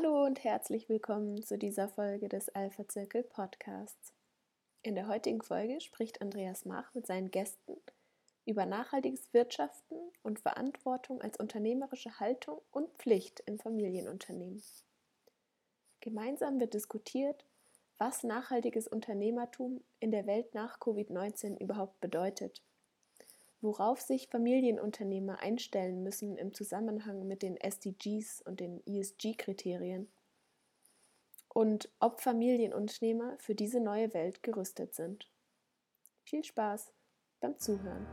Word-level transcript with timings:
Hallo 0.00 0.24
und 0.24 0.44
herzlich 0.44 0.88
willkommen 0.88 1.42
zu 1.42 1.58
dieser 1.58 1.88
Folge 1.88 2.28
des 2.28 2.48
Alpha 2.50 2.86
Zirkel 2.86 3.24
Podcasts. 3.24 4.12
In 4.82 4.94
der 4.94 5.08
heutigen 5.08 5.42
Folge 5.42 5.80
spricht 5.80 6.22
Andreas 6.22 6.64
Mach 6.64 6.94
mit 6.94 7.04
seinen 7.04 7.32
Gästen 7.32 7.74
über 8.46 8.64
nachhaltiges 8.64 9.34
Wirtschaften 9.34 9.96
und 10.22 10.38
Verantwortung 10.38 11.20
als 11.20 11.36
unternehmerische 11.36 12.20
Haltung 12.20 12.60
und 12.70 12.88
Pflicht 12.98 13.42
im 13.46 13.58
Familienunternehmen. 13.58 14.62
Gemeinsam 15.98 16.60
wird 16.60 16.74
diskutiert, 16.74 17.44
was 17.96 18.22
nachhaltiges 18.22 18.86
Unternehmertum 18.86 19.82
in 19.98 20.12
der 20.12 20.26
Welt 20.26 20.54
nach 20.54 20.78
Covid-19 20.78 21.58
überhaupt 21.58 21.98
bedeutet, 22.00 22.62
worauf 23.60 24.00
sich 24.00 24.28
Familienunternehmer 24.28 25.40
einstellen 25.40 26.02
müssen 26.02 26.36
im 26.36 26.54
Zusammenhang 26.54 27.26
mit 27.26 27.42
den 27.42 27.56
SDGs 27.56 28.42
und 28.42 28.60
den 28.60 28.80
ESG-Kriterien 28.86 30.08
und 31.48 31.88
ob 31.98 32.20
Familienunternehmer 32.20 33.36
für 33.38 33.54
diese 33.54 33.80
neue 33.80 34.14
Welt 34.14 34.42
gerüstet 34.42 34.94
sind. 34.94 35.28
Viel 36.24 36.44
Spaß 36.44 36.92
beim 37.40 37.58
Zuhören. 37.58 38.06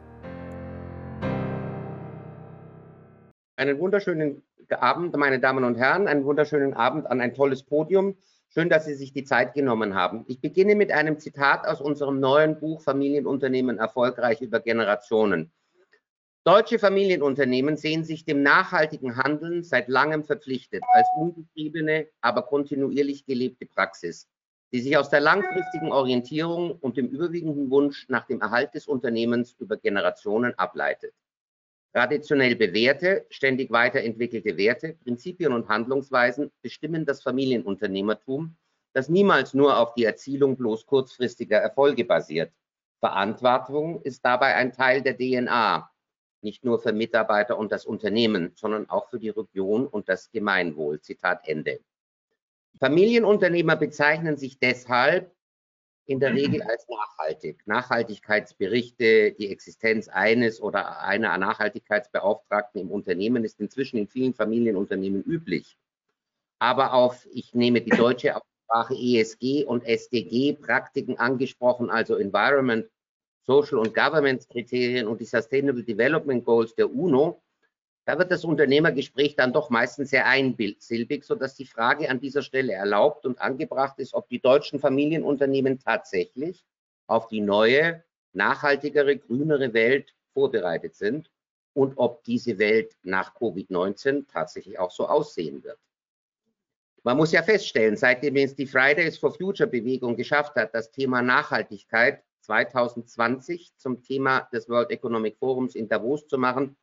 Einen 3.58 3.80
wunderschönen 3.80 4.44
Abend, 4.70 5.16
meine 5.16 5.40
Damen 5.40 5.64
und 5.64 5.76
Herren, 5.76 6.08
einen 6.08 6.26
wunderschönen 6.26 6.74
Abend 6.74 7.08
an 7.08 7.22
ein 7.22 7.34
tolles 7.34 7.64
Podium. 7.64 8.18
Schön, 8.58 8.70
dass 8.70 8.86
Sie 8.86 8.94
sich 8.94 9.12
die 9.12 9.26
Zeit 9.26 9.54
genommen 9.54 9.96
haben. 9.96 10.24
Ich 10.30 10.40
beginne 10.40 10.76
mit 10.76 10.90
einem 10.90 11.20
Zitat 11.20 11.68
aus 11.68 11.82
unserem 11.82 12.22
neuen 12.22 12.58
Buch 12.58 12.82
Familienunternehmen 12.82 13.80
erfolgreich 13.80 14.40
über 14.40 14.62
Generationen. 14.62 15.52
Deutsche 16.46 16.80
Familienunternehmen 16.80 17.76
sehen 17.76 18.06
sich 18.06 18.24
dem 18.24 18.44
nachhaltigen 18.44 19.18
Handeln 19.18 19.64
seit 19.64 19.90
langem 19.90 20.24
verpflichtet 20.24 20.84
als 20.94 21.06
ungetriebene, 21.18 22.08
aber 22.22 22.44
kontinuierlich 22.44 23.26
gelebte 23.26 23.66
Praxis, 23.66 24.30
die 24.72 24.80
sich 24.80 24.96
aus 24.96 25.10
der 25.10 25.20
langfristigen 25.20 25.92
Orientierung 25.92 26.78
und 26.80 26.96
dem 26.96 27.10
überwiegenden 27.10 27.70
Wunsch 27.70 28.08
nach 28.08 28.26
dem 28.26 28.40
Erhalt 28.40 28.74
des 28.74 28.88
Unternehmens 28.88 29.54
über 29.60 29.76
Generationen 29.76 30.58
ableitet. 30.58 31.14
Traditionell 31.96 32.58
bewährte, 32.58 33.26
ständig 33.30 33.72
weiterentwickelte 33.72 34.58
Werte, 34.58 34.98
Prinzipien 35.06 35.54
und 35.54 35.70
Handlungsweisen 35.70 36.52
bestimmen 36.62 37.06
das 37.06 37.24
Familienunternehmertum, 37.24 38.58
das 38.92 39.08
niemals 39.08 39.54
nur 39.54 39.80
auf 39.80 39.94
die 39.94 40.04
Erzielung 40.04 40.58
bloß 40.58 40.86
kurzfristiger 40.88 41.58
Erfolge 41.58 42.04
basiert. 42.04 42.52
Verantwortung 43.00 44.02
ist 44.02 44.26
dabei 44.26 44.56
ein 44.56 44.74
Teil 44.74 45.04
der 45.04 45.16
DNA, 45.18 45.90
nicht 46.42 46.66
nur 46.66 46.80
für 46.80 46.92
Mitarbeiter 46.92 47.58
und 47.58 47.72
das 47.72 47.86
Unternehmen, 47.86 48.52
sondern 48.56 48.90
auch 48.90 49.10
für 49.10 49.20
die 49.20 49.30
Region 49.30 49.88
und 49.88 50.10
das 50.10 50.30
Gemeinwohl. 50.32 51.00
Zitat 51.00 51.48
Ende. 51.48 51.80
Familienunternehmer 52.78 53.78
bezeichnen 53.78 54.36
sich 54.36 54.60
deshalb 54.60 55.34
in 56.06 56.20
der 56.20 56.34
Regel 56.34 56.62
als 56.62 56.88
nachhaltig. 56.88 57.62
Nachhaltigkeitsberichte, 57.66 59.32
die 59.34 59.50
Existenz 59.50 60.08
eines 60.08 60.62
oder 60.62 61.00
einer 61.02 61.38
Nachhaltigkeitsbeauftragten 61.38 62.82
im 62.82 62.92
Unternehmen 62.92 63.44
ist 63.44 63.60
inzwischen 63.60 63.98
in 63.98 64.08
vielen 64.08 64.34
Familienunternehmen 64.34 65.24
üblich. 65.24 65.78
Aber 66.60 66.94
auf, 66.94 67.28
ich 67.32 67.54
nehme 67.54 67.82
die 67.82 67.90
deutsche 67.90 68.36
Sprache 68.66 68.96
ESG 68.96 69.64
und 69.66 69.84
SDG 69.84 70.54
Praktiken 70.54 71.18
angesprochen, 71.18 71.90
also 71.90 72.16
Environment, 72.16 72.88
Social 73.44 73.78
und 73.78 73.94
Governance 73.94 74.48
Kriterien 74.48 75.08
und 75.08 75.22
die 75.22 75.26
Sustainable 75.26 75.84
Development 75.84 76.44
Goals 76.44 76.74
der 76.76 76.90
UNO, 76.92 77.42
da 78.06 78.20
wird 78.20 78.32
das 78.32 78.46
Unternehmergespräch 78.46 79.36
dann 79.36 79.52
doch 79.52 79.72
meistens 79.72 80.12
sehr 80.12 80.28
einsilbig, 80.28 81.24
sodass 81.24 81.56
die 81.56 81.66
Frage 81.66 82.10
an 82.10 82.20
dieser 82.20 82.44
Stelle 82.44 82.74
erlaubt 82.74 83.26
und 83.26 83.42
angebracht 83.42 83.98
ist, 83.98 84.14
ob 84.14 84.30
die 84.30 84.40
deutschen 84.40 84.80
Familienunternehmen 84.80 85.80
tatsächlich 85.80 86.64
auf 87.08 87.28
die 87.28 87.42
neue, 87.42 88.04
nachhaltigere, 88.34 89.18
grünere 89.18 89.74
Welt 89.74 90.14
vorbereitet 90.34 90.96
sind 90.96 91.32
und 91.74 91.94
ob 91.98 92.24
diese 92.24 92.60
Welt 92.60 92.96
nach 93.02 93.36
Covid-19 93.36 94.28
tatsächlich 94.32 94.78
auch 94.78 94.92
so 94.92 95.08
aussehen 95.08 95.64
wird. 95.64 95.80
Man 97.04 97.18
muss 97.18 97.32
ja 97.32 97.44
feststellen, 97.44 97.98
seitdem 97.98 98.36
es 98.36 98.56
die 98.56 98.66
Fridays 98.66 99.18
for 99.18 99.34
Future 99.34 99.70
Bewegung 99.70 100.16
geschafft 100.16 100.56
hat, 100.56 100.74
das 100.74 100.92
Thema 100.92 101.22
Nachhaltigkeit 101.22 102.24
2020 102.42 103.76
zum 103.78 104.04
Thema 104.04 104.48
des 104.52 104.70
World 104.70 104.92
Economic 104.92 105.38
Forums 105.38 105.76
in 105.76 105.88
Davos 105.88 106.28
zu 106.28 106.38
machen, 106.38 106.76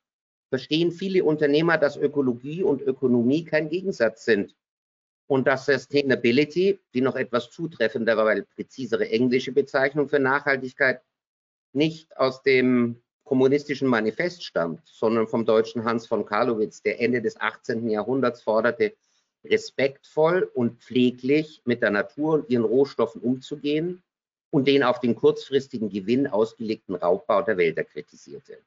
verstehen 0.52 0.92
viele 0.92 1.24
Unternehmer, 1.24 1.78
dass 1.78 1.96
Ökologie 1.96 2.62
und 2.62 2.82
Ökonomie 2.82 3.42
kein 3.42 3.70
Gegensatz 3.70 4.26
sind 4.26 4.54
und 5.26 5.46
dass 5.46 5.64
Sustainability, 5.64 6.78
die 6.92 7.00
noch 7.00 7.16
etwas 7.16 7.48
zutreffender, 7.48 8.18
weil 8.18 8.42
präzisere 8.42 9.08
englische 9.08 9.52
Bezeichnung 9.52 10.10
für 10.10 10.18
Nachhaltigkeit, 10.18 11.00
nicht 11.72 12.14
aus 12.18 12.42
dem 12.42 13.00
kommunistischen 13.24 13.88
Manifest 13.88 14.44
stammt, 14.44 14.82
sondern 14.84 15.26
vom 15.26 15.46
deutschen 15.46 15.84
Hans 15.84 16.06
von 16.06 16.26
Karlowitz, 16.26 16.82
der 16.82 17.00
Ende 17.00 17.22
des 17.22 17.40
18. 17.40 17.88
Jahrhunderts 17.88 18.42
forderte, 18.42 18.92
respektvoll 19.44 20.50
und 20.52 20.82
pfleglich 20.82 21.62
mit 21.64 21.80
der 21.80 21.92
Natur 21.92 22.34
und 22.34 22.50
ihren 22.50 22.66
Rohstoffen 22.66 23.22
umzugehen 23.22 24.02
und 24.50 24.68
den 24.68 24.82
auf 24.82 25.00
den 25.00 25.14
kurzfristigen 25.14 25.88
Gewinn 25.88 26.26
ausgelegten 26.26 26.94
Raubbau 26.94 27.40
der 27.40 27.56
Wälder 27.56 27.84
kritisierte. 27.84 28.58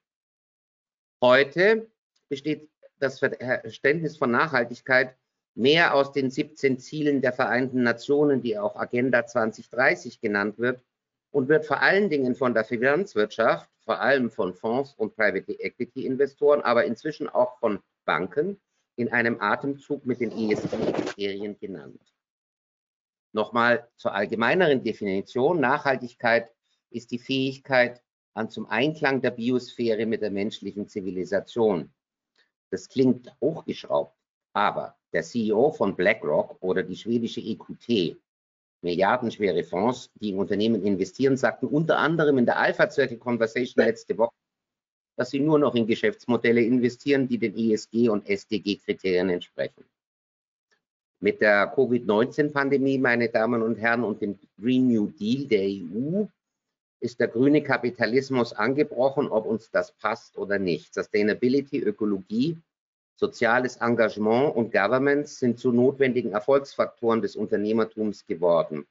Heute 1.27 1.89
besteht 2.29 2.69
das 2.99 3.17
Verständnis 3.17 4.15
von 4.15 4.29
Nachhaltigkeit 4.29 5.15
mehr 5.55 5.95
aus 5.95 6.11
den 6.11 6.29
17 6.29 6.77
Zielen 6.77 7.19
der 7.19 7.33
Vereinten 7.33 7.81
Nationen, 7.81 8.43
die 8.43 8.59
auch 8.59 8.75
Agenda 8.75 9.25
2030 9.25 10.21
genannt 10.21 10.59
wird, 10.59 10.83
und 11.31 11.49
wird 11.49 11.65
vor 11.65 11.81
allen 11.81 12.11
Dingen 12.11 12.35
von 12.35 12.53
der 12.53 12.63
Finanzwirtschaft, 12.63 13.67
vor 13.83 14.01
allem 14.01 14.29
von 14.29 14.53
Fonds 14.53 14.93
und 14.93 15.15
Private 15.15 15.51
Equity 15.59 16.05
Investoren, 16.05 16.61
aber 16.61 16.85
inzwischen 16.85 17.27
auch 17.27 17.57
von 17.57 17.79
Banken 18.05 18.61
in 18.95 19.11
einem 19.11 19.41
Atemzug 19.41 20.05
mit 20.05 20.19
den 20.19 20.31
ESG-Kriterien 20.31 21.57
genannt. 21.57 22.03
Nochmal 23.31 23.89
zur 23.95 24.13
allgemeineren 24.13 24.83
Definition. 24.83 25.59
Nachhaltigkeit 25.59 26.51
ist 26.91 27.09
die 27.09 27.19
Fähigkeit, 27.19 28.03
an 28.35 28.49
zum 28.49 28.67
Einklang 28.67 29.21
der 29.21 29.31
Biosphäre 29.31 30.05
mit 30.05 30.21
der 30.21 30.31
menschlichen 30.31 30.87
Zivilisation. 30.87 31.89
Das 32.69 32.89
klingt 32.89 33.33
hochgeschraubt, 33.41 34.15
aber 34.53 34.95
der 35.13 35.23
CEO 35.23 35.71
von 35.71 35.95
BlackRock 35.95 36.57
oder 36.61 36.83
die 36.83 36.97
schwedische 36.97 37.39
EQT, 37.39 38.17
milliardenschwere 38.81 39.63
Fonds, 39.63 40.11
die 40.15 40.29
in 40.29 40.37
Unternehmen 40.37 40.83
investieren, 40.83 41.37
sagten 41.37 41.67
unter 41.67 41.97
anderem 41.97 42.37
in 42.37 42.45
der 42.45 42.57
Alpha 42.57 42.89
Circle 42.89 43.17
Conversation 43.17 43.85
letzte 43.85 44.17
Woche, 44.17 44.35
dass 45.15 45.29
sie 45.29 45.39
nur 45.39 45.57
noch 45.57 45.75
in 45.75 45.87
Geschäftsmodelle 45.87 46.61
investieren, 46.61 47.29
die 47.29 47.37
den 47.37 47.55
ESG- 47.55 48.09
und 48.09 48.27
SDG-Kriterien 48.27 49.29
entsprechen. 49.29 49.85
Mit 51.21 51.39
der 51.39 51.67
Covid-19-Pandemie, 51.73 52.97
meine 52.97 53.29
Damen 53.29 53.61
und 53.61 53.77
Herren, 53.77 54.03
und 54.03 54.21
dem 54.21 54.37
Green 54.59 54.89
New 54.89 55.07
Deal 55.07 55.47
der 55.47 55.63
EU 55.63 56.25
ist 57.05 57.19
der 57.19 57.27
grüne 57.27 57.61
Kapitalismus 57.61 58.51
angebrochen, 58.51 59.29
ob 59.29 59.45
uns 59.45 59.69
das 59.71 59.91
passt 59.93 60.37
oder 60.37 60.57
nicht. 60.59 60.93
Sustainability, 60.93 61.79
Ökologie, 61.79 62.57
soziales 63.15 63.77
Engagement 63.77 64.55
und 64.55 64.73
Governance 64.73 65.35
sind 65.35 65.59
zu 65.59 65.71
notwendigen 65.71 66.31
Erfolgsfaktoren 66.31 67.21
des 67.21 67.35
Unternehmertums 67.35 68.25
geworden. 68.25 68.85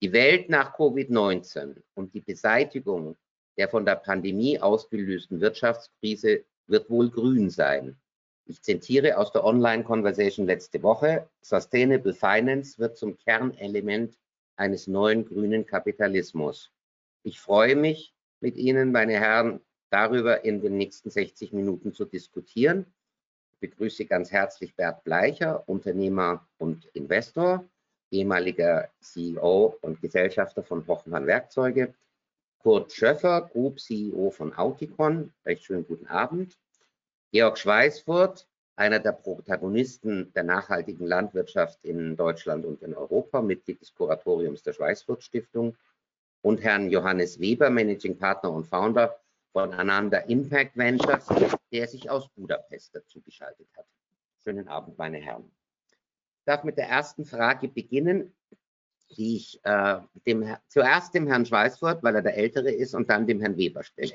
Die 0.00 0.12
Welt 0.12 0.48
nach 0.48 0.76
Covid-19 0.76 1.82
und 1.94 2.14
die 2.14 2.20
Beseitigung 2.20 3.16
der 3.56 3.68
von 3.68 3.84
der 3.84 3.96
Pandemie 3.96 4.58
ausgelösten 4.58 5.40
Wirtschaftskrise 5.40 6.44
wird 6.66 6.90
wohl 6.90 7.10
grün 7.10 7.50
sein. 7.50 7.96
Ich 8.46 8.62
zitiere 8.62 9.16
aus 9.16 9.32
der 9.32 9.44
Online-Conversation 9.44 10.46
letzte 10.46 10.82
Woche, 10.82 11.28
Sustainable 11.40 12.14
Finance 12.14 12.78
wird 12.78 12.96
zum 12.96 13.16
Kernelement 13.16 14.18
eines 14.56 14.86
neuen 14.86 15.24
grünen 15.24 15.66
Kapitalismus. 15.66 16.73
Ich 17.26 17.40
freue 17.40 17.74
mich, 17.74 18.12
mit 18.40 18.56
Ihnen, 18.56 18.92
meine 18.92 19.14
Herren, 19.14 19.60
darüber 19.88 20.44
in 20.44 20.60
den 20.60 20.76
nächsten 20.76 21.08
60 21.08 21.54
Minuten 21.54 21.94
zu 21.94 22.04
diskutieren. 22.04 22.84
Ich 23.54 23.58
begrüße 23.60 24.04
ganz 24.04 24.30
herzlich 24.30 24.76
Bert 24.76 25.04
Bleicher, 25.04 25.66
Unternehmer 25.66 26.46
und 26.58 26.84
Investor, 26.92 27.64
ehemaliger 28.10 28.90
CEO 29.00 29.78
und 29.80 30.02
Gesellschafter 30.02 30.62
von 30.62 30.86
Hoffmann 30.86 31.26
Werkzeuge, 31.26 31.94
Kurt 32.58 32.92
Schöffer, 32.92 33.48
Group 33.50 33.80
CEO 33.80 34.28
von 34.28 34.52
Auticon, 34.52 35.32
recht 35.46 35.64
schönen 35.64 35.86
guten 35.86 36.06
Abend, 36.08 36.58
Georg 37.32 37.56
Schweißfurt, 37.56 38.46
einer 38.76 38.98
der 38.98 39.12
Protagonisten 39.12 40.30
der 40.34 40.42
nachhaltigen 40.42 41.06
Landwirtschaft 41.06 41.82
in 41.86 42.16
Deutschland 42.16 42.66
und 42.66 42.82
in 42.82 42.92
Europa, 42.94 43.40
Mitglied 43.40 43.80
des 43.80 43.94
Kuratoriums 43.94 44.62
der 44.62 44.74
Schweißfurt 44.74 45.22
Stiftung 45.22 45.74
und 46.44 46.62
Herrn 46.62 46.90
Johannes 46.90 47.40
Weber, 47.40 47.70
Managing 47.70 48.18
Partner 48.18 48.52
und 48.52 48.66
Founder 48.66 49.18
von 49.52 49.72
Ananda 49.72 50.18
Impact 50.18 50.76
Ventures, 50.76 51.26
der 51.72 51.88
sich 51.88 52.10
aus 52.10 52.28
Budapest 52.36 52.94
dazu 52.94 53.22
geschaltet 53.22 53.66
hat. 53.74 53.86
Schönen 54.42 54.68
Abend, 54.68 54.98
meine 54.98 55.16
Herren. 55.16 55.50
darf 56.44 56.62
mit 56.62 56.76
der 56.76 56.86
ersten 56.86 57.24
Frage 57.24 57.68
beginnen, 57.68 58.34
die 59.16 59.36
ich 59.36 59.60
äh, 59.64 60.00
dem, 60.26 60.54
zuerst 60.68 61.14
dem 61.14 61.26
Herrn 61.26 61.46
Schweißfurt, 61.46 62.02
weil 62.02 62.16
er 62.16 62.22
der 62.22 62.36
Ältere 62.36 62.70
ist, 62.70 62.94
und 62.94 63.08
dann 63.08 63.26
dem 63.26 63.40
Herrn 63.40 63.56
Weber 63.56 63.82
stelle. 63.82 64.12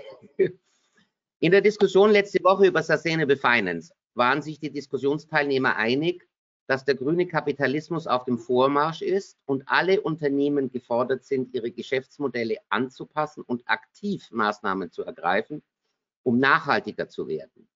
In 1.39 1.51
der 1.51 1.61
Diskussion 1.61 2.11
letzte 2.11 2.43
Woche 2.43 2.67
über 2.67 2.83
Sustainable 2.83 3.37
Finance 3.37 3.91
waren 4.13 4.43
sich 4.43 4.59
die 4.59 4.69
Diskussionsteilnehmer 4.69 5.77
einig, 5.77 6.28
dass 6.69 6.85
der 6.85 6.93
grüne 6.93 7.25
Kapitalismus 7.25 8.05
auf 8.05 8.25
dem 8.25 8.37
Vormarsch 8.37 9.01
ist 9.01 9.39
und 9.47 9.63
alle 9.65 10.01
Unternehmen 10.01 10.69
gefordert 10.69 11.25
sind, 11.25 11.51
ihre 11.55 11.71
Geschäftsmodelle 11.71 12.57
anzupassen 12.69 13.41
und 13.41 13.63
aktiv 13.65 14.29
Maßnahmen 14.29 14.91
zu 14.91 15.03
ergreifen, 15.03 15.63
um 16.21 16.37
nachhaltiger 16.37 17.09
zu 17.09 17.27
werden. 17.27 17.67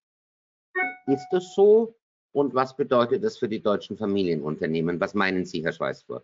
Ist 1.07 1.28
das 1.31 1.56
so? 1.56 1.95
Und 2.34 2.54
was 2.54 2.75
bedeutet 2.75 3.24
das 3.24 3.40
für 3.40 3.50
die 3.50 3.63
deutschen 3.63 3.98
Familienunternehmen? 3.98 5.00
Was 5.00 5.16
meinen 5.16 5.45
Sie, 5.45 5.63
Herr 5.63 5.74
Schweißfurt? 5.74 6.24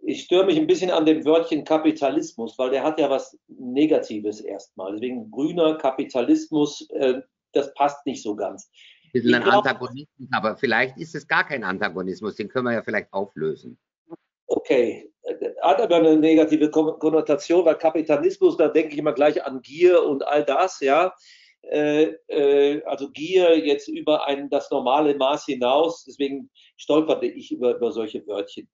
ich 0.00 0.22
störe 0.22 0.46
mich 0.46 0.56
ein 0.56 0.66
bisschen 0.66 0.90
an 0.90 1.04
dem 1.04 1.26
Wörtchen 1.26 1.64
Kapitalismus, 1.64 2.58
weil 2.58 2.70
der 2.70 2.82
hat 2.82 2.98
ja 2.98 3.10
was 3.10 3.38
Negatives 3.48 4.40
erstmal. 4.40 4.92
Deswegen 4.92 5.30
grüner 5.30 5.76
Kapitalismus, 5.76 6.88
äh, 6.92 7.20
das 7.52 7.74
passt 7.74 8.06
nicht 8.06 8.22
so 8.22 8.34
ganz. 8.34 8.70
Das 9.12 9.24
ist 9.24 9.34
ein 9.34 9.42
glaub, 9.42 9.64
Antagonismus, 9.66 10.28
aber 10.32 10.56
vielleicht 10.56 10.98
ist 10.98 11.14
es 11.14 11.26
gar 11.26 11.46
kein 11.46 11.64
Antagonismus, 11.64 12.36
den 12.36 12.48
können 12.48 12.66
wir 12.66 12.74
ja 12.74 12.82
vielleicht 12.82 13.12
auflösen. 13.12 13.78
Okay, 14.46 15.10
hat 15.60 15.80
aber 15.80 15.96
eine 15.96 16.16
negative 16.16 16.70
Konnotation, 16.70 17.64
weil 17.64 17.76
Kapitalismus, 17.76 18.56
da 18.56 18.68
denke 18.68 18.92
ich 18.92 18.98
immer 18.98 19.12
gleich 19.12 19.44
an 19.44 19.60
Gier 19.62 20.02
und 20.02 20.26
all 20.26 20.44
das, 20.44 20.80
ja. 20.80 21.14
Äh, 21.62 22.14
äh, 22.28 22.82
also 22.84 23.10
Gier 23.10 23.58
jetzt 23.58 23.88
über 23.88 24.26
ein, 24.26 24.48
das 24.48 24.70
normale 24.70 25.14
Maß 25.16 25.46
hinaus, 25.46 26.04
deswegen 26.04 26.50
stolperte 26.76 27.26
ich 27.26 27.52
über, 27.52 27.76
über 27.76 27.92
solche 27.92 28.26
Wörtchen. 28.26 28.68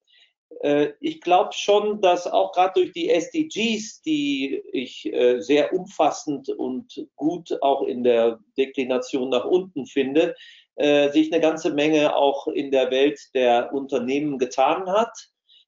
Äh, 0.60 0.92
ich 1.00 1.20
glaube 1.20 1.52
schon, 1.52 2.00
dass 2.00 2.26
auch 2.26 2.52
gerade 2.52 2.80
durch 2.80 2.92
die 2.92 3.10
SDGs, 3.10 4.02
die 4.02 4.62
ich 4.72 5.12
äh, 5.12 5.40
sehr 5.40 5.72
umfassend 5.72 6.48
und 6.48 7.06
gut 7.16 7.56
auch 7.62 7.82
in 7.82 8.04
der 8.04 8.40
Deklination 8.56 9.30
nach 9.30 9.44
unten 9.44 9.86
finde, 9.86 10.34
äh, 10.76 11.10
sich 11.10 11.32
eine 11.32 11.40
ganze 11.40 11.72
Menge 11.72 12.16
auch 12.16 12.46
in 12.48 12.70
der 12.70 12.90
Welt 12.90 13.20
der 13.34 13.72
Unternehmen 13.72 14.38
getan 14.38 14.88
hat. 14.88 15.12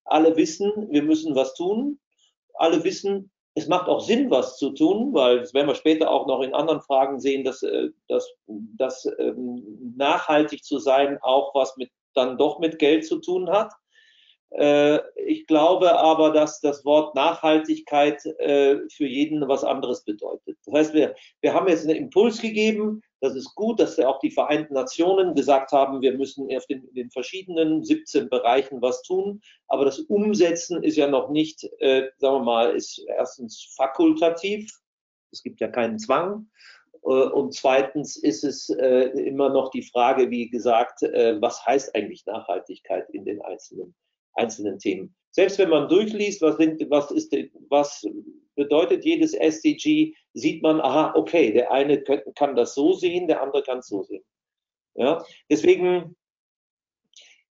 Alle 0.04 0.36
wissen, 0.36 0.72
wir 0.90 1.02
müssen 1.02 1.34
was 1.34 1.54
tun. 1.54 1.98
Alle 2.54 2.82
wissen, 2.84 3.30
es 3.54 3.68
macht 3.68 3.88
auch 3.88 4.00
Sinn, 4.00 4.30
was 4.30 4.58
zu 4.58 4.70
tun, 4.70 5.14
weil 5.14 5.40
das 5.40 5.54
werden 5.54 5.66
wir 5.66 5.74
später 5.74 6.10
auch 6.10 6.26
noch 6.26 6.42
in 6.42 6.54
anderen 6.54 6.80
Fragen 6.80 7.20
sehen, 7.20 7.42
dass, 7.44 7.64
dass, 8.08 8.30
dass 8.46 9.08
ähm, 9.18 9.94
nachhaltig 9.96 10.62
zu 10.62 10.78
sein 10.78 11.18
auch 11.22 11.54
was 11.54 11.76
mit 11.76 11.90
dann 12.14 12.38
doch 12.38 12.58
mit 12.58 12.78
Geld 12.78 13.06
zu 13.06 13.18
tun 13.20 13.48
hat. 13.50 13.72
Äh, 14.50 15.00
ich 15.26 15.46
glaube 15.46 15.98
aber, 15.98 16.32
dass 16.32 16.60
das 16.60 16.84
Wort 16.84 17.14
Nachhaltigkeit 17.14 18.24
äh, 18.38 18.78
für 18.90 19.06
jeden 19.06 19.46
was 19.48 19.64
anderes 19.64 20.04
bedeutet. 20.04 20.56
Das 20.64 20.74
heißt, 20.74 20.94
wir, 20.94 21.14
wir 21.40 21.52
haben 21.52 21.68
jetzt 21.68 21.86
einen 21.86 21.96
Impuls 21.96 22.40
gegeben. 22.40 23.02
Das 23.20 23.34
ist 23.34 23.54
gut, 23.54 23.80
dass 23.80 23.98
auch 23.98 24.20
die 24.20 24.30
Vereinten 24.30 24.74
Nationen 24.74 25.34
gesagt 25.34 25.72
haben, 25.72 26.00
wir 26.00 26.16
müssen 26.16 26.48
auf 26.56 26.66
den, 26.66 26.84
in 26.84 26.94
den 26.94 27.10
verschiedenen 27.10 27.82
17 27.82 28.28
Bereichen 28.28 28.80
was 28.82 29.02
tun. 29.02 29.40
Aber 29.68 29.84
das 29.84 29.98
Umsetzen 30.00 30.82
ist 30.82 30.96
ja 30.96 31.08
noch 31.08 31.30
nicht, 31.30 31.64
äh, 31.80 32.08
sagen 32.18 32.36
wir 32.36 32.44
mal, 32.44 32.76
ist 32.76 33.04
erstens 33.08 33.74
fakultativ. 33.76 34.70
Es 35.32 35.42
gibt 35.42 35.60
ja 35.60 35.68
keinen 35.68 35.98
Zwang. 35.98 36.48
Äh, 37.02 37.08
und 37.08 37.52
zweitens 37.52 38.16
ist 38.16 38.44
es 38.44 38.68
immer 38.68 39.48
noch 39.48 39.70
die 39.70 39.82
Frage, 39.82 40.30
wie 40.30 40.48
gesagt, 40.48 41.02
was 41.02 41.66
heißt 41.66 41.94
eigentlich 41.96 42.24
Nachhaltigkeit 42.26 43.10
in 43.10 43.24
den 43.24 43.42
einzelnen 43.42 43.94
einzelnen 44.36 44.78
Themen. 44.78 45.14
Selbst 45.30 45.58
wenn 45.58 45.68
man 45.68 45.88
durchliest, 45.88 46.40
was, 46.40 46.56
sind, 46.56 46.80
was, 46.88 47.10
ist, 47.10 47.34
was 47.68 48.06
bedeutet 48.54 49.04
jedes 49.04 49.34
SDG, 49.34 50.14
sieht 50.32 50.62
man, 50.62 50.80
aha, 50.80 51.12
okay, 51.14 51.52
der 51.52 51.70
eine 51.70 52.02
kann 52.34 52.56
das 52.56 52.74
so 52.74 52.94
sehen, 52.94 53.26
der 53.26 53.42
andere 53.42 53.62
kann 53.62 53.78
es 53.80 53.88
so 53.88 54.02
sehen. 54.02 54.24
Ja, 54.94 55.22
deswegen, 55.50 56.16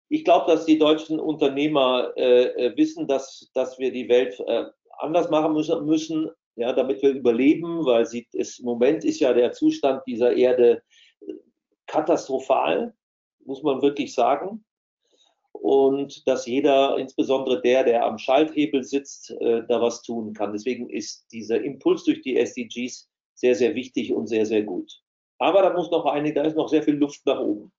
ich 0.10 0.24
glaube, 0.24 0.52
dass 0.52 0.66
die 0.66 0.80
deutschen 0.80 1.20
Unternehmer 1.20 2.14
äh, 2.18 2.46
äh, 2.46 2.78
wissen, 2.78 3.08
dass, 3.08 3.52
dass 3.54 3.78
wir 3.78 3.92
die 3.92 4.10
Welt 4.10 4.40
äh, 4.48 4.66
anders 4.98 5.30
machen 5.30 5.54
müssen, 5.54 5.86
müssen, 5.86 6.32
ja, 6.56 6.74
damit 6.74 7.04
wir 7.04 7.12
überleben, 7.12 7.86
weil 7.86 8.08
sie, 8.08 8.28
es, 8.34 8.58
im 8.58 8.66
Moment 8.66 9.06
ist 9.06 9.20
ja 9.20 9.34
der 9.34 9.52
Zustand 9.52 10.02
dieser 10.08 10.36
Erde 10.36 10.82
äh, 11.22 11.34
katastrophal, 11.86 12.96
muss 13.46 13.62
man 13.62 13.84
wirklich 13.84 14.16
sagen 14.16 14.66
und 15.62 16.28
dass 16.28 16.46
jeder, 16.46 16.98
insbesondere 16.98 17.62
der, 17.62 17.84
der 17.84 18.06
am 18.06 18.18
Schalthebel 18.18 18.84
sitzt, 18.84 19.32
äh, 19.32 19.64
da 19.68 19.82
was 19.82 20.02
tun 20.02 20.34
kann. 20.34 20.54
Deswegen 20.54 20.90
ist 20.90 21.32
dieser 21.32 21.62
Impuls 21.62 22.04
durch 22.04 22.22
die 22.22 22.38
SDGs 22.38 23.10
sehr, 23.34 23.56
sehr 23.56 23.76
wichtig 23.76 24.14
und 24.14 24.28
sehr, 24.28 24.46
sehr 24.46 24.64
gut. 24.64 24.92
Aber 25.40 25.62
da 25.62 25.74
muss 25.74 25.92
noch 25.92 26.06
eine, 26.06 26.34
da 26.34 26.44
ist 26.44 26.56
noch 26.56 26.70
sehr 26.70 26.84
viel 26.84 26.96
Luft 26.96 27.26
nach 27.26 27.40
oben. 27.40 27.72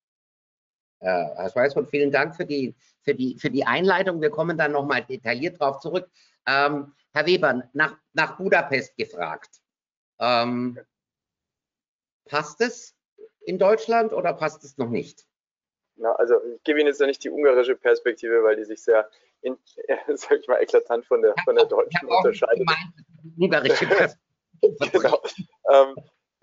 Ja, 1.00 1.32
Herr 1.36 1.50
Schweißfurt, 1.50 1.90
vielen 1.90 2.10
Dank 2.10 2.34
für 2.34 2.44
die, 2.44 2.74
für, 3.02 3.14
die, 3.14 3.36
für 3.38 3.50
die 3.50 3.64
Einleitung. 3.64 4.20
Wir 4.20 4.30
kommen 4.30 4.58
dann 4.58 4.72
nochmal 4.72 5.04
detailliert 5.04 5.60
darauf 5.60 5.78
zurück. 5.80 6.10
Ähm, 6.46 6.92
Herr 7.12 7.26
Weber, 7.26 7.68
nach, 7.72 7.96
nach 8.12 8.36
Budapest 8.36 8.96
gefragt. 8.96 9.60
Ähm, 10.20 10.78
passt 12.24 12.60
es 12.60 12.96
in 13.40 13.58
Deutschland 13.58 14.12
oder 14.12 14.32
passt 14.32 14.64
es 14.64 14.76
noch 14.76 14.90
nicht? 14.90 15.24
Na, 15.98 16.12
also 16.12 16.42
ich 16.44 16.62
gebe 16.62 16.80
Ihnen 16.80 16.88
jetzt 16.88 17.00
ja 17.00 17.06
nicht 17.06 17.22
die 17.24 17.30
ungarische 17.30 17.76
Perspektive, 17.76 18.42
weil 18.44 18.56
die 18.56 18.64
sich 18.64 18.82
sehr, 18.82 19.10
in, 19.42 19.58
äh, 19.88 19.96
sag 20.14 20.38
ich 20.38 20.48
mal, 20.48 20.60
eklatant 20.62 21.04
von 21.06 21.22
der, 21.22 21.34
von 21.44 21.56
der 21.56 21.66
deutschen 21.66 22.08
unterscheidet. 22.08 22.68
Ungarische 23.38 23.86
Perspektive. 23.86 24.18
genau. 24.92 25.22
Ähm, 25.70 25.96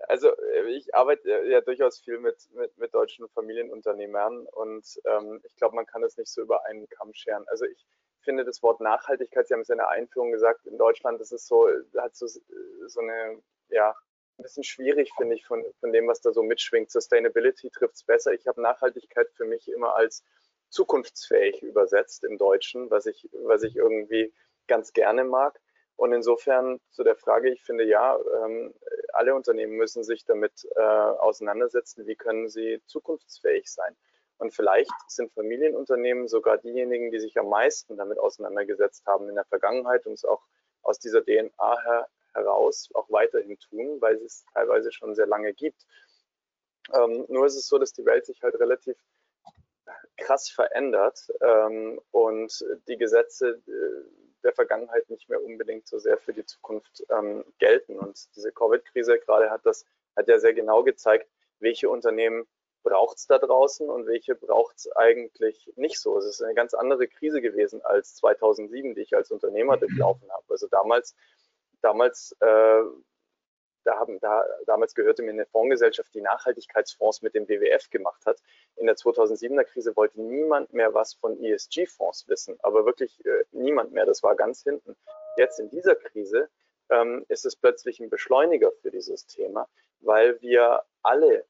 also 0.08 0.28
äh, 0.28 0.70
ich 0.70 0.94
arbeite 0.94 1.28
ja 1.46 1.60
durchaus 1.60 1.98
viel 1.98 2.18
mit, 2.18 2.36
mit, 2.54 2.76
mit 2.78 2.94
deutschen 2.94 3.28
Familienunternehmern 3.28 4.46
und 4.46 4.84
ähm, 5.04 5.40
ich 5.44 5.56
glaube, 5.56 5.74
man 5.74 5.86
kann 5.86 6.02
es 6.02 6.16
nicht 6.16 6.30
so 6.30 6.42
über 6.42 6.64
einen 6.66 6.88
Kamm 6.88 7.12
scheren. 7.14 7.44
Also 7.48 7.64
ich 7.64 7.86
finde 8.20 8.44
das 8.44 8.62
Wort 8.62 8.80
Nachhaltigkeit, 8.80 9.46
Sie 9.46 9.54
haben 9.54 9.60
es 9.60 9.68
in 9.68 9.78
der 9.78 9.88
Einführung 9.88 10.32
gesagt, 10.32 10.66
in 10.66 10.78
Deutschland 10.78 11.20
ist 11.20 11.32
es 11.32 11.46
so, 11.46 11.68
hat 11.96 12.14
so, 12.14 12.26
so 12.26 13.00
eine, 13.00 13.40
ja, 13.68 13.94
ein 14.38 14.42
bisschen 14.42 14.64
schwierig, 14.64 15.10
finde 15.16 15.34
ich, 15.34 15.46
von, 15.46 15.64
von 15.80 15.92
dem, 15.92 16.06
was 16.06 16.20
da 16.20 16.32
so 16.32 16.42
mitschwingt. 16.42 16.90
Sustainability 16.90 17.70
trifft 17.70 17.94
es 17.94 18.04
besser. 18.04 18.32
Ich 18.32 18.46
habe 18.46 18.60
Nachhaltigkeit 18.60 19.30
für 19.32 19.44
mich 19.44 19.68
immer 19.68 19.94
als 19.94 20.24
zukunftsfähig 20.68 21.62
übersetzt 21.62 22.24
im 22.24 22.38
Deutschen, 22.38 22.90
was 22.90 23.06
ich, 23.06 23.28
was 23.44 23.62
ich 23.62 23.76
irgendwie 23.76 24.32
ganz 24.66 24.92
gerne 24.92 25.24
mag. 25.24 25.58
Und 25.96 26.12
insofern 26.12 26.80
zu 26.90 27.04
der 27.04 27.16
Frage, 27.16 27.50
ich 27.50 27.62
finde 27.62 27.84
ja, 27.84 28.18
ähm, 28.44 28.74
alle 29.14 29.34
Unternehmen 29.34 29.76
müssen 29.76 30.04
sich 30.04 30.24
damit 30.24 30.68
äh, 30.76 30.82
auseinandersetzen, 30.82 32.06
wie 32.06 32.16
können 32.16 32.48
sie 32.48 32.82
zukunftsfähig 32.86 33.70
sein. 33.70 33.96
Und 34.38 34.52
vielleicht 34.52 34.90
sind 35.08 35.32
Familienunternehmen 35.32 36.28
sogar 36.28 36.58
diejenigen, 36.58 37.10
die 37.10 37.20
sich 37.20 37.38
am 37.38 37.48
meisten 37.48 37.96
damit 37.96 38.18
auseinandergesetzt 38.18 39.06
haben 39.06 39.30
in 39.30 39.36
der 39.36 39.46
Vergangenheit 39.46 40.04
und 40.06 40.12
es 40.12 40.26
auch 40.26 40.42
aus 40.82 40.98
dieser 40.98 41.24
DNA 41.24 41.80
her, 41.82 42.08
heraus 42.36 42.88
auch 42.94 43.10
weiterhin 43.10 43.58
tun, 43.58 44.00
weil 44.00 44.16
es 44.16 44.44
teilweise 44.52 44.92
schon 44.92 45.14
sehr 45.14 45.26
lange 45.26 45.52
gibt. 45.54 45.86
Ähm, 46.94 47.24
nur 47.28 47.46
ist 47.46 47.56
es 47.56 47.66
so, 47.66 47.78
dass 47.78 47.92
die 47.92 48.04
Welt 48.04 48.26
sich 48.26 48.42
halt 48.42 48.54
relativ 48.60 48.96
krass 50.16 50.48
verändert 50.48 51.28
ähm, 51.40 52.00
und 52.10 52.64
die 52.88 52.96
Gesetze 52.96 53.60
äh, 53.66 54.26
der 54.44 54.52
Vergangenheit 54.52 55.08
nicht 55.10 55.28
mehr 55.28 55.42
unbedingt 55.42 55.88
so 55.88 55.98
sehr 55.98 56.18
für 56.18 56.32
die 56.32 56.44
Zukunft 56.44 57.04
ähm, 57.10 57.44
gelten. 57.58 57.98
Und 57.98 58.18
diese 58.36 58.52
Covid-Krise 58.52 59.18
gerade 59.18 59.50
hat 59.50 59.66
das 59.66 59.84
hat 60.16 60.28
ja 60.28 60.38
sehr 60.38 60.54
genau 60.54 60.82
gezeigt, 60.82 61.28
welche 61.58 61.90
Unternehmen 61.90 62.46
braucht 62.82 63.18
es 63.18 63.26
da 63.26 63.38
draußen 63.38 63.88
und 63.90 64.06
welche 64.06 64.36
braucht 64.36 64.76
es 64.76 64.90
eigentlich 64.92 65.72
nicht 65.74 66.00
so. 66.00 66.16
Es 66.18 66.24
ist 66.24 66.40
eine 66.40 66.54
ganz 66.54 66.72
andere 66.72 67.08
Krise 67.08 67.42
gewesen 67.42 67.82
als 67.82 68.14
2007, 68.14 68.94
die 68.94 69.00
ich 69.00 69.16
als 69.16 69.30
Unternehmer 69.30 69.76
durchlaufen 69.76 70.30
habe. 70.30 70.44
Also 70.48 70.68
damals 70.68 71.16
damals, 71.86 72.36
äh, 72.40 72.82
da 73.84 73.98
haben, 73.98 74.18
da, 74.18 74.44
damals 74.66 74.94
gehörte 74.94 75.22
mir 75.22 75.30
eine 75.30 75.46
Fondsgesellschaft, 75.46 76.12
die 76.14 76.20
Nachhaltigkeitsfonds 76.20 77.22
mit 77.22 77.34
dem 77.34 77.48
WWF 77.48 77.88
gemacht 77.90 78.26
hat. 78.26 78.42
In 78.74 78.86
der 78.86 78.96
2007er 78.96 79.62
Krise 79.62 79.94
wollte 79.94 80.20
niemand 80.20 80.72
mehr 80.72 80.92
was 80.92 81.14
von 81.14 81.40
ESG-Fonds 81.40 82.26
wissen, 82.26 82.58
aber 82.62 82.84
wirklich 82.84 83.24
äh, 83.24 83.44
niemand 83.52 83.92
mehr. 83.92 84.04
Das 84.04 84.24
war 84.24 84.34
ganz 84.34 84.64
hinten. 84.64 84.96
Jetzt 85.36 85.60
in 85.60 85.70
dieser 85.70 85.94
Krise 85.94 86.48
ähm, 86.90 87.24
ist 87.28 87.46
es 87.46 87.54
plötzlich 87.54 88.00
ein 88.00 88.10
Beschleuniger 88.10 88.72
für 88.82 88.90
dieses 88.90 89.26
Thema, 89.26 89.68
weil 90.00 90.40
wir 90.40 90.82
alle 91.02 91.44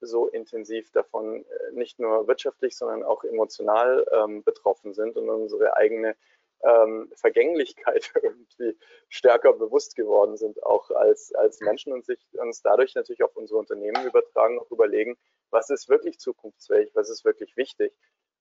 so 0.00 0.28
intensiv 0.28 0.90
davon 0.92 1.44
äh, 1.44 1.72
nicht 1.72 1.98
nur 2.00 2.26
wirtschaftlich, 2.26 2.76
sondern 2.76 3.02
auch 3.02 3.24
emotional 3.24 4.06
ähm, 4.10 4.42
betroffen 4.42 4.94
sind 4.94 5.16
und 5.18 5.28
unsere 5.28 5.76
eigene 5.76 6.16
ähm, 6.64 7.10
Vergänglichkeit 7.16 8.12
irgendwie 8.22 8.76
stärker 9.08 9.52
bewusst 9.52 9.96
geworden 9.96 10.36
sind, 10.36 10.62
auch 10.62 10.90
als, 10.90 11.34
als 11.34 11.60
Menschen 11.60 11.92
und 11.92 12.04
sich 12.04 12.20
uns 12.32 12.62
dadurch 12.62 12.94
natürlich 12.94 13.22
auf 13.22 13.36
unsere 13.36 13.58
Unternehmen 13.58 14.06
übertragen, 14.06 14.58
auch 14.58 14.70
überlegen, 14.70 15.16
was 15.50 15.70
ist 15.70 15.88
wirklich 15.88 16.18
zukunftsfähig, 16.18 16.90
was 16.94 17.10
ist 17.10 17.24
wirklich 17.24 17.56
wichtig. 17.56 17.92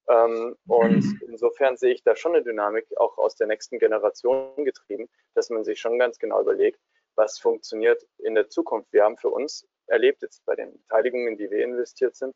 Ähm, 0.07 0.55
und 0.67 1.21
insofern 1.27 1.77
sehe 1.77 1.93
ich 1.93 2.03
da 2.03 2.15
schon 2.15 2.33
eine 2.33 2.43
Dynamik 2.43 2.87
auch 2.97 3.17
aus 3.17 3.35
der 3.35 3.47
nächsten 3.47 3.79
Generation 3.79 4.65
getrieben, 4.65 5.09
dass 5.35 5.49
man 5.49 5.63
sich 5.63 5.79
schon 5.79 5.99
ganz 5.99 6.17
genau 6.17 6.41
überlegt, 6.41 6.79
was 7.15 7.39
funktioniert 7.39 8.05
in 8.19 8.35
der 8.35 8.49
Zukunft. 8.49 8.91
Wir 8.93 9.03
haben 9.03 9.17
für 9.17 9.29
uns 9.29 9.67
erlebt 9.87 10.21
jetzt 10.21 10.43
bei 10.45 10.55
den 10.55 10.71
Beteiligungen, 10.71 11.27
in 11.27 11.37
die 11.37 11.51
wir 11.51 11.63
investiert 11.63 12.15
sind, 12.15 12.35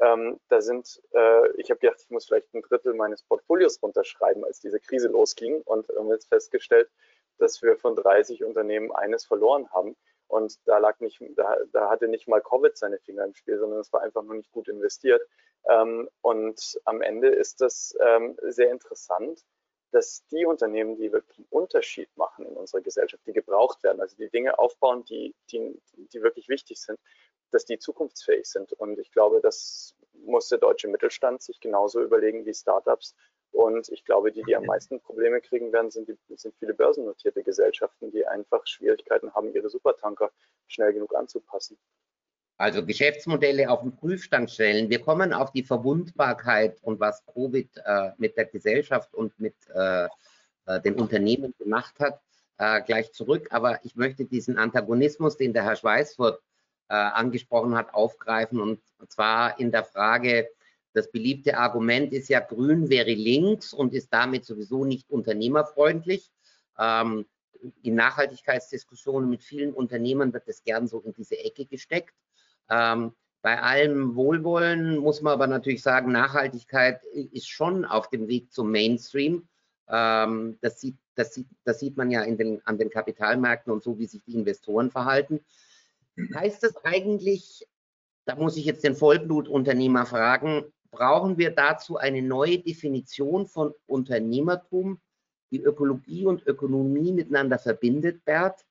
ähm, 0.00 0.40
da 0.48 0.60
sind, 0.60 1.00
äh, 1.12 1.50
ich 1.56 1.70
habe 1.70 1.80
gedacht, 1.80 2.00
ich 2.02 2.10
muss 2.10 2.26
vielleicht 2.26 2.52
ein 2.54 2.62
Drittel 2.62 2.94
meines 2.94 3.22
Portfolios 3.22 3.82
runterschreiben, 3.82 4.44
als 4.44 4.60
diese 4.60 4.80
Krise 4.80 5.08
losging 5.08 5.60
und 5.62 5.88
haben 5.90 6.10
jetzt 6.10 6.28
festgestellt, 6.28 6.90
dass 7.38 7.60
wir 7.62 7.76
von 7.76 7.96
30 7.96 8.44
Unternehmen 8.44 8.92
eines 8.92 9.24
verloren 9.24 9.70
haben. 9.72 9.96
Und 10.26 10.58
da 10.66 10.78
lag 10.78 11.00
nicht, 11.00 11.20
da, 11.36 11.56
da 11.72 11.90
hatte 11.90 12.08
nicht 12.08 12.28
mal 12.28 12.40
Covid 12.40 12.76
seine 12.76 12.98
Finger 12.98 13.24
im 13.24 13.34
Spiel, 13.34 13.58
sondern 13.58 13.80
es 13.80 13.92
war 13.92 14.02
einfach 14.02 14.22
nur 14.22 14.36
nicht 14.36 14.52
gut 14.52 14.68
investiert. 14.68 15.22
Ähm, 15.68 16.08
und 16.22 16.80
am 16.84 17.02
Ende 17.02 17.28
ist 17.28 17.60
das 17.60 17.96
ähm, 18.00 18.38
sehr 18.42 18.70
interessant, 18.70 19.44
dass 19.90 20.24
die 20.28 20.46
Unternehmen, 20.46 20.96
die 20.96 21.12
wirklich 21.12 21.38
einen 21.38 21.48
Unterschied 21.50 22.08
machen 22.16 22.46
in 22.46 22.56
unserer 22.56 22.80
Gesellschaft, 22.80 23.26
die 23.26 23.32
gebraucht 23.32 23.82
werden, 23.82 24.00
also 24.00 24.16
die 24.16 24.30
Dinge 24.30 24.58
aufbauen, 24.58 25.04
die, 25.04 25.34
die, 25.50 25.80
die 25.96 26.22
wirklich 26.22 26.48
wichtig 26.48 26.80
sind, 26.80 26.98
dass 27.50 27.64
die 27.64 27.78
zukunftsfähig 27.78 28.46
sind. 28.46 28.72
Und 28.72 28.98
ich 28.98 29.10
glaube, 29.12 29.40
das 29.40 29.94
muss 30.24 30.48
der 30.48 30.58
deutsche 30.58 30.88
Mittelstand 30.88 31.42
sich 31.42 31.60
genauso 31.60 32.02
überlegen 32.02 32.44
wie 32.44 32.54
Startups. 32.54 33.14
Und 33.52 33.88
ich 33.88 34.04
glaube, 34.04 34.30
die, 34.30 34.42
die 34.42 34.54
am 34.54 34.64
meisten 34.64 35.00
Probleme 35.00 35.40
kriegen 35.40 35.72
werden, 35.72 35.90
sind, 35.90 36.08
die, 36.08 36.16
sind 36.36 36.54
viele 36.58 36.74
börsennotierte 36.74 37.42
Gesellschaften, 37.42 38.10
die 38.12 38.26
einfach 38.26 38.64
Schwierigkeiten 38.66 39.34
haben, 39.34 39.52
ihre 39.52 39.68
Supertanker 39.68 40.30
schnell 40.68 40.92
genug 40.92 41.14
anzupassen. 41.14 41.76
Also 42.56 42.84
Geschäftsmodelle 42.84 43.70
auf 43.70 43.80
den 43.80 43.96
Prüfstand 43.96 44.50
stellen. 44.50 44.90
Wir 44.90 45.00
kommen 45.00 45.32
auf 45.32 45.50
die 45.50 45.62
Verwundbarkeit 45.62 46.78
und 46.82 47.00
was 47.00 47.24
Covid 47.24 47.70
äh, 47.84 48.10
mit 48.18 48.36
der 48.36 48.44
Gesellschaft 48.44 49.14
und 49.14 49.38
mit 49.40 49.54
äh, 49.74 50.04
äh 50.66 50.80
den 50.82 51.00
Unternehmen 51.00 51.54
gemacht 51.58 51.98
hat, 51.98 52.20
äh, 52.58 52.82
gleich 52.82 53.12
zurück. 53.12 53.48
Aber 53.50 53.82
ich 53.84 53.96
möchte 53.96 54.26
diesen 54.26 54.58
Antagonismus, 54.58 55.38
den 55.38 55.54
der 55.54 55.64
Herr 55.64 55.76
Schweißfurt 55.76 56.42
äh, 56.90 56.94
angesprochen 56.94 57.76
hat, 57.76 57.94
aufgreifen. 57.94 58.60
Und 58.60 58.80
zwar 59.08 59.58
in 59.58 59.70
der 59.70 59.84
Frage, 59.84 60.48
das 60.92 61.10
beliebte 61.10 61.56
Argument 61.56 62.12
ist 62.12 62.28
ja, 62.28 62.40
Grün 62.40 62.90
wäre 62.90 63.12
links 63.12 63.72
und 63.72 63.94
ist 63.94 64.12
damit 64.12 64.44
sowieso 64.44 64.84
nicht 64.84 65.08
unternehmerfreundlich. 65.08 66.30
Ähm, 66.78 67.26
in 67.82 67.94
Nachhaltigkeitsdiskussionen 67.94 69.30
mit 69.30 69.44
vielen 69.44 69.72
Unternehmern 69.72 70.32
wird 70.32 70.48
das 70.48 70.64
gern 70.64 70.88
so 70.88 71.00
in 71.00 71.12
diese 71.12 71.38
Ecke 71.38 71.64
gesteckt. 71.64 72.14
Ähm, 72.68 73.12
bei 73.42 73.62
allem 73.62 74.16
Wohlwollen 74.16 74.98
muss 74.98 75.22
man 75.22 75.32
aber 75.32 75.46
natürlich 75.46 75.82
sagen, 75.82 76.10
Nachhaltigkeit 76.10 77.04
ist 77.04 77.48
schon 77.48 77.84
auf 77.84 78.10
dem 78.10 78.28
Weg 78.28 78.52
zum 78.52 78.70
Mainstream. 78.70 79.48
Ähm, 79.88 80.58
das, 80.60 80.80
sieht, 80.80 80.96
das, 81.14 81.34
sieht, 81.34 81.46
das 81.64 81.78
sieht 81.78 81.96
man 81.96 82.10
ja 82.10 82.24
den, 82.24 82.60
an 82.66 82.78
den 82.78 82.90
Kapitalmärkten 82.90 83.72
und 83.72 83.82
so, 83.82 83.98
wie 83.98 84.06
sich 84.06 84.22
die 84.24 84.34
Investoren 84.34 84.90
verhalten. 84.90 85.40
Heißt 86.34 86.62
das 86.62 86.76
eigentlich, 86.84 87.66
da 88.26 88.36
muss 88.36 88.56
ich 88.56 88.64
jetzt 88.64 88.84
den 88.84 88.94
Vollblutunternehmer 88.94 90.06
fragen, 90.06 90.64
brauchen 90.90 91.38
wir 91.38 91.54
dazu 91.54 91.96
eine 91.96 92.22
neue 92.22 92.58
Definition 92.58 93.46
von 93.46 93.72
Unternehmertum, 93.86 95.00
die 95.50 95.62
Ökologie 95.62 96.26
und 96.26 96.46
Ökonomie 96.46 97.12
miteinander 97.12 97.58
verbindet, 97.58 98.24
Bert? 98.24 98.64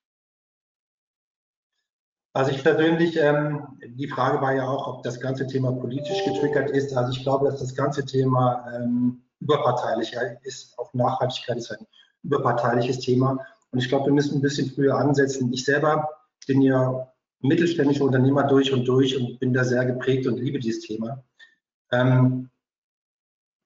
Also 2.33 2.51
ich 2.51 2.63
persönlich, 2.63 3.17
ähm, 3.17 3.67
die 3.85 4.07
Frage 4.07 4.39
war 4.41 4.53
ja 4.53 4.67
auch, 4.67 4.87
ob 4.87 5.03
das 5.03 5.19
ganze 5.19 5.47
Thema 5.47 5.71
politisch 5.71 6.23
getriggert 6.23 6.69
ist. 6.69 6.95
Also 6.95 7.11
ich 7.11 7.23
glaube, 7.23 7.49
dass 7.49 7.59
das 7.59 7.75
ganze 7.75 8.05
Thema 8.05 8.65
ähm, 8.73 9.23
überparteilich 9.39 10.15
ist. 10.43 10.77
Auch 10.77 10.93
Nachhaltigkeit 10.93 11.57
ist 11.57 11.71
ein 11.71 11.85
überparteiliches 12.23 12.99
Thema. 12.99 13.39
Und 13.71 13.79
ich 13.79 13.89
glaube, 13.89 14.05
wir 14.05 14.13
müssen 14.13 14.37
ein 14.37 14.41
bisschen 14.41 14.69
früher 14.69 14.95
ansetzen. 14.95 15.51
Ich 15.51 15.65
selber 15.65 16.07
bin 16.47 16.61
ja 16.61 17.11
mittelständischer 17.41 18.03
Unternehmer 18.03 18.43
durch 18.43 18.73
und 18.73 18.85
durch 18.85 19.17
und 19.17 19.39
bin 19.39 19.53
da 19.53 19.63
sehr 19.63 19.85
geprägt 19.85 20.27
und 20.27 20.37
liebe 20.37 20.59
dieses 20.59 20.81
Thema. 20.81 21.23
Ähm, 21.91 22.49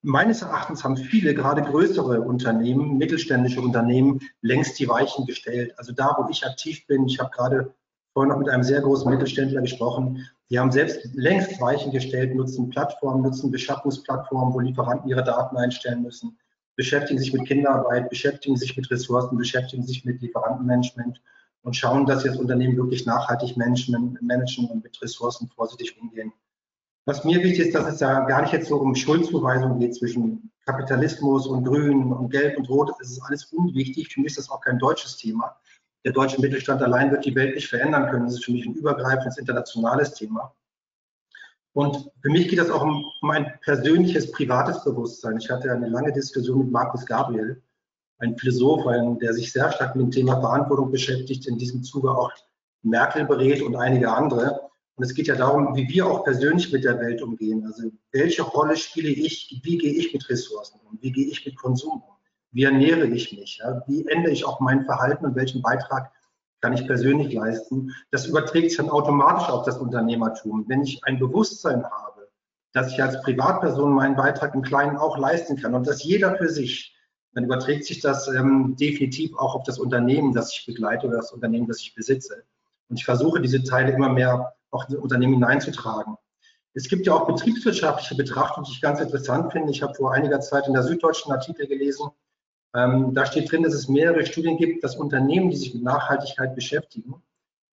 meines 0.02 0.42
Erachtens 0.42 0.84
haben 0.84 0.98
viele, 0.98 1.34
gerade 1.34 1.62
größere 1.62 2.22
Unternehmen, 2.22 2.98
mittelständische 2.98 3.62
Unternehmen, 3.62 4.20
längst 4.42 4.80
die 4.80 4.88
Weichen 4.88 5.26
gestellt. 5.26 5.74
Also 5.78 5.94
da, 5.94 6.16
wo 6.18 6.30
ich 6.30 6.46
aktiv 6.46 6.86
bin, 6.88 7.08
ich 7.08 7.20
habe 7.20 7.32
gerade 7.32 7.74
vorhin 8.14 8.30
noch 8.30 8.38
mit 8.38 8.50
einem 8.50 8.64
sehr 8.64 8.82
großen 8.82 9.10
Mittelständler 9.10 9.62
gesprochen. 9.62 10.28
Die 10.50 10.60
haben 10.60 10.72
selbst 10.72 11.10
längst 11.16 11.60
Weichen 11.60 11.92
gestellt, 11.92 12.36
nutzen 12.36 12.70
Plattformen, 12.70 13.24
nutzen 13.24 13.50
Beschaffungsplattformen, 13.50 14.54
wo 14.54 14.60
Lieferanten 14.60 15.10
ihre 15.10 15.24
Daten 15.24 15.58
einstellen 15.58 16.04
müssen, 16.04 16.38
beschäftigen 16.76 17.20
sich 17.20 17.34
mit 17.34 17.48
Kinderarbeit, 17.48 18.10
beschäftigen 18.10 18.56
sich 18.56 18.78
mit 18.78 18.92
Ressourcen, 18.92 19.38
beschäftigen 19.38 19.84
sich 19.84 20.06
mit 20.06 20.22
Lieferantenmanagement 20.22 21.22
und 21.64 21.76
schauen, 21.76 22.06
dass 22.06 22.24
sie 22.24 22.30
das 22.30 22.38
Unternehmen 22.38 22.78
wirklich 22.78 23.06
nachhaltig 23.06 23.58
managen, 23.58 24.18
managen 24.22 24.68
und 24.70 24.84
mit 24.84 25.02
Ressourcen 25.02 25.50
vorsichtig 25.50 26.00
umgehen. 26.00 26.32
Was 27.06 27.26
mir 27.26 27.44
wichtig 27.44 27.68
ist, 27.68 27.76
dass 27.76 27.94
es 27.94 28.00
ja 28.00 28.22
gar 28.26 28.42
nicht 28.42 28.54
jetzt 28.54 28.70
so 28.70 28.78
um 28.78 28.96
Schuldzuweisung 28.96 29.80
geht 29.80 29.96
zwischen 29.96 30.52
Kapitalismus 30.66 31.48
und 31.48 31.66
Grün 31.66 32.14
und 32.14 32.30
Gelb 32.30 32.58
und 32.58 32.70
Rot. 32.70 32.92
Das 33.00 33.10
ist 33.10 33.22
alles 33.24 33.46
unwichtig. 33.46 34.14
Für 34.14 34.22
mich 34.22 34.32
ist 34.32 34.38
das 34.38 34.50
auch 34.50 34.62
kein 34.62 34.80
deutsches 34.80 35.18
Thema 35.18 35.58
der 36.04 36.12
deutsche 36.12 36.42
Mittelstand 36.42 36.82
allein 36.82 37.12
wird 37.12 37.26
die 37.26 37.36
Welt 37.36 37.56
nicht 37.56 37.70
verändern 37.70 38.10
können. 38.10 38.26
Das 38.26 38.36
ist 38.36 38.46
für 38.46 38.52
mich 38.52 38.66
ein 38.66 38.74
übergreifendes 38.74 39.38
internationales 39.38 40.14
Thema. 40.14 40.54
Und 41.74 42.12
für 42.22 42.30
mich 42.30 42.50
geht 42.50 42.60
es 42.60 42.70
auch 42.70 42.84
um, 42.84 43.04
um, 43.22 43.32
ein 43.32 43.52
persönliches, 43.62 44.32
privates 44.32 44.84
Bewusstsein. 44.84 45.38
Ich 45.38 45.50
hatte 45.50 45.72
eine 45.72 45.90
lange 45.90 46.12
Diskussion 46.12 46.60
mit 46.60 46.72
Markus 46.72 47.06
Gabriel, 47.06 47.62
ein 48.20 48.38
Philosoph, 48.38 48.88
ein, 48.88 49.20
der 49.20 49.34
sich 49.34 49.52
sehr 49.52 49.72
stark 49.72 49.96
mit 49.96 50.06
dem 50.06 50.12
Thema 50.12 50.40
Verantwortung 50.40 50.92
beschäftigt, 50.92 51.48
in 51.48 51.58
diesem 51.58 51.84
Zuge 51.84 52.12
auch 52.12 52.32
Merkel 52.84 53.26
berät 53.26 53.62
und 53.62 53.76
einige 53.76 54.12
andere. 54.12 54.62
Und 54.96 55.04
es 55.04 55.14
geht 55.14 55.28
ja 55.28 55.36
darum, 55.36 55.76
wie 55.76 55.88
wir 55.90 56.08
auch 56.08 56.24
persönlich 56.24 56.72
mit 56.72 56.84
der 56.84 57.00
Welt 57.00 57.22
umgehen. 57.22 57.66
Also 57.66 57.92
welche 58.12 58.44
Rolle 58.44 58.78
spiele 58.78 59.10
ich, 59.10 59.60
wie 59.64 59.78
gehe 59.78 59.94
ich 59.94 60.14
mit 60.14 60.30
Ressourcen 60.30 60.80
um, 60.90 61.00
wie 61.02 61.12
gehe 61.12 61.28
ich 61.28 61.46
mit 61.46 61.56
Konsum 61.58 61.94
um? 61.94 62.14
wie 62.54 62.64
ernähre 62.64 63.08
ich 63.08 63.34
mich, 63.38 63.58
ja? 63.58 63.84
wie 63.88 64.08
ändere 64.08 64.32
ich 64.32 64.46
auch 64.46 64.60
mein 64.60 64.86
Verhalten 64.86 65.26
und 65.26 65.36
welchen 65.36 65.62
Beitrag 65.62 66.12
kann 66.62 66.74
ich 66.74 66.88
persönlich 66.88 67.34
leisten. 67.34 67.92
Das 68.12 68.28
überträgt 68.28 68.70
sich 68.70 68.78
dann 68.78 68.90
automatisch 68.90 69.50
auf 69.50 69.66
das 69.66 69.78
Unternehmertum. 69.78 70.64
Wenn 70.68 70.84
ich 70.84 71.04
ein 71.04 71.20
Bewusstsein 71.20 71.84
habe, 71.84 72.30
dass 72.72 72.92
ich 72.92 73.04
als 73.04 73.22
Privatperson 73.22 73.92
meinen 73.92 74.16
Beitrag 74.16 74.56
im 74.56 74.62
Kleinen 74.62 74.96
auch 74.96 75.18
leisten 75.18 75.58
kann 75.58 75.76
und 75.76 75.88
das 75.88 76.04
jeder 76.04 76.38
für 76.38 76.48
sich, 76.48 76.93
dann 77.34 77.46
überträgt 77.46 77.86
sich 77.86 78.00
das 78.00 78.28
ähm, 78.28 78.76
definitiv 78.80 79.36
auch 79.36 79.56
auf 79.56 79.64
das 79.64 79.80
Unternehmen, 79.80 80.34
das 80.34 80.54
ich 80.54 80.66
begleite 80.66 81.08
oder 81.08 81.18
das 81.18 81.32
Unternehmen, 81.32 81.68
das 81.68 81.82
ich 81.82 81.96
besitze. 81.96 82.44
Und 82.90 82.98
ich 83.00 83.06
versuche, 83.06 83.42
diese 83.42 83.64
Teile 83.64 83.92
immer 83.92 84.10
mehr 84.10 84.54
auch 84.72 84.88
in 84.88 84.96
das 84.96 85.04
Unternehmen 85.04 85.34
hineinzutragen. 85.34 86.16
Es 86.74 86.88
gibt 86.88 87.06
ja 87.06 87.14
auch 87.14 87.28
betriebswirtschaftliche 87.28 88.16
Betrachtungen, 88.16 88.66
die 88.66 88.74
ich 88.74 88.82
ganz 88.82 89.00
interessant 89.00 89.52
finde. 89.52 89.72
Ich 89.72 89.84
habe 89.84 89.94
vor 89.94 90.14
einiger 90.14 90.40
Zeit 90.42 90.68
in 90.68 90.74
der 90.74 90.84
Süddeutschen 90.84 91.32
Artikel 91.32 91.68
gelesen, 91.68 92.10
ähm, 92.76 93.14
da 93.14 93.26
steht 93.26 93.52
drin, 93.52 93.64
dass 93.64 93.74
es 93.74 93.88
mehrere 93.88 94.26
Studien 94.26 94.58
gibt, 94.58 94.84
dass 94.84 94.96
Unternehmen, 94.96 95.52
die 95.52 95.58
sich 95.58 95.74
mit 95.74 95.84
Nachhaltigkeit 95.84 96.56
beschäftigen, 96.56 97.22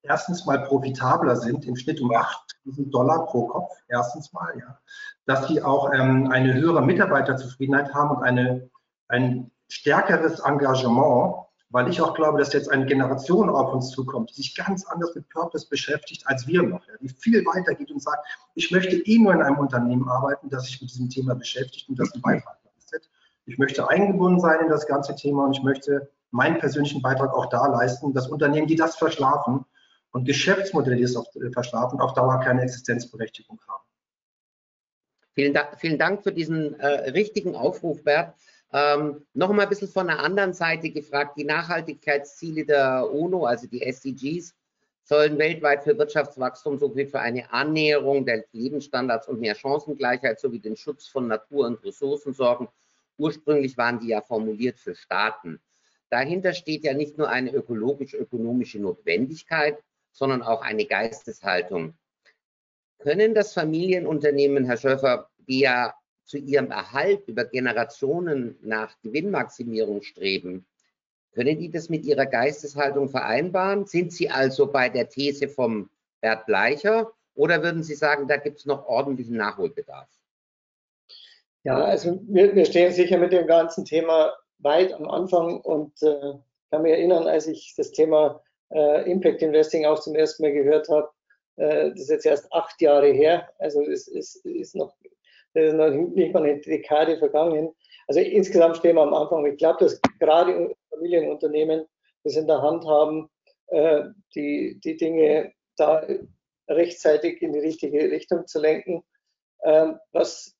erstens 0.02 0.44
mal 0.44 0.62
profitabler 0.62 1.36
sind, 1.36 1.64
im 1.64 1.76
Schnitt 1.76 2.00
um 2.00 2.14
8000 2.14 2.92
Dollar 2.92 3.26
pro 3.26 3.46
Kopf, 3.46 3.72
erstens 3.88 4.32
mal, 4.32 4.52
ja. 4.58 4.78
Dass 5.24 5.48
sie 5.48 5.62
auch 5.62 5.92
ähm, 5.92 6.30
eine 6.30 6.54
höhere 6.54 6.82
Mitarbeiterzufriedenheit 6.82 7.94
haben 7.94 8.16
und 8.16 8.22
eine, 8.22 8.68
ein 9.10 9.50
stärkeres 9.68 10.40
Engagement, 10.40 11.46
weil 11.70 11.88
ich 11.88 12.00
auch 12.00 12.14
glaube, 12.14 12.38
dass 12.38 12.52
jetzt 12.52 12.70
eine 12.70 12.86
Generation 12.86 13.48
auf 13.48 13.72
uns 13.72 13.90
zukommt, 13.90 14.30
die 14.30 14.42
sich 14.42 14.56
ganz 14.56 14.84
anders 14.86 15.14
mit 15.14 15.28
Purpose 15.28 15.68
beschäftigt 15.68 16.26
als 16.26 16.46
wir 16.46 16.62
noch, 16.62 16.84
ja, 16.86 16.94
die 17.00 17.08
viel 17.08 17.44
weiter 17.46 17.74
geht 17.74 17.90
und 17.92 18.02
sagt, 18.02 18.26
ich 18.54 18.70
möchte 18.70 18.96
eh 18.96 19.18
nur 19.18 19.32
in 19.32 19.42
einem 19.42 19.58
Unternehmen 19.58 20.08
arbeiten, 20.08 20.48
das 20.48 20.64
sich 20.64 20.80
mit 20.80 20.90
diesem 20.90 21.08
Thema 21.08 21.34
beschäftigt 21.34 21.88
und 21.88 21.98
das 21.98 22.12
einen 22.12 22.22
Beitrag 22.22 22.60
ich 23.50 23.58
möchte 23.58 23.88
eingebunden 23.88 24.38
sein 24.38 24.60
in 24.60 24.68
das 24.68 24.86
ganze 24.86 25.16
Thema 25.16 25.44
und 25.46 25.56
ich 25.56 25.62
möchte 25.62 26.08
meinen 26.30 26.58
persönlichen 26.58 27.02
Beitrag 27.02 27.32
auch 27.32 27.46
da 27.46 27.66
leisten, 27.66 28.12
dass 28.12 28.28
Unternehmen, 28.28 28.68
die 28.68 28.76
das 28.76 28.96
verschlafen 28.96 29.64
und 30.12 30.24
Geschäftsmodelle, 30.24 30.96
die 30.96 31.02
es 31.02 31.16
auf, 31.16 31.26
äh, 31.34 31.50
verschlafen, 31.50 32.00
auf 32.00 32.14
Dauer 32.14 32.38
keine 32.40 32.62
Existenzberechtigung 32.62 33.60
haben. 33.66 33.82
Vielen 35.34 35.52
Dank, 35.52 35.80
vielen 35.80 35.98
Dank 35.98 36.22
für 36.22 36.32
diesen 36.32 36.78
äh, 36.78 37.10
richtigen 37.10 37.56
Aufruf, 37.56 38.04
Bert. 38.04 38.34
Ähm, 38.72 39.26
noch 39.34 39.52
mal 39.52 39.64
ein 39.64 39.68
bisschen 39.68 39.88
von 39.88 40.06
der 40.06 40.20
anderen 40.20 40.52
Seite 40.52 40.90
gefragt. 40.90 41.36
Die 41.36 41.44
Nachhaltigkeitsziele 41.44 42.64
der 42.64 43.10
UNO, 43.10 43.44
also 43.44 43.66
die 43.66 43.82
SDGs, 43.82 44.54
sollen 45.02 45.38
weltweit 45.38 45.82
für 45.82 45.98
Wirtschaftswachstum 45.98 46.78
sowie 46.78 47.06
für 47.06 47.20
eine 47.20 47.52
Annäherung 47.52 48.24
der 48.24 48.44
Lebensstandards 48.52 49.26
und 49.26 49.40
mehr 49.40 49.56
Chancengleichheit 49.56 50.38
sowie 50.38 50.60
den 50.60 50.76
Schutz 50.76 51.08
von 51.08 51.26
Natur 51.26 51.66
und 51.66 51.84
Ressourcen 51.84 52.32
sorgen 52.32 52.68
Ursprünglich 53.20 53.76
waren 53.76 54.00
die 54.00 54.08
ja 54.08 54.22
formuliert 54.22 54.78
für 54.78 54.94
Staaten. 54.94 55.60
Dahinter 56.08 56.54
steht 56.54 56.84
ja 56.84 56.94
nicht 56.94 57.18
nur 57.18 57.28
eine 57.28 57.52
ökologisch-ökonomische 57.52 58.78
Notwendigkeit, 58.78 59.78
sondern 60.10 60.42
auch 60.42 60.62
eine 60.62 60.86
Geisteshaltung. 60.86 61.92
können 62.98 63.34
das 63.34 63.52
Familienunternehmen, 63.52 64.64
Herr 64.64 64.78
Schöffer, 64.78 65.28
die 65.36 65.60
ja 65.60 65.94
zu 66.30 66.38
ihrem 66.38 66.70
Erhalt 66.70 67.26
über 67.26 67.44
Generationen 67.44 68.56
nach 68.62 68.94
Gewinnmaximierung 69.02 70.02
streben, 70.02 70.64
können 71.34 71.58
die 71.58 71.70
das 71.70 71.88
mit 71.88 72.04
ihrer 72.04 72.26
Geisteshaltung 72.26 73.08
vereinbaren? 73.08 73.84
Sind 73.86 74.12
Sie 74.12 74.30
also 74.30 74.66
bei 74.66 74.88
der 74.88 75.08
These 75.08 75.48
vom 75.48 75.90
Bert 76.20 76.46
Bleicher 76.46 77.10
oder 77.34 77.62
würden 77.64 77.82
Sie 77.82 77.96
sagen, 77.96 78.28
da 78.28 78.36
gibt 78.36 78.58
es 78.58 78.66
noch 78.66 78.86
ordentlichen 78.86 79.36
Nachholbedarf? 79.36 80.08
Ja, 81.64 81.84
also 81.84 82.20
wir, 82.28 82.54
wir, 82.54 82.64
stehen 82.64 82.92
sicher 82.92 83.18
mit 83.18 83.32
dem 83.32 83.46
ganzen 83.46 83.84
Thema 83.84 84.32
weit 84.58 84.92
am 84.92 85.08
Anfang 85.08 85.60
und 85.60 86.00
äh, 86.02 86.34
kann 86.70 86.82
mich 86.82 86.92
erinnern, 86.92 87.26
als 87.26 87.48
ich 87.48 87.74
das 87.76 87.90
Thema 87.90 88.40
äh, 88.70 89.10
Impact 89.10 89.42
Investing 89.42 89.84
auch 89.84 89.98
zum 89.98 90.14
ersten 90.14 90.44
Mal 90.44 90.52
gehört 90.52 90.88
habe, 90.88 91.10
äh, 91.56 91.90
das 91.90 92.02
ist 92.02 92.10
jetzt 92.10 92.26
erst 92.26 92.52
acht 92.52 92.80
Jahre 92.80 93.08
her, 93.08 93.48
also 93.58 93.82
es 93.82 94.08
ist, 94.08 94.36
ist 94.46 94.74
noch, 94.74 94.94
ist 95.54 95.74
noch 95.74 95.90
nicht 95.90 96.32
mal 96.32 96.42
eine 96.42 96.60
Dekade 96.60 97.18
vergangen. 97.18 97.70
Also 98.06 98.20
insgesamt 98.20 98.76
stehen 98.76 98.96
wir 98.96 99.02
am 99.02 99.14
Anfang. 99.14 99.46
Ich 99.46 99.58
glaube, 99.58 99.84
dass 99.84 100.00
gerade 100.18 100.74
Familienunternehmen 100.90 101.86
das 102.24 102.36
in 102.36 102.46
der 102.46 102.60
Hand 102.60 102.84
haben, 102.86 103.30
äh, 103.68 104.04
die, 104.34 104.78
die 104.84 104.96
Dinge 104.96 105.52
da 105.76 106.06
rechtzeitig 106.68 107.40
in 107.42 107.52
die 107.52 107.60
richtige 107.60 108.10
Richtung 108.10 108.46
zu 108.46 108.60
lenken. 108.60 109.02
Ähm, 109.64 109.98
was 110.12 110.54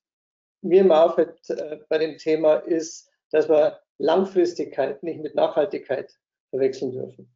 mir 0.63 0.81
immer 0.81 1.05
auffällt 1.05 1.39
äh, 1.51 1.79
bei 1.89 1.99
dem 1.99 2.19
Thema 2.19 2.57
ist, 2.57 3.09
dass 3.31 3.49
wir 3.49 3.81
Langfristigkeit 3.99 5.03
nicht 5.03 5.21
mit 5.21 5.35
Nachhaltigkeit 5.35 6.13
verwechseln 6.51 6.93
dürfen. 6.93 7.35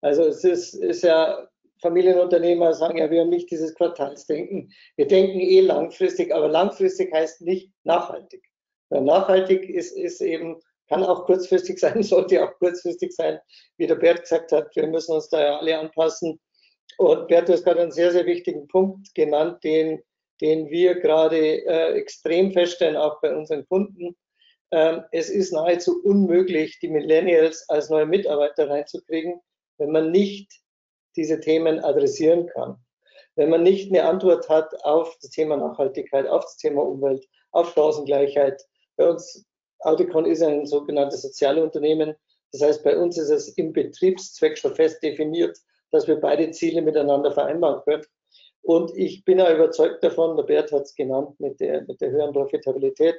Also 0.00 0.24
es 0.24 0.44
ist, 0.44 0.74
ist 0.74 1.02
ja, 1.02 1.48
Familienunternehmer 1.80 2.72
sagen 2.72 2.98
ja, 2.98 3.10
wir 3.10 3.20
haben 3.20 3.30
nicht 3.30 3.50
dieses 3.50 3.74
Quartalsdenken. 3.74 4.72
Wir 4.96 5.06
denken 5.06 5.40
eh 5.40 5.60
langfristig, 5.60 6.34
aber 6.34 6.48
langfristig 6.48 7.12
heißt 7.12 7.42
nicht 7.42 7.70
nachhaltig. 7.84 8.42
Weil 8.88 9.02
nachhaltig 9.02 9.68
ist, 9.68 9.92
ist 9.92 10.20
eben, 10.20 10.60
kann 10.88 11.04
auch 11.04 11.26
kurzfristig 11.26 11.78
sein, 11.80 12.02
sollte 12.02 12.42
auch 12.44 12.54
kurzfristig 12.58 13.12
sein, 13.14 13.38
wie 13.76 13.86
der 13.86 13.96
Bert 13.96 14.22
gesagt 14.22 14.52
hat, 14.52 14.74
wir 14.74 14.86
müssen 14.86 15.14
uns 15.14 15.28
da 15.28 15.40
ja 15.40 15.58
alle 15.58 15.78
anpassen. 15.78 16.40
Und 16.98 17.28
Bert, 17.28 17.48
du 17.48 17.52
hast 17.52 17.64
gerade 17.64 17.82
einen 17.82 17.92
sehr, 17.92 18.12
sehr 18.12 18.26
wichtigen 18.26 18.68
Punkt 18.68 19.14
genannt, 19.14 19.62
den, 19.64 20.02
den 20.40 20.70
wir 20.70 20.94
gerade 21.00 21.36
äh, 21.66 21.92
extrem 21.92 22.52
feststellen, 22.52 22.96
auch 22.96 23.20
bei 23.20 23.34
unseren 23.34 23.66
Kunden. 23.66 24.16
Ähm, 24.70 25.02
es 25.12 25.28
ist 25.28 25.52
nahezu 25.52 26.02
unmöglich, 26.02 26.78
die 26.80 26.88
Millennials 26.88 27.68
als 27.68 27.90
neue 27.90 28.06
Mitarbeiter 28.06 28.68
reinzukriegen, 28.70 29.40
wenn 29.78 29.90
man 29.90 30.10
nicht 30.10 30.50
diese 31.16 31.40
Themen 31.40 31.80
adressieren 31.80 32.46
kann. 32.48 32.76
Wenn 33.36 33.50
man 33.50 33.62
nicht 33.62 33.90
eine 33.90 34.04
Antwort 34.04 34.48
hat 34.48 34.72
auf 34.84 35.16
das 35.20 35.30
Thema 35.30 35.56
Nachhaltigkeit, 35.56 36.26
auf 36.26 36.42
das 36.44 36.56
Thema 36.56 36.82
Umwelt, 36.82 37.26
auf 37.52 37.72
Chancengleichheit. 37.74 38.62
Bei 38.96 39.08
uns, 39.08 39.46
Auticon 39.80 40.24
ist 40.24 40.42
ein 40.42 40.66
sogenanntes 40.66 41.22
Sozialunternehmen. 41.22 42.14
Das 42.52 42.62
heißt, 42.62 42.84
bei 42.84 42.96
uns 42.96 43.18
ist 43.18 43.30
es 43.30 43.48
im 43.58 43.72
Betriebszweck 43.72 44.56
schon 44.56 44.74
fest 44.74 45.02
definiert, 45.02 45.56
dass 45.90 46.06
wir 46.06 46.16
beide 46.16 46.50
Ziele 46.50 46.80
miteinander 46.80 47.30
vereinbaren 47.30 47.82
können. 47.84 48.04
Und 48.62 48.90
ich 48.96 49.24
bin 49.24 49.38
ja 49.38 49.54
überzeugt 49.54 50.02
davon, 50.02 50.36
der 50.36 50.44
Bert 50.44 50.72
hat 50.72 50.82
es 50.82 50.94
genannt, 50.94 51.38
mit 51.38 51.60
der, 51.60 51.82
mit 51.82 52.00
der 52.00 52.10
höheren 52.10 52.32
Profitabilität 52.32 53.16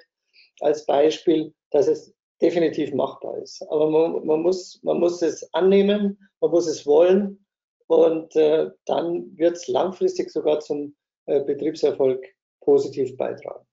als 0.59 0.85
Beispiel, 0.85 1.53
dass 1.71 1.87
es 1.87 2.13
definitiv 2.41 2.93
machbar 2.93 3.37
ist. 3.37 3.61
Aber 3.69 3.89
man, 3.89 4.25
man, 4.25 4.41
muss, 4.41 4.79
man 4.83 4.99
muss 4.99 5.21
es 5.21 5.47
annehmen, 5.53 6.17
man 6.41 6.51
muss 6.51 6.67
es 6.67 6.85
wollen 6.85 7.45
und 7.87 8.35
äh, 8.35 8.69
dann 8.85 9.37
wird 9.37 9.55
es 9.55 9.67
langfristig 9.67 10.31
sogar 10.31 10.59
zum 10.59 10.95
äh, 11.25 11.41
Betriebserfolg 11.41 12.23
positiv 12.61 13.15
beitragen. 13.17 13.65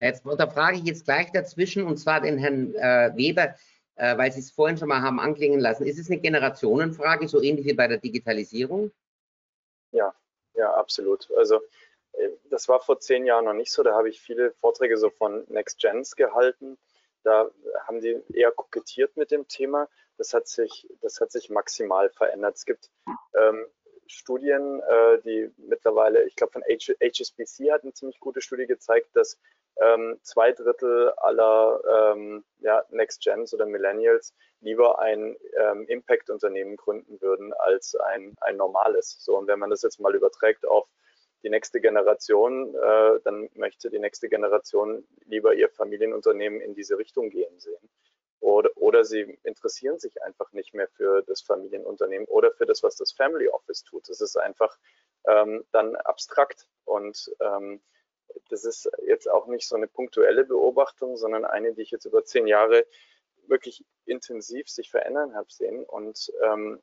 Jetzt 0.00 0.22
frage 0.22 0.76
ich 0.76 0.84
jetzt 0.84 1.04
gleich 1.04 1.30
dazwischen 1.32 1.84
und 1.84 1.96
zwar 1.96 2.20
den 2.20 2.38
Herrn 2.38 2.74
äh, 2.74 3.10
Weber, 3.16 3.54
weil 3.96 4.30
Sie 4.30 4.38
es 4.38 4.52
vorhin 4.52 4.78
schon 4.78 4.86
mal 4.86 5.02
haben 5.02 5.18
anklingen 5.18 5.58
lassen. 5.58 5.84
Ist 5.84 5.98
es 5.98 6.08
eine 6.08 6.20
Generationenfrage, 6.20 7.26
so 7.26 7.42
ähnlich 7.42 7.66
wie 7.66 7.72
bei 7.72 7.88
der 7.88 7.98
Digitalisierung? 7.98 8.92
Ja, 9.90 10.14
ja, 10.54 10.72
absolut. 10.74 11.28
Also 11.36 11.60
das 12.48 12.68
war 12.68 12.78
vor 12.78 13.00
zehn 13.00 13.26
Jahren 13.26 13.46
noch 13.46 13.54
nicht 13.54 13.72
so. 13.72 13.82
Da 13.82 13.94
habe 13.94 14.08
ich 14.08 14.20
viele 14.20 14.52
Vorträge 14.52 14.96
so 14.98 15.10
von 15.10 15.44
Next 15.48 15.80
Gens 15.80 16.14
gehalten. 16.14 16.78
Da 17.24 17.50
haben 17.88 18.00
die 18.00 18.22
eher 18.32 18.52
kokettiert 18.52 19.16
mit 19.16 19.32
dem 19.32 19.48
Thema. 19.48 19.88
Das 20.18 20.34
hat 20.34 20.48
sich, 20.48 20.86
das 21.00 21.20
hat 21.20 21.32
sich 21.32 21.48
maximal 21.48 22.10
verändert. 22.10 22.56
Es 22.56 22.64
gibt 22.64 22.90
ähm, 23.34 23.66
Studien, 24.06 24.80
äh, 24.80 25.20
die 25.22 25.52
mittlerweile, 25.56 26.24
ich 26.24 26.36
glaube 26.36 26.52
von 26.52 26.62
H 26.62 26.94
HSBC 27.00 27.70
hat 27.70 27.82
eine 27.82 27.92
ziemlich 27.92 28.20
gute 28.20 28.40
Studie 28.40 28.66
gezeigt, 28.66 29.08
dass 29.14 29.38
ähm, 29.80 30.18
zwei 30.22 30.52
Drittel 30.52 31.12
aller 31.18 32.14
ähm, 32.14 32.44
ja, 32.58 32.84
Next 32.90 33.22
Gens 33.22 33.54
oder 33.54 33.66
Millennials 33.66 34.34
lieber 34.60 34.98
ein 34.98 35.36
ähm, 35.56 35.86
Impact-Unternehmen 35.86 36.76
gründen 36.76 37.20
würden 37.20 37.52
als 37.52 37.94
ein, 37.94 38.34
ein 38.40 38.56
normales. 38.56 39.16
So, 39.20 39.36
und 39.36 39.46
wenn 39.46 39.58
man 39.58 39.70
das 39.70 39.82
jetzt 39.82 40.00
mal 40.00 40.14
überträgt 40.14 40.66
auf 40.66 40.88
die 41.44 41.50
nächste 41.50 41.80
Generation, 41.80 42.74
äh, 42.74 43.20
dann 43.22 43.48
möchte 43.54 43.90
die 43.90 44.00
nächste 44.00 44.28
Generation 44.28 45.06
lieber 45.26 45.54
ihr 45.54 45.68
Familienunternehmen 45.68 46.60
in 46.60 46.74
diese 46.74 46.98
Richtung 46.98 47.30
gehen 47.30 47.58
sehen. 47.60 47.88
Oder, 48.40 48.70
oder 48.76 49.04
sie 49.04 49.38
interessieren 49.42 49.98
sich 49.98 50.22
einfach 50.22 50.52
nicht 50.52 50.74
mehr 50.74 50.88
für 50.88 51.22
das 51.22 51.42
Familienunternehmen 51.42 52.26
oder 52.28 52.52
für 52.52 52.66
das, 52.66 52.82
was 52.82 52.96
das 52.96 53.12
Family 53.12 53.48
Office 53.48 53.82
tut. 53.82 54.08
Das 54.08 54.20
ist 54.20 54.36
einfach 54.36 54.78
ähm, 55.26 55.64
dann 55.72 55.96
abstrakt 55.96 56.68
und 56.84 57.30
ähm, 57.40 57.82
das 58.50 58.64
ist 58.64 58.90
jetzt 59.06 59.28
auch 59.28 59.46
nicht 59.46 59.66
so 59.66 59.76
eine 59.76 59.88
punktuelle 59.88 60.44
Beobachtung, 60.44 61.16
sondern 61.16 61.44
eine, 61.44 61.72
die 61.74 61.82
ich 61.82 61.90
jetzt 61.90 62.04
über 62.04 62.24
zehn 62.24 62.46
Jahre 62.46 62.86
wirklich 63.46 63.84
intensiv 64.04 64.68
sich 64.68 64.90
verändern 64.90 65.34
habe 65.34 65.50
sehen. 65.50 65.84
Und 65.84 66.30
ähm, 66.42 66.80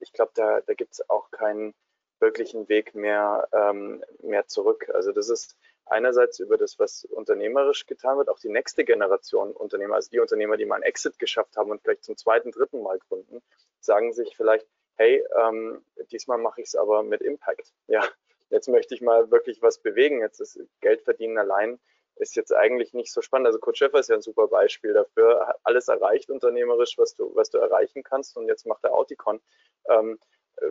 ich 0.00 0.12
glaube, 0.12 0.32
da, 0.34 0.60
da 0.60 0.74
gibt 0.74 0.94
es 0.94 1.08
auch 1.08 1.30
keinen 1.30 1.74
wirklichen 2.18 2.68
Weg 2.68 2.94
mehr, 2.94 3.48
ähm, 3.52 4.04
mehr 4.20 4.46
zurück. 4.46 4.90
Also 4.92 5.12
das 5.12 5.28
ist 5.28 5.56
einerseits 5.86 6.38
über 6.38 6.56
das, 6.56 6.78
was 6.78 7.04
unternehmerisch 7.04 7.86
getan 7.86 8.18
wird, 8.18 8.28
auch 8.28 8.38
die 8.38 8.48
nächste 8.48 8.84
Generation 8.84 9.52
Unternehmer, 9.52 9.96
also 9.96 10.10
die 10.10 10.20
Unternehmer, 10.20 10.56
die 10.56 10.64
mal 10.64 10.76
einen 10.76 10.84
Exit 10.84 11.18
geschafft 11.18 11.56
haben 11.56 11.70
und 11.70 11.82
vielleicht 11.82 12.04
zum 12.04 12.16
zweiten, 12.16 12.50
dritten 12.50 12.82
Mal 12.82 12.98
gründen, 12.98 13.42
sagen 13.80 14.12
sich 14.12 14.36
vielleicht, 14.36 14.66
hey, 14.96 15.24
ähm, 15.36 15.84
diesmal 16.10 16.38
mache 16.38 16.60
ich 16.60 16.68
es 16.68 16.74
aber 16.74 17.02
mit 17.02 17.22
Impact. 17.22 17.72
Ja, 17.88 18.06
jetzt 18.50 18.68
möchte 18.68 18.94
ich 18.94 19.00
mal 19.00 19.30
wirklich 19.30 19.62
was 19.62 19.78
bewegen. 19.78 20.20
Jetzt 20.20 20.40
ist 20.40 20.60
Geld 20.80 21.02
verdienen 21.02 21.38
allein 21.38 21.78
ist 22.16 22.36
jetzt 22.36 22.54
eigentlich 22.54 22.92
nicht 22.92 23.12
so 23.12 23.22
spannend. 23.22 23.46
Also 23.46 23.58
Coach 23.58 23.78
Schäfer 23.78 23.98
ist 23.98 24.08
ja 24.08 24.16
ein 24.16 24.22
super 24.22 24.48
Beispiel 24.48 24.92
dafür. 24.92 25.54
Alles 25.64 25.88
erreicht 25.88 26.30
unternehmerisch, 26.30 26.96
was 26.98 27.14
du, 27.14 27.34
was 27.34 27.50
du 27.50 27.58
erreichen 27.58 28.02
kannst. 28.02 28.36
Und 28.36 28.48
jetzt 28.48 28.66
macht 28.66 28.84
er 28.84 28.94
Auticon. 28.94 29.40
Ähm, 29.88 30.18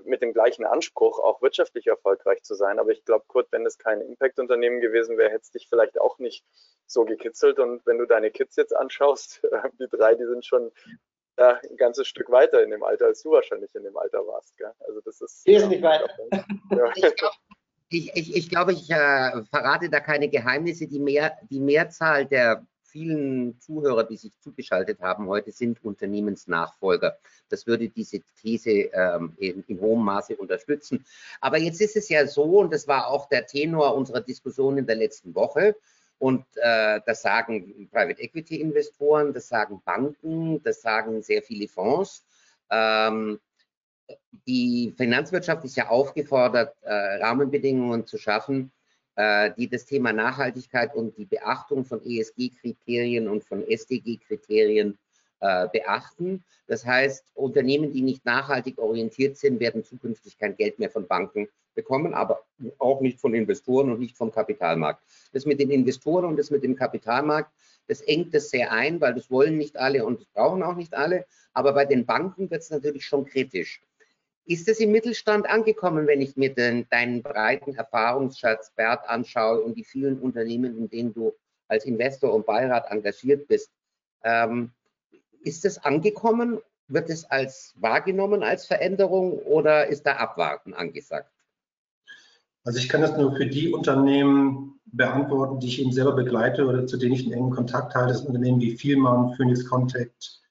mit 0.05 0.21
dem 0.21 0.33
gleichen 0.33 0.65
Anspruch, 0.65 1.19
auch 1.19 1.41
wirtschaftlich 1.41 1.87
erfolgreich 1.87 2.43
zu 2.43 2.55
sein. 2.55 2.79
Aber 2.79 2.91
ich 2.91 3.03
glaube, 3.05 3.25
Kurt, 3.27 3.51
wenn 3.51 3.65
es 3.65 3.77
kein 3.77 4.01
Impact-Unternehmen 4.01 4.79
gewesen 4.79 5.17
wäre, 5.17 5.29
hätte 5.29 5.43
es 5.43 5.51
dich 5.51 5.67
vielleicht 5.67 5.99
auch 5.99 6.19
nicht 6.19 6.45
so 6.85 7.05
gekitzelt. 7.05 7.59
Und 7.59 7.85
wenn 7.85 7.97
du 7.97 8.05
deine 8.05 8.31
Kids 8.31 8.55
jetzt 8.55 8.75
anschaust, 8.75 9.41
die 9.79 9.87
drei, 9.89 10.15
die 10.15 10.25
sind 10.25 10.45
schon 10.45 10.71
ja, 11.37 11.59
ein 11.69 11.77
ganzes 11.77 12.07
Stück 12.07 12.29
weiter 12.29 12.61
in 12.63 12.71
dem 12.71 12.83
Alter, 12.83 13.05
als 13.05 13.23
du 13.23 13.31
wahrscheinlich 13.31 13.73
in 13.75 13.83
dem 13.83 13.97
Alter 13.97 14.25
warst. 14.27 14.55
Gell? 14.57 14.71
Also 14.79 15.01
das 15.01 15.21
ist 15.21 15.45
wesentlich 15.45 15.81
weiter. 15.81 16.09
Ja. 16.71 16.89
Ich 16.95 17.15
glaube, 17.15 17.35
ich, 17.89 18.15
ich, 18.15 18.35
ich, 18.37 18.49
glaub, 18.49 18.69
ich 18.69 18.89
äh, 18.89 19.43
verrate 19.49 19.89
da 19.89 19.99
keine 19.99 20.29
Geheimnisse. 20.29 20.87
Die, 20.87 20.99
mehr, 20.99 21.37
die 21.49 21.59
Mehrzahl 21.59 22.25
der 22.25 22.65
vielen 22.91 23.59
Zuhörer, 23.59 24.03
die 24.03 24.17
sich 24.17 24.39
zugeschaltet 24.39 24.99
haben 25.01 25.27
heute, 25.27 25.51
sind 25.51 25.83
Unternehmensnachfolger. 25.83 27.17
Das 27.49 27.65
würde 27.65 27.89
diese 27.89 28.21
These 28.41 28.71
ähm, 28.93 29.33
in, 29.37 29.63
in, 29.67 29.79
hohem 29.79 30.03
Maße 30.03 30.35
unterstützen. 30.35 31.05
Aber 31.39 31.57
jetzt 31.57 31.81
ist 31.81 31.95
es 31.95 32.09
ja 32.09 32.27
so, 32.27 32.59
und 32.59 32.73
das 32.73 32.87
war 32.87 33.07
auch 33.07 33.29
der 33.29 33.47
Tenor 33.47 33.95
unserer 33.95 34.21
Diskussion 34.21 34.77
in 34.77 34.85
der 34.85 34.97
letzten 34.97 35.33
Woche, 35.33 35.75
und 36.21 36.45
äh, 36.57 37.01
das 37.07 37.23
sagen 37.23 37.89
Private 37.91 38.21
Equity 38.21 38.61
Investoren, 38.61 39.33
das 39.33 39.47
sagen 39.47 39.81
Banken, 39.83 40.61
das 40.61 40.83
sagen 40.83 41.23
sehr 41.23 41.41
viele 41.41 41.67
Fonds. 41.67 42.23
Ähm, 42.69 43.39
die 44.45 44.93
Finanzwirtschaft 44.95 45.65
ist 45.65 45.77
ja 45.77 45.89
aufgefordert, 45.89 46.75
äh, 46.83 46.93
Rahmenbedingungen 46.93 48.05
zu 48.05 48.19
schaffen, 48.19 48.71
die 49.17 49.67
das 49.67 49.85
Thema 49.85 50.13
Nachhaltigkeit 50.13 50.95
und 50.95 51.17
die 51.17 51.25
Beachtung 51.25 51.83
von 51.83 52.01
ESG-Kriterien 52.01 53.27
und 53.27 53.43
von 53.43 53.61
SDG-Kriterien 53.67 54.97
äh, 55.41 55.67
beachten. 55.69 56.43
Das 56.67 56.85
heißt, 56.85 57.25
Unternehmen, 57.33 57.91
die 57.91 58.03
nicht 58.03 58.25
nachhaltig 58.25 58.77
orientiert 58.77 59.37
sind, 59.37 59.59
werden 59.59 59.83
zukünftig 59.83 60.37
kein 60.37 60.55
Geld 60.55 60.79
mehr 60.79 60.91
von 60.91 61.07
Banken 61.07 61.49
bekommen, 61.73 62.13
aber 62.13 62.43
auch 62.77 63.01
nicht 63.01 63.19
von 63.19 63.33
Investoren 63.33 63.91
und 63.91 63.99
nicht 63.99 64.15
vom 64.15 64.31
Kapitalmarkt. 64.31 65.01
Das 65.33 65.45
mit 65.45 65.59
den 65.59 65.71
Investoren 65.71 66.25
und 66.25 66.37
das 66.37 66.51
mit 66.51 66.63
dem 66.63 66.75
Kapitalmarkt, 66.75 67.51
das 67.87 68.01
engt 68.01 68.33
das 68.33 68.49
sehr 68.49 68.71
ein, 68.71 69.01
weil 69.01 69.15
das 69.15 69.31
wollen 69.31 69.57
nicht 69.57 69.77
alle 69.77 70.05
und 70.05 70.19
das 70.19 70.27
brauchen 70.27 70.61
auch 70.63 70.75
nicht 70.75 70.93
alle. 70.93 71.25
Aber 71.53 71.73
bei 71.73 71.85
den 71.85 72.05
Banken 72.05 72.49
wird 72.51 72.61
es 72.61 72.69
natürlich 72.69 73.05
schon 73.05 73.25
kritisch. 73.25 73.81
Ist 74.45 74.67
es 74.67 74.79
im 74.79 74.91
Mittelstand 74.91 75.47
angekommen, 75.47 76.07
wenn 76.07 76.21
ich 76.21 76.35
mir 76.35 76.53
den, 76.53 76.87
deinen 76.89 77.21
breiten 77.21 77.75
Erfahrungsschatz, 77.75 78.71
Bert, 78.75 79.07
anschaue 79.07 79.61
und 79.61 79.75
die 79.75 79.83
vielen 79.83 80.19
Unternehmen, 80.19 80.77
in 80.77 80.89
denen 80.89 81.13
du 81.13 81.33
als 81.67 81.85
Investor 81.85 82.33
und 82.33 82.45
Beirat 82.45 82.89
engagiert 82.89 83.47
bist? 83.47 83.71
Ähm, 84.23 84.71
ist 85.43 85.65
es 85.65 85.77
angekommen? 85.77 86.59
Wird 86.87 87.09
es 87.09 87.23
als 87.25 87.73
wahrgenommen 87.77 88.43
als 88.43 88.65
Veränderung 88.65 89.39
oder 89.39 89.87
ist 89.87 90.05
da 90.05 90.17
Abwarten 90.17 90.73
angesagt? 90.73 91.31
Also 92.63 92.79
ich 92.79 92.89
kann 92.89 93.01
das 93.01 93.17
nur 93.17 93.35
für 93.35 93.47
die 93.47 93.73
Unternehmen 93.73 94.79
beantworten, 94.85 95.59
die 95.59 95.67
ich 95.67 95.81
eben 95.81 95.91
selber 95.91 96.13
begleite 96.13 96.67
oder 96.67 96.85
zu 96.85 96.97
denen 96.97 97.13
ich 97.13 97.25
einen 97.25 97.33
engen 97.33 97.51
Kontakt 97.51 97.95
halte. 97.95 98.09
Das 98.09 98.19
sind 98.19 98.27
Unternehmen 98.27 98.59
wie 98.59 98.77
Vielmann, 98.77 99.33
Phoenix 99.35 99.65
Contact 99.65 100.41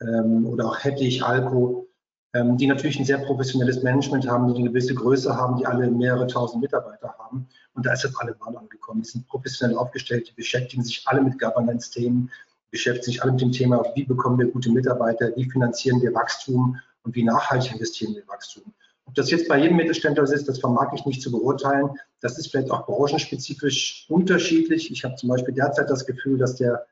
ähm, 0.00 0.46
oder 0.46 0.66
auch 0.66 0.82
Hettich, 0.82 1.22
Alco, 1.22 1.88
ähm, 2.34 2.56
die 2.56 2.66
natürlich 2.66 2.98
ein 2.98 3.04
sehr 3.04 3.18
professionelles 3.18 3.82
Management 3.82 4.28
haben, 4.28 4.52
die 4.52 4.60
eine 4.60 4.70
gewisse 4.70 4.94
Größe 4.94 5.36
haben, 5.36 5.56
die 5.58 5.66
alle 5.66 5.90
mehrere 5.90 6.26
tausend 6.26 6.62
Mitarbeiter 6.62 7.14
haben. 7.18 7.46
Und 7.74 7.86
da 7.86 7.92
ist 7.92 8.04
das 8.04 8.16
alle 8.16 8.34
mal 8.40 8.56
angekommen. 8.56 9.02
Die 9.02 9.08
sind 9.08 9.26
professionell 9.28 9.76
aufgestellt, 9.76 10.28
die 10.28 10.34
beschäftigen 10.34 10.82
sich 10.82 11.02
alle 11.06 11.22
mit 11.22 11.38
Governance-Themen, 11.38 12.30
beschäftigen 12.70 13.12
sich 13.12 13.22
alle 13.22 13.32
mit 13.32 13.42
dem 13.42 13.52
Thema, 13.52 13.84
wie 13.94 14.04
bekommen 14.04 14.38
wir 14.38 14.46
gute 14.46 14.70
Mitarbeiter, 14.70 15.30
wie 15.36 15.50
finanzieren 15.50 16.00
wir 16.00 16.14
Wachstum 16.14 16.78
und 17.02 17.14
wie 17.14 17.22
nachhaltig 17.22 17.72
investieren 17.74 18.14
wir 18.14 18.26
Wachstum. 18.28 18.64
Ob 19.04 19.14
das 19.14 19.30
jetzt 19.30 19.48
bei 19.48 19.58
jedem 19.58 19.76
Mittelständler 19.76 20.22
ist, 20.22 20.48
das 20.48 20.60
vermag 20.60 20.92
ich 20.94 21.04
nicht 21.04 21.20
zu 21.20 21.30
beurteilen. 21.30 21.90
Das 22.20 22.38
ist 22.38 22.50
vielleicht 22.50 22.70
auch 22.70 22.86
branchenspezifisch 22.86 24.06
unterschiedlich. 24.08 24.90
Ich 24.90 25.04
habe 25.04 25.16
zum 25.16 25.28
Beispiel 25.28 25.52
derzeit 25.52 25.90
das 25.90 26.06
Gefühl, 26.06 26.38
dass 26.38 26.54
der 26.54 26.86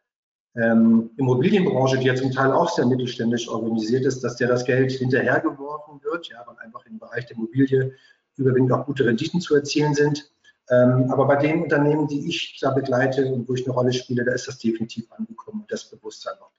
ähm, 0.56 1.10
Immobilienbranche, 1.16 1.98
die 1.98 2.06
ja 2.06 2.14
zum 2.14 2.32
Teil 2.32 2.52
auch 2.52 2.70
sehr 2.70 2.86
mittelständisch 2.86 3.48
organisiert 3.48 4.04
ist, 4.04 4.22
dass 4.24 4.36
der 4.36 4.48
das 4.48 4.64
Geld 4.64 4.90
hinterhergeworfen 4.92 6.02
wird, 6.02 6.28
ja, 6.28 6.42
weil 6.46 6.56
einfach 6.58 6.84
im 6.86 6.98
Bereich 6.98 7.26
der 7.26 7.36
Immobilie 7.36 7.94
überwiegend 8.36 8.72
auch 8.72 8.86
gute 8.86 9.06
Renditen 9.06 9.40
zu 9.40 9.54
erzielen 9.54 9.94
sind. 9.94 10.32
Ähm, 10.70 11.10
aber 11.10 11.26
bei 11.26 11.36
den 11.36 11.62
Unternehmen, 11.62 12.06
die 12.08 12.28
ich 12.28 12.58
da 12.60 12.70
begleite 12.70 13.26
und 13.26 13.48
wo 13.48 13.54
ich 13.54 13.64
eine 13.64 13.74
Rolle 13.74 13.92
spiele, 13.92 14.24
da 14.24 14.32
ist 14.32 14.48
das 14.48 14.58
definitiv 14.58 15.10
angekommen 15.12 15.62
und 15.62 15.72
das 15.72 15.88
Bewusstsein 15.90 16.34
auch. 16.40 16.50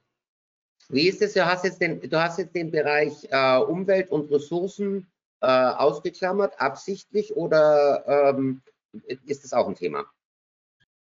Wie 0.89 1.07
ist 1.07 1.21
es? 1.21 1.33
Du 1.33 1.45
hast 1.45 1.63
jetzt 1.63 1.81
den, 1.81 2.01
du 2.01 2.21
hast 2.21 2.37
jetzt 2.37 2.53
den 2.53 2.71
Bereich 2.71 3.27
äh, 3.29 3.57
Umwelt 3.59 4.09
und 4.11 4.29
Ressourcen 4.29 5.07
äh, 5.39 5.47
ausgeklammert, 5.47 6.59
absichtlich 6.59 7.35
oder 7.35 8.03
ähm, 8.07 8.61
ist 9.25 9.45
das 9.45 9.53
auch 9.53 9.67
ein 9.67 9.75
Thema? 9.75 10.05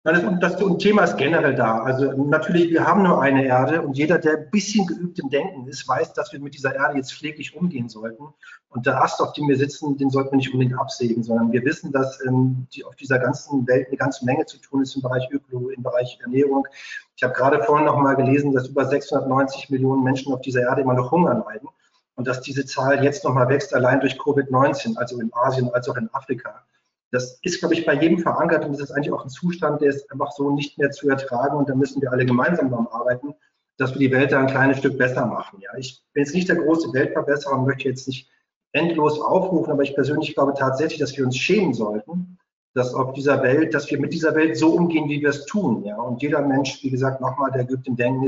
Das, 0.04 0.20
das 0.40 0.56
Thema 0.78 1.04
ist 1.04 1.16
generell 1.16 1.54
da. 1.54 1.78
Also 1.78 2.10
natürlich, 2.24 2.70
wir 2.70 2.84
haben 2.84 3.04
nur 3.04 3.22
eine 3.22 3.44
Erde 3.44 3.82
und 3.82 3.96
jeder, 3.96 4.18
der 4.18 4.36
ein 4.36 4.50
bisschen 4.50 4.84
geübt 4.84 5.20
im 5.20 5.30
Denken 5.30 5.68
ist, 5.68 5.86
weiß, 5.86 6.12
dass 6.12 6.32
wir 6.32 6.40
mit 6.40 6.54
dieser 6.54 6.74
Erde 6.74 6.96
jetzt 6.96 7.14
pfleglich 7.14 7.54
umgehen 7.54 7.88
sollten. 7.88 8.24
Und 8.70 8.86
der 8.86 9.00
Ast, 9.00 9.20
auf 9.20 9.32
dem 9.32 9.46
wir 9.46 9.56
sitzen, 9.56 9.96
den 9.98 10.10
sollten 10.10 10.32
wir 10.32 10.38
nicht 10.38 10.52
unbedingt 10.52 10.76
absägen, 10.76 11.22
sondern 11.22 11.52
wir 11.52 11.64
wissen, 11.64 11.92
dass 11.92 12.18
ähm, 12.26 12.66
die, 12.74 12.84
auf 12.84 12.96
dieser 12.96 13.20
ganzen 13.20 13.64
Welt 13.68 13.86
eine 13.86 13.96
ganze 13.96 14.24
Menge 14.24 14.44
zu 14.44 14.58
tun 14.58 14.82
ist 14.82 14.96
im 14.96 15.02
Bereich 15.02 15.28
Ökolo, 15.30 15.68
im 15.68 15.84
Bereich 15.84 16.18
Ernährung. 16.20 16.66
Ich 17.14 17.22
habe 17.22 17.34
gerade 17.34 17.62
vorhin 17.62 17.86
noch 17.86 17.96
mal 17.96 18.16
gelesen, 18.16 18.52
dass 18.52 18.66
über 18.66 18.84
690 18.84 19.70
Millionen 19.70 20.02
Menschen 20.02 20.32
auf 20.32 20.40
dieser 20.40 20.62
Erde 20.62 20.80
immer 20.80 20.94
noch 20.94 21.12
Hunger 21.12 21.44
leiden 21.46 21.68
und 22.16 22.26
dass 22.26 22.40
diese 22.40 22.66
Zahl 22.66 23.04
jetzt 23.04 23.22
noch 23.22 23.34
mal 23.34 23.48
wächst, 23.48 23.72
allein 23.72 24.00
durch 24.00 24.14
Covid-19, 24.14 24.96
also 24.96 25.20
in 25.20 25.30
Asien 25.32 25.72
als 25.72 25.88
auch 25.88 25.96
in 25.96 26.08
Afrika. 26.12 26.64
Das 27.12 27.38
ist, 27.42 27.60
glaube 27.60 27.74
ich, 27.74 27.84
bei 27.84 27.94
jedem 27.94 28.18
verankert 28.18 28.64
und 28.64 28.72
das 28.72 28.80
ist 28.80 28.90
eigentlich 28.90 29.12
auch 29.12 29.22
ein 29.22 29.28
Zustand, 29.28 29.82
der 29.82 29.90
ist 29.90 30.10
einfach 30.10 30.32
so 30.32 30.50
nicht 30.50 30.78
mehr 30.78 30.90
zu 30.90 31.08
ertragen 31.10 31.56
und 31.56 31.68
da 31.68 31.74
müssen 31.74 32.00
wir 32.00 32.10
alle 32.10 32.24
gemeinsam 32.24 32.70
daran 32.70 32.86
arbeiten, 32.86 33.34
dass 33.76 33.92
wir 33.92 33.98
die 33.98 34.10
Welt 34.10 34.32
da 34.32 34.40
ein 34.40 34.46
kleines 34.46 34.78
Stück 34.78 34.96
besser 34.96 35.26
machen. 35.26 35.60
Ja, 35.60 35.70
ich 35.76 36.02
bin 36.14 36.24
jetzt 36.24 36.34
nicht 36.34 36.48
der 36.48 36.56
große 36.56 36.92
Weltverbesserer 36.92 37.58
und 37.58 37.66
möchte 37.66 37.88
jetzt 37.88 38.08
nicht 38.08 38.30
endlos 38.72 39.20
aufrufen, 39.20 39.72
aber 39.72 39.82
ich 39.82 39.94
persönlich 39.94 40.34
glaube 40.34 40.54
tatsächlich, 40.54 41.00
dass 41.00 41.16
wir 41.16 41.24
uns 41.24 41.36
schämen 41.36 41.74
sollten, 41.74 42.38
dass 42.74 42.94
auf 42.94 43.12
dieser 43.12 43.42
Welt, 43.42 43.74
dass 43.74 43.90
wir 43.90 44.00
mit 44.00 44.14
dieser 44.14 44.34
Welt 44.34 44.56
so 44.56 44.74
umgehen, 44.74 45.10
wie 45.10 45.20
wir 45.20 45.28
es 45.28 45.44
tun. 45.44 45.84
Ja, 45.84 45.96
und 45.98 46.22
jeder 46.22 46.40
Mensch, 46.40 46.82
wie 46.82 46.90
gesagt, 46.90 47.20
nochmal, 47.20 47.52
der 47.52 47.66
geübt 47.66 47.86
im 47.86 47.96
Denken 47.96 48.26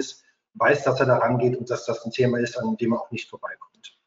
weiß, 0.55 0.85
dass 0.85 1.01
er 1.01 1.07
da 1.07 1.17
rangeht 1.17 1.57
und 1.57 1.71
dass 1.71 1.87
das 1.87 2.05
ein 2.05 2.11
Thema 2.11 2.39
ist, 2.39 2.59
an 2.59 2.77
dem 2.77 2.93
er 2.93 3.01
auch 3.01 3.11
nicht 3.11 3.31
vorbeikommt. 3.31 3.99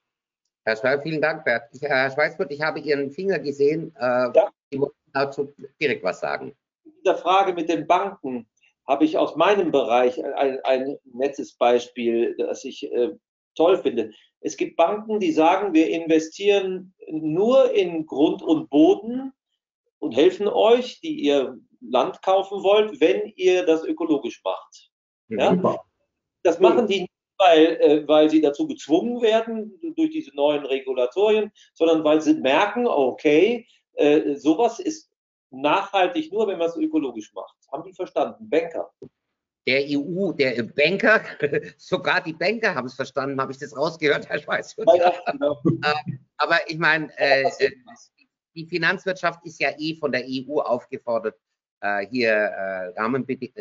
Herr 0.66 0.76
Schweiz, 0.76 1.02
vielen 1.02 1.22
Dank, 1.22 1.46
Bert. 1.46 1.70
Ich, 1.72 1.82
Herr 1.82 2.12
Schweißfurt, 2.12 2.52
ich 2.52 2.62
habe 2.62 2.80
Ihren 2.80 3.10
Finger 3.10 3.40
gesehen. 3.40 3.96
Äh, 3.96 4.32
ja. 4.36 4.50
Sie 4.72 4.80
wollen 4.80 4.92
dazu 5.14 5.54
direkt 5.82 6.04
was 6.04 6.20
sagen. 6.20 6.56
In 6.84 6.94
dieser 7.04 7.18
Frage 7.18 7.54
mit 7.54 7.70
den 7.70 7.88
Banken 7.88 8.48
habe 8.88 9.06
ich 9.06 9.18
aus 9.18 9.36
meinem 9.36 9.72
Bereich 9.72 10.24
ein, 10.24 10.60
ein 10.64 10.98
nettes 11.04 11.54
Beispiel, 11.56 12.36
das 12.38 12.64
ich 12.64 12.92
äh, 12.92 13.12
toll 13.56 13.78
finde. 13.78 14.12
Es 14.40 14.56
gibt 14.56 14.78
Banken, 14.78 15.20
die 15.20 15.32
sagen, 15.32 15.74
wir 15.74 15.90
investieren 15.90 16.94
nur 17.10 17.72
in 17.74 18.06
Grund 18.06 18.42
und 18.42 18.70
Boden 18.70 19.34
und 20.00 20.16
helfen 20.16 20.48
euch, 20.48 21.02
die 21.02 21.20
ihr 21.20 21.58
Land 21.82 22.22
kaufen 22.22 22.64
wollt, 22.64 23.02
wenn 23.02 23.34
ihr 23.36 23.66
das 23.66 23.84
ökologisch 23.84 24.42
macht. 24.44 24.92
Ja? 25.30 25.54
ja? 25.54 25.80
Das 26.44 26.60
machen 26.60 26.88
die 26.88 27.08
weil, 27.40 27.80
äh, 27.82 28.08
weil 28.08 28.30
sie 28.30 28.42
dazu 28.42 28.68
gezwungen 28.68 29.22
werden 29.22 29.80
durch 29.96 30.10
diese 30.10 30.36
neuen 30.36 30.66
Regulatorien, 30.66 31.52
sondern 31.74 32.04
weil 32.04 32.22
sie 32.22 32.34
merken, 32.36 32.88
okay, 32.88 33.68
äh, 33.98 34.36
sowas 34.36 34.80
ist 34.80 35.10
nachhaltig 35.50 36.32
nur, 36.32 36.48
wenn 36.48 36.58
man 36.58 36.70
es 36.70 36.76
ökologisch 36.76 37.34
macht. 37.34 37.56
Haben 37.72 37.84
die 37.84 37.94
verstanden? 37.94 38.50
Banker. 38.50 38.92
Der 39.66 39.84
EU, 39.86 40.32
der 40.32 40.64
Banker, 40.64 41.22
sogar 41.78 42.22
die 42.22 42.34
Banker 42.34 42.74
haben 42.74 42.88
es 42.88 42.94
verstanden, 42.94 43.40
habe 43.40 43.52
ich 43.52 43.58
das 43.58 43.76
rausgehört, 43.76 44.30
Herr 44.30 44.40
Schweiß. 44.40 44.76
Ja, 44.98 45.14
genau. 45.32 45.62
Ähm, 45.66 46.20
aber 46.38 46.60
ich 46.68 46.78
meine, 46.78 47.10
äh, 47.18 47.44
äh, 47.60 47.72
die 48.56 48.66
Finanzwirtschaft 48.66 49.46
ist 49.46 49.60
ja 49.60 49.72
eh 49.78 49.96
von 49.96 50.12
der 50.12 50.24
EU 50.26 50.60
aufgefordert, 50.60 51.36
äh, 51.82 52.08
hier 52.08 52.32
äh, 52.32 53.00
Rahmenbeding 53.00 53.52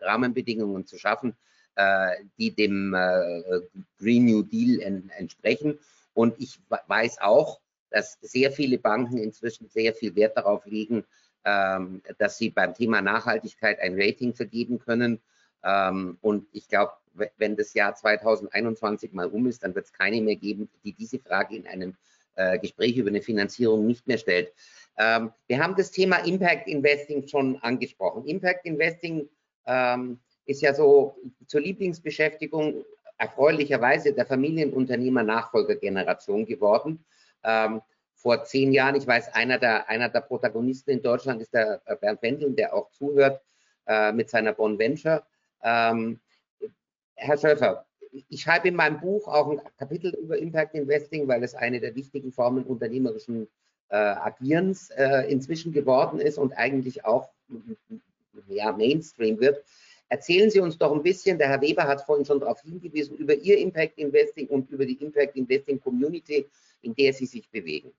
Rahmenbedingungen 0.00 0.86
zu 0.86 0.98
schaffen 0.98 1.36
äh, 1.78 2.24
die 2.38 2.54
dem 2.54 2.92
äh, 2.92 3.60
Green 3.98 4.26
New 4.26 4.42
Deal 4.42 4.80
entsprechen. 5.16 5.78
Und 6.12 6.34
ich 6.38 6.58
weiß 6.88 7.20
auch, 7.20 7.60
dass 7.90 8.18
sehr 8.20 8.52
viele 8.52 8.78
Banken 8.78 9.18
inzwischen 9.18 9.68
sehr 9.68 9.94
viel 9.94 10.14
Wert 10.14 10.36
darauf 10.36 10.64
legen, 10.66 11.04
ähm, 11.44 12.02
dass 12.18 12.38
sie 12.38 12.50
beim 12.50 12.74
Thema 12.74 13.00
Nachhaltigkeit 13.00 13.80
ein 13.80 14.00
Rating 14.00 14.34
vergeben 14.34 14.78
können. 14.78 15.20
Ähm, 15.64 16.18
und 16.20 16.46
ich 16.52 16.68
glaube, 16.68 16.92
wenn 17.36 17.56
das 17.56 17.74
Jahr 17.74 17.94
2021 17.94 19.12
mal 19.12 19.28
um 19.28 19.46
ist, 19.46 19.64
dann 19.64 19.74
wird 19.74 19.86
es 19.86 19.92
keine 19.92 20.20
mehr 20.20 20.36
geben, 20.36 20.68
die 20.84 20.92
diese 20.92 21.18
Frage 21.18 21.56
in 21.56 21.66
einem 21.66 21.96
äh, 22.36 22.58
Gespräch 22.58 22.96
über 22.96 23.08
eine 23.08 23.22
Finanzierung 23.22 23.86
nicht 23.86 24.06
mehr 24.06 24.18
stellt. 24.18 24.52
Ähm, 24.98 25.32
wir 25.46 25.62
haben 25.62 25.74
das 25.76 25.90
Thema 25.90 26.18
Impact 26.18 26.68
Investing 26.68 27.26
schon 27.26 27.56
angesprochen. 27.56 28.26
Impact 28.26 28.66
Investing 28.66 29.28
ist 30.46 30.62
ja 30.62 30.72
so 30.72 31.18
zur 31.46 31.60
Lieblingsbeschäftigung 31.60 32.86
erfreulicherweise 33.18 34.14
der 34.14 34.24
Familienunternehmer-Nachfolgergeneration 34.24 36.46
geworden. 36.46 37.04
Ähm, 37.44 37.82
vor 38.14 38.44
zehn 38.44 38.72
Jahren, 38.72 38.96
ich 38.96 39.06
weiß, 39.06 39.34
einer 39.34 39.58
der, 39.58 39.88
einer 39.88 40.08
der 40.08 40.20
Protagonisten 40.20 40.90
in 40.90 41.02
Deutschland 41.02 41.40
ist 41.40 41.54
der 41.54 41.80
äh, 41.86 41.96
Bernd 41.96 42.22
Wendel, 42.22 42.52
der 42.52 42.74
auch 42.74 42.90
zuhört 42.90 43.40
äh, 43.86 44.12
mit 44.12 44.28
seiner 44.28 44.52
Bon 44.52 44.78
Venture. 44.78 45.22
Ähm, 45.62 46.20
Herr 47.14 47.38
Schöffer, 47.38 47.86
ich 48.28 48.42
schreibe 48.42 48.68
in 48.68 48.74
meinem 48.74 49.00
Buch 49.00 49.28
auch 49.28 49.50
ein 49.50 49.60
Kapitel 49.78 50.14
über 50.14 50.38
Impact 50.38 50.74
Investing, 50.74 51.28
weil 51.28 51.42
es 51.42 51.54
eine 51.54 51.80
der 51.80 51.94
wichtigen 51.94 52.32
Formen 52.32 52.64
unternehmerischen 52.64 53.48
äh, 53.88 53.96
Agierens 53.96 54.90
äh, 54.90 55.30
inzwischen 55.30 55.72
geworden 55.72 56.20
ist 56.20 56.38
und 56.38 56.52
eigentlich 56.52 57.04
auch 57.04 57.30
ja, 58.48 58.72
Mainstream 58.72 59.40
wird. 59.40 59.64
Erzählen 60.10 60.50
Sie 60.50 60.60
uns 60.60 60.78
doch 60.78 60.92
ein 60.92 61.02
bisschen, 61.02 61.38
der 61.38 61.48
Herr 61.48 61.60
Weber 61.60 61.84
hat 61.84 62.02
vorhin 62.02 62.24
schon 62.24 62.40
darauf 62.40 62.60
hingewiesen, 62.62 63.16
über 63.16 63.34
Ihr 63.34 63.58
Impact 63.58 63.98
Investing 63.98 64.48
und 64.48 64.70
über 64.70 64.86
die 64.86 64.94
Impact 65.02 65.36
Investing 65.36 65.80
Community, 65.80 66.46
in 66.82 66.94
der 66.94 67.12
Sie 67.12 67.26
sich 67.26 67.50
bewegen. 67.50 67.92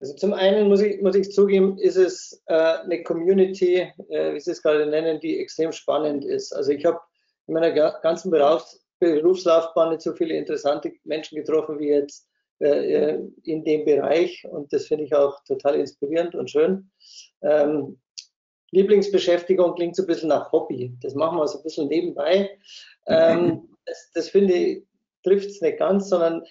Also 0.00 0.14
zum 0.14 0.32
einen 0.32 0.68
muss 0.68 0.80
ich, 0.80 1.02
muss 1.02 1.14
ich 1.14 1.30
zugeben, 1.30 1.76
ist 1.78 1.96
es 1.96 2.42
äh, 2.46 2.54
eine 2.54 3.02
Community, 3.02 3.92
äh, 4.08 4.34
wie 4.34 4.40
Sie 4.40 4.50
es 4.50 4.62
gerade 4.62 4.86
nennen, 4.86 5.20
die 5.20 5.38
extrem 5.38 5.72
spannend 5.72 6.24
ist. 6.24 6.52
Also 6.52 6.72
ich 6.72 6.86
habe 6.86 7.00
in 7.46 7.54
meiner 7.54 7.72
ganzen 8.00 8.30
Berufs 8.30 8.80
Berufslaufbahn 8.98 9.90
nicht 9.90 10.02
so 10.02 10.12
viele 10.12 10.34
interessante 10.34 10.92
Menschen 11.04 11.36
getroffen 11.36 11.78
wie 11.78 11.88
jetzt 11.88 12.28
äh, 12.60 13.12
äh 13.14 13.18
in 13.44 13.64
dem 13.64 13.86
Bereich 13.86 14.46
und 14.50 14.70
das 14.72 14.86
finde 14.86 15.04
ich 15.04 15.14
auch 15.14 15.42
total 15.44 15.76
inspirierend 15.76 16.34
und 16.34 16.50
schön. 16.50 16.90
Ähm, 17.42 17.98
Lieblingsbeschäftigung 18.72 19.74
klingt 19.74 19.96
so 19.96 20.02
ein 20.02 20.06
bisschen 20.06 20.28
nach 20.28 20.52
Hobby. 20.52 20.96
Das 21.02 21.14
machen 21.14 21.38
wir 21.38 21.48
so 21.48 21.58
ein 21.58 21.64
bisschen 21.64 21.88
nebenbei. 21.88 22.50
Ähm, 23.06 23.68
das, 23.86 24.10
das, 24.14 24.28
finde 24.28 24.54
ich, 24.54 24.84
trifft 25.24 25.50
es 25.50 25.60
nicht 25.60 25.78
ganz, 25.78 26.08
sondern 26.08 26.44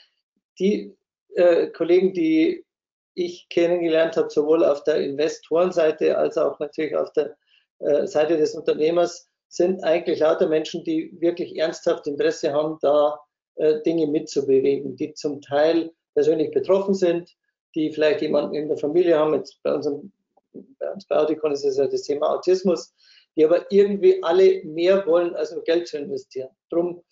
die 0.59 0.95
äh, 1.35 1.67
Kollegen, 1.67 2.13
die 2.13 2.65
ich 3.13 3.47
kennengelernt 3.49 4.17
habe, 4.17 4.29
sowohl 4.29 4.63
auf 4.63 4.83
der 4.83 4.97
Investorenseite 4.97 6.17
als 6.17 6.37
auch 6.37 6.59
natürlich 6.59 6.95
auf 6.95 7.11
der 7.13 7.35
äh, 7.79 8.05
Seite 8.07 8.37
des 8.37 8.55
Unternehmers, 8.55 9.27
sind 9.47 9.83
eigentlich 9.83 10.19
lauter 10.19 10.47
Menschen, 10.47 10.83
die 10.83 11.11
wirklich 11.19 11.57
ernsthaft 11.57 12.05
Interesse 12.07 12.53
haben, 12.53 12.77
da 12.81 13.19
äh, 13.55 13.81
Dinge 13.81 14.07
mitzubewegen, 14.07 14.95
die 14.95 15.13
zum 15.13 15.41
Teil 15.41 15.91
persönlich 16.13 16.51
betroffen 16.51 16.93
sind, 16.93 17.35
die 17.75 17.91
vielleicht 17.91 18.21
jemanden 18.21 18.55
in 18.55 18.67
der 18.67 18.77
Familie 18.77 19.17
haben. 19.17 19.33
Jetzt 19.33 19.61
bei, 19.63 19.73
unserem, 19.73 20.11
bei 20.53 20.91
uns 20.91 21.05
bei 21.07 21.17
Auticon 21.17 21.51
ist 21.51 21.65
es 21.65 21.77
ja 21.77 21.87
das 21.87 22.03
Thema 22.03 22.35
Autismus, 22.35 22.93
die 23.35 23.45
aber 23.45 23.71
irgendwie 23.71 24.21
alle 24.23 24.63
mehr 24.63 25.05
wollen, 25.05 25.35
als 25.35 25.51
nur 25.51 25.63
Geld 25.63 25.87
zu 25.87 25.97
investieren. 25.97 26.49
Drum 26.69 27.03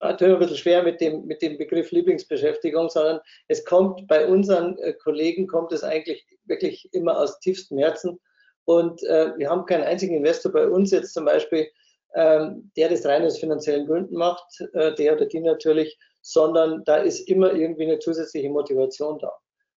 tut 0.00 0.20
mir 0.22 0.34
ein 0.34 0.38
bisschen 0.38 0.56
schwer 0.56 0.82
mit 0.82 1.00
dem, 1.00 1.26
mit 1.26 1.42
dem 1.42 1.58
Begriff 1.58 1.90
Lieblingsbeschäftigung, 1.90 2.88
sondern 2.88 3.20
es 3.48 3.64
kommt 3.64 4.06
bei 4.08 4.26
unseren 4.26 4.78
äh, 4.78 4.94
Kollegen, 4.94 5.46
kommt 5.46 5.72
es 5.72 5.84
eigentlich 5.84 6.26
wirklich 6.44 6.88
immer 6.92 7.18
aus 7.18 7.38
tiefstem 7.40 7.78
Herzen. 7.78 8.18
Und 8.64 9.02
äh, 9.04 9.36
wir 9.36 9.50
haben 9.50 9.66
keinen 9.66 9.84
einzigen 9.84 10.16
Investor 10.16 10.52
bei 10.52 10.66
uns 10.68 10.90
jetzt 10.90 11.12
zum 11.12 11.26
Beispiel, 11.26 11.68
ähm, 12.14 12.70
der 12.76 12.88
das 12.88 13.04
rein 13.04 13.24
aus 13.24 13.38
finanziellen 13.38 13.86
Gründen 13.86 14.16
macht, 14.16 14.60
äh, 14.72 14.94
der 14.94 15.14
oder 15.14 15.26
die 15.26 15.40
natürlich, 15.40 15.98
sondern 16.22 16.82
da 16.84 16.96
ist 16.96 17.28
immer 17.28 17.52
irgendwie 17.52 17.84
eine 17.84 17.98
zusätzliche 17.98 18.48
Motivation 18.48 19.18
da. 19.18 19.32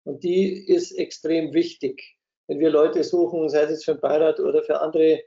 Und 0.04 0.22
die 0.22 0.66
ist 0.68 0.92
extrem 0.92 1.52
wichtig. 1.52 2.16
Wenn 2.50 2.58
wir 2.58 2.70
Leute 2.70 3.04
suchen, 3.04 3.48
sei 3.48 3.62
es 3.62 3.70
jetzt 3.70 3.84
für 3.84 3.94
den 3.94 4.00
Beirat 4.00 4.40
oder 4.40 4.60
für 4.64 4.80
andere 4.80 5.20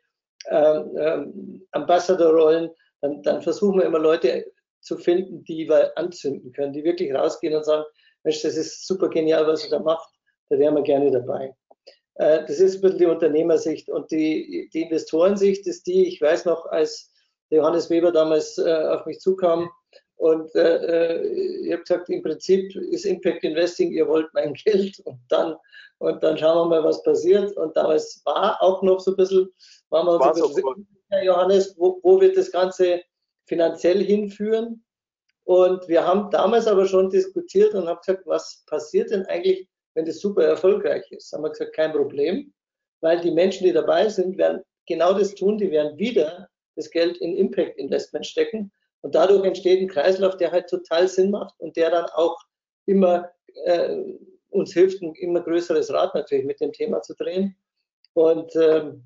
ähm, 0.50 0.98
ähm, 0.98 1.68
Ambassador-Rollen, 1.72 2.70
dann, 3.00 3.24
dann 3.24 3.42
versuchen 3.42 3.80
wir 3.80 3.86
immer 3.86 4.00
Leute 4.00 4.52
zu 4.82 4.98
finden, 4.98 5.42
die 5.46 5.70
wir 5.70 5.98
anzünden 5.98 6.52
können, 6.52 6.74
die 6.74 6.84
wirklich 6.84 7.14
rausgehen 7.14 7.56
und 7.56 7.64
sagen, 7.64 7.86
Mensch, 8.24 8.42
das 8.42 8.58
ist 8.58 8.86
super 8.86 9.08
genial, 9.08 9.48
was 9.48 9.64
ihr 9.64 9.70
da 9.70 9.80
macht, 9.80 10.10
da 10.50 10.60
wären 10.60 10.76
wir 10.76 10.82
gerne 10.82 11.12
dabei. 11.12 11.56
Äh, 12.16 12.42
das 12.42 12.60
ist 12.60 12.76
ein 12.76 12.82
bisschen 12.82 12.98
die 12.98 13.06
Unternehmersicht 13.06 13.90
und 13.90 14.12
die, 14.12 14.70
die 14.74 14.82
Investorensicht 14.82 15.66
ist 15.66 15.88
die, 15.88 16.06
ich 16.06 16.20
weiß 16.20 16.44
noch, 16.44 16.66
als 16.66 17.10
Johannes 17.52 17.90
Weber 17.90 18.12
damals 18.12 18.58
äh, 18.58 18.70
auf 18.70 19.06
mich 19.06 19.20
zukam 19.20 19.70
und 20.18 20.54
äh, 20.56 21.22
ich 21.24 21.72
habe 21.72 21.82
gesagt, 21.82 22.10
im 22.10 22.22
Prinzip 22.22 22.76
ist 22.76 23.06
Impact 23.06 23.44
Investing, 23.44 23.92
ihr 23.92 24.08
wollt 24.08 24.28
mein 24.34 24.54
Geld 24.66 25.00
und 25.06 25.20
dann, 25.30 25.56
und 25.98 26.22
dann 26.24 26.38
schauen 26.38 26.70
wir 26.70 26.82
mal, 26.82 26.84
was 26.84 27.04
passiert. 27.04 27.56
Und 27.58 27.76
damals 27.76 28.22
war 28.26 28.62
auch 28.62 28.82
noch 28.84 29.00
so 29.00 29.12
ein 29.12 29.18
bisschen, 29.18 29.50
waren 29.90 30.08
wir 30.08 30.14
uns 30.14 30.42
ein 30.42 30.54
bisschen, 30.54 30.88
Johannes, 31.24 31.76
wo, 31.78 32.00
wo 32.04 32.20
wird 32.20 32.38
das 32.38 32.52
Ganze 32.52 33.02
finanziell 33.46 34.04
hinführen. 34.04 34.84
Und 35.46 35.88
wir 35.88 36.06
haben 36.06 36.30
damals 36.32 36.68
aber 36.68 36.86
schon 36.86 37.10
diskutiert 37.10 37.74
und 37.74 37.88
haben 37.88 38.00
gesagt, 38.00 38.26
was 38.26 38.64
passiert 38.66 39.12
denn 39.12 39.26
eigentlich, 39.26 39.68
wenn 39.94 40.06
das 40.06 40.20
super 40.20 40.46
erfolgreich 40.46 41.12
ist? 41.12 41.32
Haben 41.34 41.44
wir 41.44 41.50
gesagt, 41.50 41.76
kein 41.76 41.92
Problem, 41.92 42.54
weil 43.02 43.20
die 43.20 43.32
Menschen, 43.32 43.66
die 43.66 43.74
dabei 43.74 44.08
sind, 44.08 44.38
werden 44.38 44.62
genau 44.88 45.14
das 45.14 45.36
tun, 45.36 45.58
die 45.58 45.70
werden 45.70 45.98
wieder 45.98 46.48
das 46.76 46.90
Geld 46.90 47.18
in 47.18 47.36
Impact 47.36 47.78
Investment 47.78 48.26
stecken. 48.26 48.72
Und 49.04 49.16
dadurch 49.16 49.44
entsteht 49.44 49.82
ein 49.82 49.90
Kreislauf, 49.90 50.38
der 50.38 50.52
halt 50.52 50.70
total 50.70 51.08
Sinn 51.08 51.32
macht 51.32 51.54
und 51.60 51.76
der 51.76 51.92
dann 51.92 52.06
auch 52.14 52.38
immer 52.86 53.30
äh, 53.66 53.98
uns 54.50 54.74
hilft, 54.74 55.02
ein 55.02 55.14
immer 55.16 55.42
größeres 55.42 55.92
Rad 55.92 56.16
natürlich 56.16 56.46
mit 56.46 56.62
dem 56.62 56.72
Thema 56.72 57.02
zu 57.02 57.14
drehen. 57.16 57.56
Und 58.14 58.56
ähm, 58.56 59.04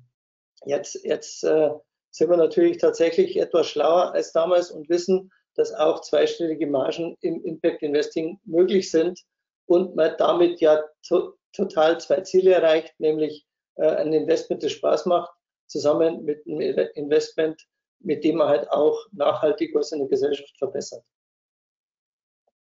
jetzt, 0.66 1.02
jetzt 1.04 1.42
äh, 1.44 1.70
sind 2.10 2.30
wir 2.30 2.36
natürlich 2.36 2.78
tatsächlich 2.78 3.36
etwas 3.36 3.66
schlauer 3.66 4.12
als 4.12 4.32
damals 4.32 4.70
und 4.70 4.88
wissen, 4.88 5.32
dass 5.54 5.74
auch 5.74 6.00
zweistellige 6.02 6.66
Margen 6.66 7.16
im 7.20 7.44
Impact 7.44 7.82
Investing 7.82 8.38
möglich 8.44 8.90
sind 8.90 9.20
und 9.66 9.96
man 9.96 10.14
damit 10.18 10.60
ja 10.60 10.82
to 11.06 11.34
total 11.52 11.98
zwei 11.98 12.20
Ziele 12.20 12.52
erreicht, 12.52 12.94
nämlich 12.98 13.44
äh, 13.76 13.86
ein 13.86 14.12
Investment, 14.12 14.62
das 14.62 14.72
Spaß 14.72 15.06
macht, 15.06 15.30
zusammen 15.66 16.24
mit 16.24 16.46
einem 16.46 16.88
Investment, 16.94 17.60
mit 18.00 18.24
dem 18.24 18.36
man 18.36 18.48
halt 18.48 18.70
auch 18.70 19.06
nachhaltig 19.12 19.74
was 19.74 19.92
in 19.92 20.00
der 20.00 20.08
Gesellschaft 20.08 20.56
verbessert. 20.58 21.04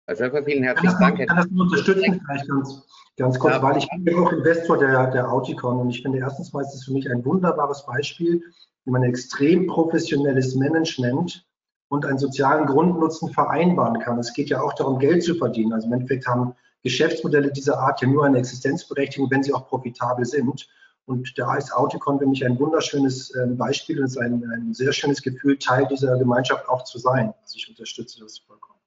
Also 0.08 0.24
vielen 0.44 0.64
herzlichen 0.64 1.00
Dank. 1.00 1.20
Ich 1.20 1.28
kann 1.28 1.38
das 1.38 1.50
nur 1.50 1.64
unterstützen, 1.64 2.22
vielleicht 2.26 2.48
ganz, 2.48 2.86
ganz 3.18 3.40
kurz, 3.40 3.56
ja. 3.56 3.64
weil 3.64 3.78
ich 3.78 3.88
bin 4.00 4.16
auch 4.18 4.32
Investor 4.32 4.78
der, 4.78 5.08
der 5.12 5.32
Auticon 5.32 5.80
und 5.80 5.90
ich 5.90 6.02
finde 6.04 6.20
erstens 6.20 6.54
mal 6.54 6.62
ist 6.62 6.76
es 6.76 6.86
für 6.86 6.94
mich 6.94 7.10
ein 7.10 7.26
wunderbares 7.26 7.86
Beispiel, 7.86 8.44
wie 8.86 8.92
man 8.92 9.04
extrem 9.04 9.66
professionelles 9.66 10.56
Management 10.56 11.46
und 11.88 12.06
einen 12.06 12.20
sozialen 12.20 12.68
Grundnutzen 12.68 13.32
vereinbaren 13.32 14.00
kann. 14.00 14.20
Es 14.20 14.34
geht 14.34 14.50
ja 14.50 14.62
auch 14.62 14.74
darum, 14.74 15.00
Geld 15.00 15.24
zu 15.24 15.36
verdienen. 15.36 15.74
Also 15.74 15.88
im 15.88 15.94
Endeffekt 15.94 16.28
haben 16.28 16.56
Geschäftsmodelle 16.84 17.52
dieser 17.52 17.80
Art 17.80 18.02
ja 18.02 18.08
nur 18.08 18.26
eine 18.26 18.38
Existenzberechtigung, 18.38 19.32
wenn 19.32 19.42
sie 19.42 19.54
auch 19.54 19.68
profitabel 19.68 20.26
sind. 20.26 20.68
Und 21.06 21.38
der 21.38 21.48
AS 21.48 21.72
Auticon 21.72 22.18
für 22.18 22.26
mich 22.26 22.44
ein 22.44 22.60
wunderschönes 22.60 23.34
ähm, 23.36 23.58
Beispiel 23.58 24.00
und 24.00 24.06
es 24.06 24.12
ist 24.12 24.18
ein, 24.18 24.44
ein 24.52 24.74
sehr 24.74 24.92
schönes 24.92 25.22
Gefühl, 25.22 25.58
Teil 25.58 25.86
dieser 25.88 26.18
Gemeinschaft 26.18 26.68
auch 26.68 26.84
zu 26.84 26.98
sein. 26.98 27.34
Also 27.44 27.58
ich 27.58 27.70
unterstütze 27.70 28.22
das 28.22 28.40
vollkommen. 28.40 28.80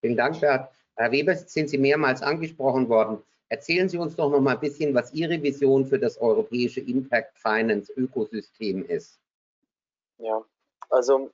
Vielen 0.00 0.16
Dank, 0.16 0.40
Bert. 0.40 0.70
Herr 0.96 1.10
Weber, 1.10 1.34
sind 1.34 1.70
Sie 1.70 1.78
mehrmals 1.78 2.22
angesprochen 2.22 2.88
worden. 2.88 3.18
Erzählen 3.48 3.88
Sie 3.88 3.98
uns 3.98 4.16
doch 4.16 4.30
noch 4.30 4.40
mal 4.40 4.54
ein 4.54 4.60
bisschen, 4.60 4.94
was 4.94 5.12
Ihre 5.14 5.42
Vision 5.42 5.86
für 5.86 5.98
das 5.98 6.18
europäische 6.18 6.80
Impact 6.80 7.38
Finance 7.38 7.92
Ökosystem 7.96 8.84
ist. 8.84 9.18
Ja, 10.18 10.42
also 10.90 11.30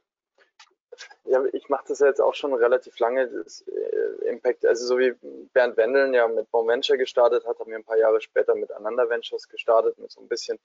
ja, 1.24 1.44
ich 1.52 1.68
mache 1.68 1.84
das 1.88 2.00
jetzt 2.00 2.20
auch 2.20 2.34
schon 2.34 2.54
relativ 2.54 2.98
lange, 2.98 3.28
das 3.28 3.62
äh, 3.62 4.28
Impact, 4.28 4.66
also 4.66 4.87
so 4.87 4.98
wie 4.98 5.14
Bernd 5.52 5.76
Wendeln 5.76 6.14
ja 6.14 6.28
mit 6.28 6.50
Bon 6.50 6.66
Venture 6.66 6.96
gestartet 6.96 7.46
hat, 7.46 7.58
haben 7.58 7.70
wir 7.70 7.78
ein 7.78 7.84
paar 7.84 7.98
Jahre 7.98 8.20
später 8.20 8.54
mit 8.54 8.70
Ananda 8.72 9.08
Ventures 9.08 9.48
gestartet, 9.48 9.98
mit 9.98 10.11
so 10.11 10.20
ein 10.20 10.28
bisschen 10.28 10.58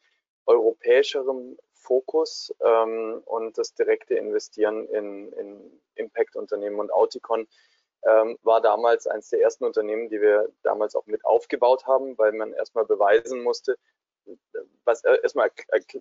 europäischerem 0.46 1.58
Fokus 1.74 2.54
ähm, 2.62 3.22
und 3.26 3.58
das 3.58 3.74
direkte 3.74 4.16
Investieren 4.16 4.88
in, 4.90 5.32
in 5.34 5.82
Impact-Unternehmen. 5.96 6.80
Und 6.80 6.92
Auticon 6.94 7.48
ähm, 8.06 8.38
war 8.44 8.62
damals 8.62 9.08
eines 9.08 9.30
der 9.30 9.42
ersten 9.42 9.66
Unternehmen, 9.66 10.10
die 10.10 10.22
wir 10.22 10.50
damals 10.64 10.96
auch 10.96 11.06
mit 11.06 11.24
aufgebaut 11.26 11.86
haben, 11.88 12.18
weil 12.18 12.32
man 12.34 12.54
erstmal 12.54 12.86
beweisen 12.86 13.42
musste, 13.44 13.78
was 14.86 15.04
äh, 15.04 15.18
erstmal 15.22 15.52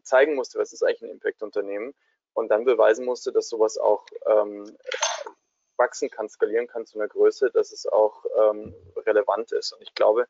zeigen 0.03 0.35
musste, 0.35 0.59
was 0.59 0.73
ist 0.73 0.83
eigentlich 0.83 1.03
ein 1.03 1.11
Impact-Unternehmen 1.11 1.95
und 2.35 2.49
dann 2.49 2.65
beweisen 2.65 3.05
musste, 3.05 3.33
dass 3.33 3.49
sowas 3.49 3.79
auch 3.79 4.05
ähm, 4.27 4.77
wachsen 5.77 6.11
kann, 6.11 6.29
skalieren 6.29 6.67
kann 6.67 6.87
zu 6.87 6.99
einer 6.99 7.09
Größe, 7.09 7.51
dass 7.51 7.73
es 7.73 7.87
auch 7.87 8.25
ähm, 8.39 8.75
relevant 8.97 9.53
ist. 9.53 9.73
Und 9.73 9.83
ich 9.83 9.95
glaube, 9.95 10.27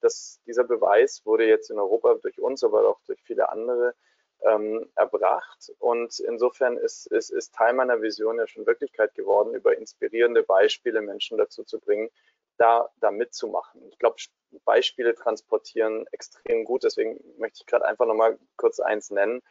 dass 0.00 0.40
dieser 0.46 0.64
Beweis 0.64 1.22
wurde 1.24 1.46
jetzt 1.46 1.70
in 1.70 1.78
Europa 1.78 2.14
durch 2.14 2.40
uns, 2.40 2.64
aber 2.64 2.88
auch 2.88 3.00
durch 3.06 3.20
viele 3.22 3.48
andere 3.50 3.94
ähm, 4.42 4.90
erbracht. 4.94 5.72
Und 5.78 6.18
insofern 6.20 6.76
ist, 6.76 7.06
ist, 7.06 7.30
ist 7.30 7.54
Teil 7.54 7.74
meiner 7.74 8.00
Vision 8.00 8.38
ja 8.38 8.46
schon 8.46 8.66
Wirklichkeit 8.66 9.14
geworden, 9.14 9.54
über 9.54 9.76
inspirierende 9.76 10.42
Beispiele 10.42 11.02
Menschen 11.02 11.38
dazu 11.38 11.64
zu 11.64 11.78
bringen, 11.78 12.10
da, 12.56 12.90
da 13.00 13.10
mitzumachen. 13.10 13.82
Ich 13.88 13.98
glaube, 13.98 14.16
Beispiele 14.64 15.14
transportieren 15.14 16.06
extrem 16.12 16.64
gut. 16.64 16.84
Deswegen 16.84 17.22
möchte 17.38 17.60
ich 17.60 17.66
gerade 17.66 17.84
einfach 17.86 18.06
nochmal 18.06 18.38
kurz 18.56 18.80
eins 18.80 19.10
nennen 19.10 19.42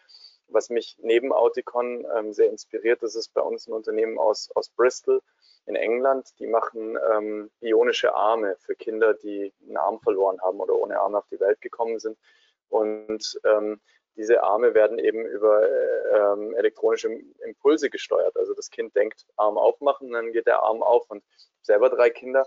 was 0.51 0.69
mich 0.69 0.97
neben 1.01 1.31
Auticon 1.31 2.05
ähm, 2.15 2.33
sehr 2.33 2.49
inspiriert, 2.49 3.03
das 3.03 3.15
ist 3.15 3.33
bei 3.33 3.41
uns 3.41 3.67
ein 3.67 3.73
Unternehmen 3.73 4.17
aus, 4.17 4.49
aus 4.55 4.69
Bristol 4.69 5.21
in 5.65 5.75
England. 5.75 6.27
Die 6.39 6.47
machen 6.47 6.97
ähm, 7.12 7.51
bionische 7.59 8.13
Arme 8.13 8.55
für 8.59 8.75
Kinder, 8.75 9.13
die 9.13 9.53
einen 9.65 9.77
Arm 9.77 9.99
verloren 9.99 10.41
haben 10.41 10.59
oder 10.59 10.75
ohne 10.75 10.99
Arme 10.99 11.19
auf 11.19 11.27
die 11.31 11.39
Welt 11.39 11.62
gekommen 11.62 11.99
sind. 11.99 12.17
Und 12.69 13.39
ähm, 13.45 13.79
diese 14.15 14.43
Arme 14.43 14.73
werden 14.73 14.99
eben 14.99 15.25
über 15.25 15.63
äh, 15.63 16.55
elektronische 16.55 17.09
Impulse 17.45 17.89
gesteuert. 17.89 18.35
Also 18.38 18.53
das 18.53 18.69
Kind 18.69 18.95
denkt, 18.95 19.25
Arm 19.38 19.57
aufmachen, 19.57 20.12
dann 20.12 20.33
geht 20.33 20.45
der 20.45 20.62
Arm 20.63 20.83
auf. 20.83 21.09
Und 21.09 21.23
selber 21.62 21.89
drei 21.89 22.09
Kinder. 22.09 22.45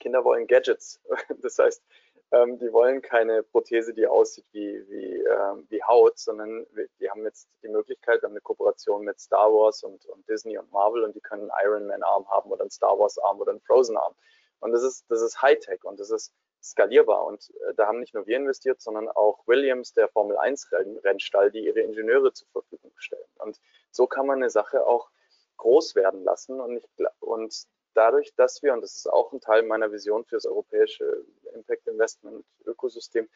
Kinder 0.00 0.24
wollen 0.24 0.46
Gadgets. 0.46 1.00
Das 1.42 1.58
heißt, 1.58 1.82
ähm, 2.30 2.58
die 2.58 2.72
wollen 2.72 3.00
keine 3.00 3.42
Prothese, 3.42 3.94
die 3.94 4.06
aussieht 4.06 4.46
wie, 4.52 4.84
wie, 4.88 5.16
äh, 5.16 5.54
wie 5.68 5.82
Haut, 5.82 6.18
sondern 6.18 6.66
die 7.00 7.10
haben 7.10 7.24
jetzt 7.24 7.48
die 7.62 7.68
Möglichkeit, 7.68 8.20
wir 8.20 8.26
haben 8.26 8.34
eine 8.34 8.40
Kooperation 8.40 9.04
mit 9.04 9.18
Star 9.18 9.52
Wars 9.52 9.82
und, 9.82 10.04
und 10.06 10.28
Disney 10.28 10.58
und 10.58 10.70
Marvel 10.70 11.04
und 11.04 11.14
die 11.14 11.20
können 11.20 11.50
einen 11.50 11.70
Iron 11.70 11.86
Man 11.86 12.02
Arm 12.02 12.28
haben 12.28 12.50
oder 12.50 12.62
einen 12.62 12.70
Star 12.70 12.98
Wars 12.98 13.18
Arm 13.18 13.40
oder 13.40 13.52
einen 13.52 13.60
Frozen 13.62 13.96
Arm. 13.96 14.14
Und 14.60 14.72
das 14.72 14.82
ist, 14.82 15.04
das 15.08 15.22
ist 15.22 15.40
Hightech 15.40 15.84
und 15.84 16.00
das 16.00 16.10
ist 16.10 16.34
skalierbar. 16.62 17.24
Und 17.24 17.50
äh, 17.68 17.74
da 17.74 17.86
haben 17.86 18.00
nicht 18.00 18.14
nur 18.14 18.26
wir 18.26 18.36
investiert, 18.36 18.80
sondern 18.80 19.08
auch 19.08 19.46
Williams, 19.46 19.92
der 19.92 20.08
Formel 20.08 20.36
1 20.36 20.70
Rennstall, 21.04 21.50
die 21.50 21.64
ihre 21.64 21.80
Ingenieure 21.80 22.32
zur 22.32 22.48
Verfügung 22.48 22.92
stellen. 22.96 23.22
Und 23.38 23.58
so 23.90 24.06
kann 24.06 24.26
man 24.26 24.38
eine 24.38 24.50
Sache 24.50 24.86
auch 24.86 25.10
groß 25.56 25.94
werden 25.94 26.24
lassen. 26.24 26.60
Und, 26.60 26.76
ich, 26.76 26.88
und 27.20 27.66
dadurch, 27.98 28.32
dass 28.36 28.62
wir, 28.62 28.72
und 28.72 28.80
das 28.80 28.96
ist 28.96 29.10
auch 29.10 29.32
ein 29.32 29.40
Teil 29.40 29.64
meiner 29.64 29.90
Vision 29.90 30.24
für 30.24 30.36
das 30.36 30.46
europäische 30.46 31.24
Impact 31.52 31.88
Investment 31.88 32.44
Ökosystem, 32.64 33.28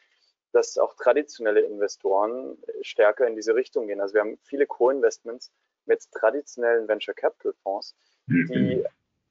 dass 0.53 0.77
auch 0.77 0.93
traditionelle 0.95 1.61
Investoren 1.61 2.57
stärker 2.81 3.27
in 3.27 3.35
diese 3.35 3.55
Richtung 3.55 3.87
gehen. 3.87 3.99
Also 3.99 4.13
wir 4.13 4.21
haben 4.21 4.37
viele 4.43 4.65
Co-Investments 4.65 5.51
mit 5.85 6.09
traditionellen 6.11 6.87
Venture 6.87 7.13
Capital 7.13 7.53
Fonds, 7.61 7.93
die 8.27 8.77
mhm. 8.77 8.85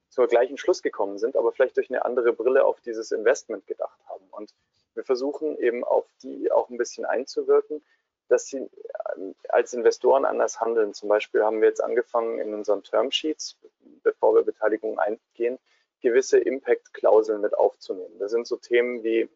zur 0.09 0.27
gleichen 0.27 0.57
Schluss 0.57 0.83
gekommen 0.83 1.17
sind, 1.17 1.35
aber 1.35 1.51
vielleicht 1.51 1.77
durch 1.77 1.89
eine 1.89 2.05
andere 2.05 2.31
Brille 2.31 2.63
auf 2.63 2.79
dieses 2.81 3.11
Investment 3.11 3.65
gedacht 3.65 3.99
haben. 4.07 4.25
Und 4.29 4.53
wir 4.93 5.03
versuchen 5.03 5.57
eben 5.57 5.83
auf 5.83 6.05
die 6.21 6.51
auch 6.51 6.69
ein 6.69 6.77
bisschen 6.77 7.05
einzuwirken, 7.05 7.81
dass 8.27 8.45
sie 8.47 8.69
ähm, 9.15 9.33
als 9.49 9.73
Investoren 9.73 10.25
anders 10.25 10.59
handeln. 10.59 10.93
Zum 10.93 11.09
Beispiel 11.09 11.43
haben 11.43 11.61
wir 11.61 11.69
jetzt 11.69 11.83
angefangen 11.83 12.37
in 12.39 12.53
unseren 12.53 12.83
Termsheets 12.83 13.57
bevor 14.03 14.35
wir 14.35 14.43
Beteiligung 14.43 14.99
eingehen, 14.99 15.59
gewisse 16.01 16.37
Impact-Klauseln 16.37 17.41
mit 17.41 17.57
aufzunehmen. 17.57 18.19
Das 18.19 18.31
sind 18.31 18.45
so 18.45 18.57
Themen 18.57 19.03
wie 19.03 19.29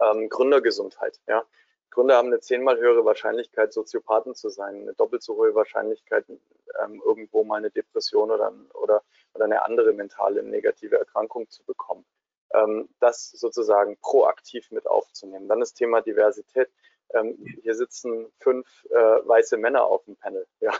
ähm, 0.00 0.28
Gründergesundheit. 0.28 1.20
Ja? 1.26 1.44
Gründer 1.90 2.16
haben 2.16 2.28
eine 2.28 2.40
zehnmal 2.40 2.78
höhere 2.78 3.04
Wahrscheinlichkeit, 3.04 3.72
Soziopathen 3.72 4.34
zu 4.34 4.48
sein, 4.48 4.82
eine 4.82 4.94
doppelt 4.94 5.22
so 5.22 5.36
hohe 5.36 5.54
Wahrscheinlichkeit, 5.54 6.24
ähm, 6.28 7.02
irgendwo 7.04 7.42
mal 7.44 7.56
eine 7.56 7.70
Depression 7.70 8.30
oder, 8.30 8.52
oder, 8.74 9.02
oder 9.34 9.44
eine 9.44 9.64
andere 9.64 9.92
mentale 9.92 10.42
negative 10.42 10.96
Erkrankung 10.96 11.50
zu 11.50 11.64
bekommen. 11.64 12.06
Ähm, 12.54 12.88
das 13.00 13.30
sozusagen 13.30 13.96
proaktiv 14.00 14.70
mit 14.70 14.86
aufzunehmen. 14.86 15.48
Dann 15.48 15.60
das 15.60 15.74
Thema 15.74 16.00
Diversität. 16.00 16.70
Ähm, 17.12 17.36
hier 17.62 17.74
sitzen 17.74 18.32
fünf 18.38 18.84
äh, 18.90 18.94
weiße 18.94 19.56
Männer 19.56 19.84
auf 19.84 20.04
dem 20.04 20.16
Panel. 20.16 20.46
Ja, 20.60 20.72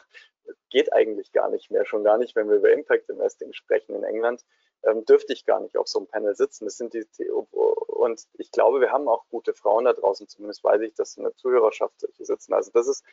geht 0.71 0.93
eigentlich 0.93 1.33
gar 1.33 1.51
nicht 1.51 1.71
mehr, 1.71 1.85
schon 1.85 2.05
gar 2.05 2.19
nicht, 2.19 2.37
wenn 2.37 2.49
wir 2.49 2.57
über 2.57 2.71
Impact 2.71 3.09
Investing 3.09 3.53
sprechen 3.53 3.95
in 3.95 4.05
England 4.05 4.45
ähm, 4.85 5.05
dürfte 5.05 5.33
ich 5.33 5.47
gar 5.47 5.61
nicht 5.61 5.77
auf 5.77 5.89
so 5.89 5.99
einem 5.99 6.09
Panel 6.09 6.35
sitzen. 6.35 6.65
Das 6.65 6.77
sind 6.77 6.95
die, 6.95 7.05
und 7.29 8.27
ich 8.35 8.51
glaube, 8.51 8.81
wir 8.81 8.93
haben 8.93 9.09
auch 9.09 9.27
gute 9.29 9.53
Frauen 9.55 9.85
da 9.85 9.93
draußen, 9.93 10.29
zumindest 10.29 10.65
weiß 10.65 10.81
ich, 10.83 10.95
dass 10.95 11.17
in 11.17 11.25
der 11.25 11.35
Zuhörerschaft 11.37 12.01
solche 12.01 12.25
sitzen. 12.25 12.55
Also 12.55 12.71
das 12.73 12.89
ist 12.89 13.05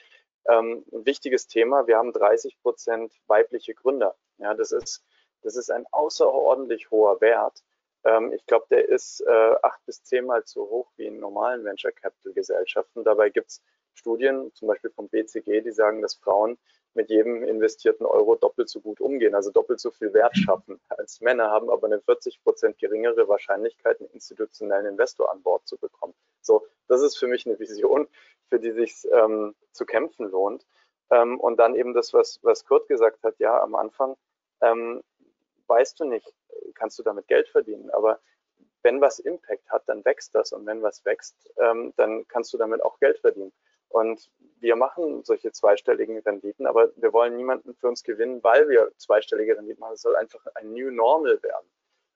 ähm, 0.48 0.86
ein 0.92 1.06
wichtiges 1.06 1.48
Thema. 1.48 1.88
Wir 1.88 1.98
haben 1.98 2.14
30 2.14 2.62
Prozent 2.62 3.14
weibliche 3.28 3.74
Gründer. 3.74 4.16
Ja, 4.38 4.54
das 4.54 4.72
ist, 4.72 5.04
das 5.42 5.56
ist 5.56 5.70
ein 5.70 5.86
außerordentlich 5.92 6.90
hoher 6.90 7.20
Wert. 7.22 7.64
Ähm, 8.06 8.32
ich 8.32 8.46
glaube, 8.46 8.66
der 8.70 8.88
ist 8.88 9.22
äh, 9.22 9.56
acht 9.62 9.86
bis 9.86 10.04
zehnmal 10.04 10.46
zu 10.46 10.70
hoch 10.70 10.92
wie 10.96 11.08
in 11.08 11.20
normalen 11.20 11.66
Venture 11.66 11.92
Capital 11.92 12.34
Gesellschaften. 12.34 13.04
Dabei 13.04 13.30
gibt 13.30 13.50
es 13.50 13.62
Studien, 13.94 14.54
zum 14.54 14.68
Beispiel 14.68 14.92
vom 14.92 15.10
BCG, 15.10 15.62
die 15.62 15.72
sagen, 15.72 16.02
dass 16.02 16.16
Frauen 16.16 16.58
mit 16.98 17.10
jedem 17.10 17.44
investierten 17.44 18.06
Euro 18.06 18.36
doppelt 18.36 18.68
so 18.68 18.82
gut 18.82 19.00
umgehen, 19.00 19.36
also 19.36 19.52
doppelt 19.52 19.80
so 19.80 19.92
viel 19.92 20.14
Wert 20.14 20.36
schaffen 20.36 20.82
als 20.90 21.22
Männer, 21.22 21.50
haben 21.52 21.70
aber 21.70 21.88
eine 21.88 22.02
40 22.02 22.44
Prozent 22.44 22.78
geringere 22.80 23.30
Wahrscheinlichkeit, 23.30 24.02
einen 24.02 24.10
institutionellen 24.10 24.88
Investor 24.88 25.32
an 25.32 25.42
Bord 25.42 25.66
zu 25.66 25.78
bekommen. 25.78 26.14
So, 26.42 26.68
das 26.88 27.02
ist 27.02 27.18
für 27.18 27.28
mich 27.28 27.46
eine 27.46 27.58
Vision, 27.60 28.08
für 28.50 28.60
die 28.60 28.72
sich 28.72 29.08
ähm, 29.14 29.56
zu 29.72 29.86
kämpfen 29.86 30.30
lohnt. 30.30 30.66
Ähm, 31.10 31.40
und 31.40 31.58
dann 31.58 31.76
eben 31.76 31.94
das, 31.94 32.14
was, 32.14 32.40
was 32.42 32.66
Kurt 32.66 32.88
gesagt 32.90 33.24
hat, 33.24 33.36
ja, 33.40 33.62
am 33.62 33.76
Anfang 33.76 34.18
ähm, 34.62 35.02
weißt 35.68 36.00
du 36.00 36.06
nicht, 36.06 36.34
kannst 36.74 37.00
du 37.00 37.04
damit 37.04 37.28
Geld 37.28 37.48
verdienen, 37.48 37.90
aber 37.92 38.20
wenn 38.84 39.02
was 39.02 39.20
Impact 39.20 39.70
hat, 39.70 39.84
dann 39.88 40.04
wächst 40.06 40.34
das 40.34 40.52
und 40.52 40.66
wenn 40.66 40.82
was 40.82 41.04
wächst, 41.06 41.36
ähm, 41.58 41.94
dann 41.98 42.28
kannst 42.28 42.54
du 42.54 42.58
damit 42.58 42.82
auch 42.84 43.00
Geld 43.00 43.20
verdienen. 43.20 43.54
Und 43.90 44.30
wir 44.60 44.76
machen 44.76 45.24
solche 45.24 45.52
zweistelligen 45.52 46.20
Renditen, 46.20 46.66
aber 46.66 46.92
wir 46.96 47.14
wollen 47.14 47.36
niemanden 47.36 47.76
für 47.76 47.88
uns 47.88 48.04
gewinnen, 48.04 48.44
weil 48.44 48.68
wir 48.70 48.92
zweistellige 48.98 49.58
Renditen 49.58 49.80
machen. 49.80 49.94
Es 49.94 50.02
soll 50.02 50.16
einfach 50.16 50.46
ein 50.56 50.74
New 50.74 50.92
Normal 50.92 51.42
werden. 51.44 51.70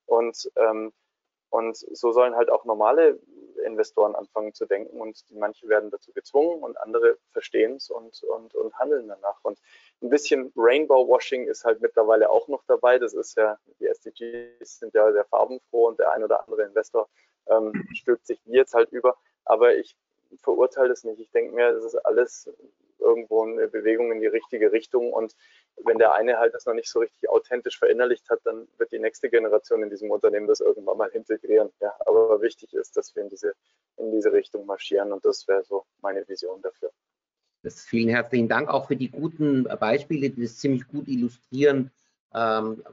Und, 0.05 0.51
ähm, 0.55 0.91
und 1.49 1.77
so 1.77 2.11
sollen 2.11 2.35
halt 2.35 2.49
auch 2.49 2.65
normale 2.65 3.19
Investoren 3.63 4.15
anfangen 4.15 4.53
zu 4.53 4.65
denken 4.65 4.99
und 4.99 5.29
die, 5.29 5.35
manche 5.35 5.67
werden 5.67 5.91
dazu 5.91 6.11
gezwungen 6.13 6.63
und 6.63 6.79
andere 6.81 7.17
verstehen 7.31 7.75
es 7.75 7.89
und, 7.89 8.23
und, 8.23 8.55
und 8.55 8.73
handeln 8.79 9.07
danach. 9.07 9.39
Und 9.43 9.59
ein 10.01 10.09
bisschen 10.09 10.51
Rainbow 10.55 11.07
Washing 11.07 11.47
ist 11.47 11.63
halt 11.63 11.81
mittlerweile 11.81 12.29
auch 12.29 12.47
noch 12.47 12.63
dabei. 12.67 12.97
Das 12.97 13.13
ist 13.13 13.37
ja, 13.37 13.57
die 13.79 13.87
SDGs 13.87 14.79
sind 14.79 14.93
ja 14.93 15.11
sehr 15.11 15.25
farbenfroh 15.25 15.87
und 15.89 15.99
der 15.99 16.11
ein 16.11 16.23
oder 16.23 16.41
andere 16.41 16.63
Investor 16.63 17.07
ähm, 17.47 17.87
stülpt 17.93 18.25
sich 18.25 18.39
jetzt 18.45 18.73
halt 18.73 18.91
über. 18.91 19.17
Aber 19.45 19.75
ich 19.75 19.95
verurteile 20.39 20.93
es 20.93 21.03
nicht. 21.03 21.19
Ich 21.19 21.31
denke 21.31 21.53
mir, 21.53 21.69
es 21.69 21.83
ist 21.83 21.95
alles 22.05 22.49
irgendwo 23.01 23.43
eine 23.43 23.67
Bewegung 23.67 24.11
in 24.11 24.21
die 24.21 24.27
richtige 24.27 24.71
Richtung 24.71 25.11
und 25.11 25.35
wenn 25.83 25.97
der 25.97 26.13
eine 26.13 26.37
halt 26.37 26.53
das 26.53 26.65
noch 26.65 26.73
nicht 26.73 26.89
so 26.89 26.99
richtig 26.99 27.29
authentisch 27.29 27.79
verinnerlicht 27.79 28.29
hat, 28.29 28.39
dann 28.43 28.67
wird 28.77 28.91
die 28.91 28.99
nächste 28.99 29.29
Generation 29.29 29.83
in 29.83 29.89
diesem 29.89 30.11
Unternehmen 30.11 30.47
das 30.47 30.59
irgendwann 30.59 30.97
mal 30.97 31.07
integrieren. 31.07 31.71
Ja, 31.79 31.93
aber 32.05 32.41
wichtig 32.41 32.73
ist, 32.73 32.95
dass 32.95 33.15
wir 33.15 33.23
in 33.23 33.29
diese, 33.29 33.53
in 33.97 34.11
diese 34.11 34.31
Richtung 34.31 34.65
marschieren 34.65 35.11
und 35.11 35.25
das 35.25 35.47
wäre 35.47 35.63
so 35.63 35.83
meine 36.01 36.27
Vision 36.27 36.61
dafür. 36.61 36.91
Das 37.63 37.81
vielen 37.85 38.09
herzlichen 38.09 38.47
Dank 38.47 38.69
auch 38.69 38.87
für 38.87 38.95
die 38.95 39.09
guten 39.09 39.63
Beispiele, 39.79 40.29
die 40.29 40.43
das 40.43 40.57
ziemlich 40.57 40.87
gut 40.87 41.07
illustrieren, 41.07 41.91
ähm, 42.33 42.83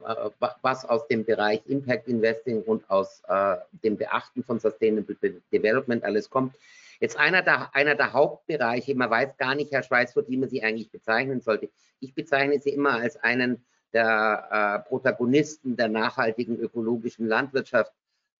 was 0.61 0.85
aus 0.85 1.07
dem 1.07 1.24
Bereich 1.24 1.62
Impact 1.66 2.09
Investing 2.09 2.62
und 2.62 2.88
aus 2.90 3.22
äh, 3.29 3.57
dem 3.85 3.96
Beachten 3.96 4.42
von 4.42 4.59
Sustainable 4.59 5.16
Development 5.53 6.05
alles 6.05 6.29
kommt. 6.29 6.55
Jetzt 7.01 7.17
einer 7.17 7.43
der, 7.43 7.75
einer 7.75 7.95
der 7.95 8.13
Hauptbereiche, 8.13 8.95
man 8.95 9.11
weiß 9.11 9.37
gar 9.37 9.55
nicht, 9.55 9.73
Herr 9.73 9.83
Schweißfurt, 9.83 10.29
wie 10.29 10.37
man 10.37 10.49
sie 10.49 10.63
eigentlich 10.63 10.91
bezeichnen 10.91 11.41
sollte. 11.41 11.71
Ich 12.01 12.15
bezeichne 12.15 12.59
sie 12.59 12.71
immer 12.71 12.95
als 12.95 13.17
einen 13.17 13.65
der 13.93 14.83
äh, 14.85 14.89
Protagonisten 14.89 15.77
der 15.77 15.89
nachhaltigen 15.89 16.59
ökologischen 16.59 17.27
Landwirtschaft. 17.27 17.93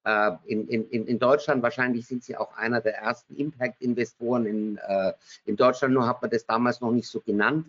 Äh, 0.05 0.33
in, 0.47 0.68
in, 0.68 1.07
in 1.07 1.18
Deutschland 1.18 1.62
wahrscheinlich 1.62 2.07
sind 2.07 2.25
sie 2.25 2.37
auch 2.37 2.57
einer 2.57 2.81
der 2.81 2.97
ersten 2.97 3.37
Impact-Investoren 3.37 4.47
in, 4.47 4.79
äh, 4.79 5.12
in 5.44 5.57
Deutschland, 5.57 5.94
nur 5.94 6.07
hat 6.07 6.21
man 6.21 6.31
das 6.31 6.44
damals 6.44 6.81
noch 6.81 6.92
nicht 6.92 7.09
so 7.09 7.21
genannt. 7.21 7.66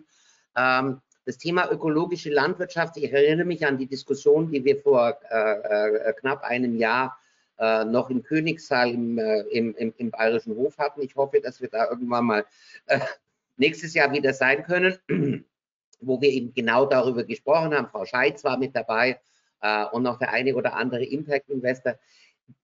Ähm, 0.56 1.00
das 1.24 1.38
Thema 1.38 1.70
ökologische 1.70 2.30
Landwirtschaft, 2.30 2.96
ich 2.96 3.12
erinnere 3.12 3.46
mich 3.46 3.64
an 3.64 3.78
die 3.78 3.86
Diskussion, 3.86 4.50
die 4.50 4.64
wir 4.64 4.78
vor 4.78 5.16
äh, 5.30 6.08
äh, 6.08 6.12
knapp 6.14 6.42
einem 6.42 6.76
Jahr 6.76 7.19
äh, 7.60 7.84
noch 7.84 8.08
im 8.08 8.22
Königssaal 8.22 8.90
im, 8.90 9.18
äh, 9.18 9.40
im, 9.50 9.74
im, 9.76 9.92
im, 9.98 10.10
Bayerischen 10.10 10.56
Hof 10.56 10.78
hatten. 10.78 11.02
Ich 11.02 11.14
hoffe, 11.14 11.40
dass 11.40 11.60
wir 11.60 11.68
da 11.68 11.90
irgendwann 11.90 12.24
mal 12.24 12.46
äh, 12.86 13.00
nächstes 13.58 13.92
Jahr 13.92 14.10
wieder 14.12 14.32
sein 14.32 14.64
können, 14.64 14.98
wo 16.00 16.20
wir 16.20 16.30
eben 16.30 16.54
genau 16.54 16.86
darüber 16.86 17.22
gesprochen 17.22 17.74
haben. 17.74 17.88
Frau 17.88 18.06
Scheitz 18.06 18.42
war 18.44 18.56
mit 18.56 18.74
dabei 18.74 19.20
äh, 19.60 19.84
und 19.92 20.02
noch 20.02 20.18
der 20.18 20.32
eine 20.32 20.56
oder 20.56 20.74
andere 20.74 21.04
Impact 21.04 21.50
Investor. 21.50 21.98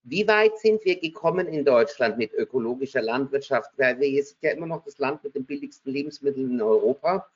Wie 0.03 0.27
weit 0.27 0.59
sind 0.59 0.83
wir 0.85 0.99
gekommen 0.99 1.47
in 1.47 1.65
Deutschland 1.65 2.17
mit 2.17 2.33
ökologischer 2.33 3.03
Landwirtschaft? 3.03 3.73
Weil 3.77 4.01
wir 4.01 4.25
sind 4.25 4.39
ja 4.41 4.53
immer 4.53 4.67
noch 4.67 4.83
das 4.83 4.99
Land 4.99 5.23
mit 5.23 5.35
den 5.35 5.45
billigsten 5.45 5.93
Lebensmitteln 5.93 6.53
in 6.53 6.63
Europa. 6.63 7.29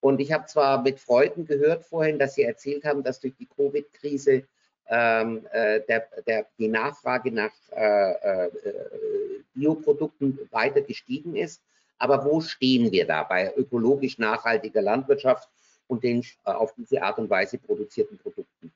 Und 0.00 0.20
ich 0.20 0.32
habe 0.32 0.44
zwar 0.46 0.82
mit 0.82 1.00
Freuden 1.00 1.46
gehört 1.46 1.84
vorhin, 1.84 2.18
dass 2.18 2.34
Sie 2.34 2.42
erzählt 2.42 2.84
haben, 2.84 3.02
dass 3.02 3.20
durch 3.20 3.34
die 3.36 3.46
Covid-Krise 3.46 4.44
ähm, 4.88 5.46
äh, 5.52 5.80
der, 5.80 6.08
der, 6.26 6.46
die 6.58 6.68
Nachfrage 6.68 7.32
nach 7.32 7.52
äh, 7.72 8.12
äh, 8.12 8.50
Bioprodukten 9.54 10.38
weiter 10.50 10.80
gestiegen 10.80 11.36
ist. 11.36 11.62
Aber 11.98 12.24
wo 12.24 12.40
stehen 12.40 12.92
wir 12.92 13.06
da 13.06 13.22
bei 13.22 13.54
ökologisch 13.56 14.18
nachhaltiger 14.18 14.82
Landwirtschaft 14.82 15.48
und 15.88 16.04
den 16.04 16.20
äh, 16.44 16.50
auf 16.50 16.74
diese 16.74 17.02
Art 17.02 17.18
und 17.18 17.30
Weise 17.30 17.58
produzierten 17.58 18.18
Produkten? 18.18 18.72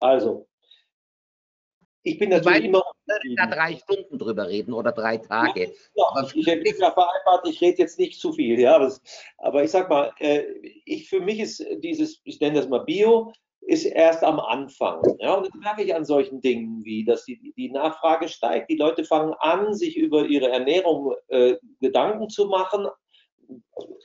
Also, 0.00 0.46
ich 2.02 2.18
bin 2.18 2.30
natürlich 2.30 2.58
ich 2.58 2.64
immer. 2.64 2.82
da 3.36 3.46
drei 3.46 3.76
Stunden 3.76 4.18
drüber 4.18 4.48
reden 4.48 4.72
oder 4.72 4.90
drei 4.90 5.18
Tage. 5.18 5.72
Ja, 5.94 6.04
ja, 6.16 6.28
ich 6.34 6.46
hätte 6.46 6.68
ja 6.68 6.90
vereinbart, 6.90 7.46
ich 7.46 7.60
rede 7.60 7.78
jetzt 7.78 7.98
nicht 7.98 8.18
zu 8.18 8.32
viel. 8.32 8.58
Ja, 8.58 8.80
das, 8.80 9.00
aber 9.38 9.62
ich 9.62 9.70
sag 9.70 9.88
mal, 9.88 10.12
äh, 10.18 10.42
ich, 10.84 11.08
für 11.08 11.20
mich 11.20 11.38
ist 11.38 11.64
dieses, 11.78 12.20
ich 12.24 12.40
nenne 12.40 12.58
das 12.58 12.68
mal 12.68 12.80
Bio, 12.80 13.32
ist 13.66 13.84
erst 13.84 14.24
am 14.24 14.40
Anfang. 14.40 15.02
Ja, 15.18 15.34
und 15.34 15.46
das 15.46 15.54
merke 15.54 15.82
ich 15.82 15.94
an 15.94 16.04
solchen 16.04 16.40
Dingen 16.40 16.84
wie, 16.84 17.04
dass 17.04 17.24
die, 17.24 17.52
die 17.56 17.70
Nachfrage 17.70 18.28
steigt. 18.28 18.70
Die 18.70 18.76
Leute 18.76 19.04
fangen 19.04 19.34
an, 19.38 19.74
sich 19.74 19.96
über 19.96 20.26
ihre 20.26 20.50
Ernährung 20.50 21.14
äh, 21.28 21.56
Gedanken 21.80 22.28
zu 22.28 22.46
machen 22.46 22.86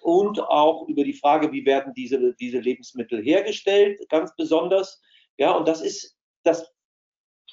und 0.01 0.39
auch 0.39 0.87
über 0.87 1.03
die 1.03 1.13
Frage, 1.13 1.51
wie 1.51 1.65
werden 1.65 1.93
diese, 1.95 2.33
diese 2.35 2.59
Lebensmittel 2.59 3.21
hergestellt, 3.21 3.99
ganz 4.09 4.35
besonders. 4.35 5.01
Ja, 5.37 5.51
und 5.51 5.67
das 5.67 5.81
ist, 5.81 6.15
das, 6.43 6.71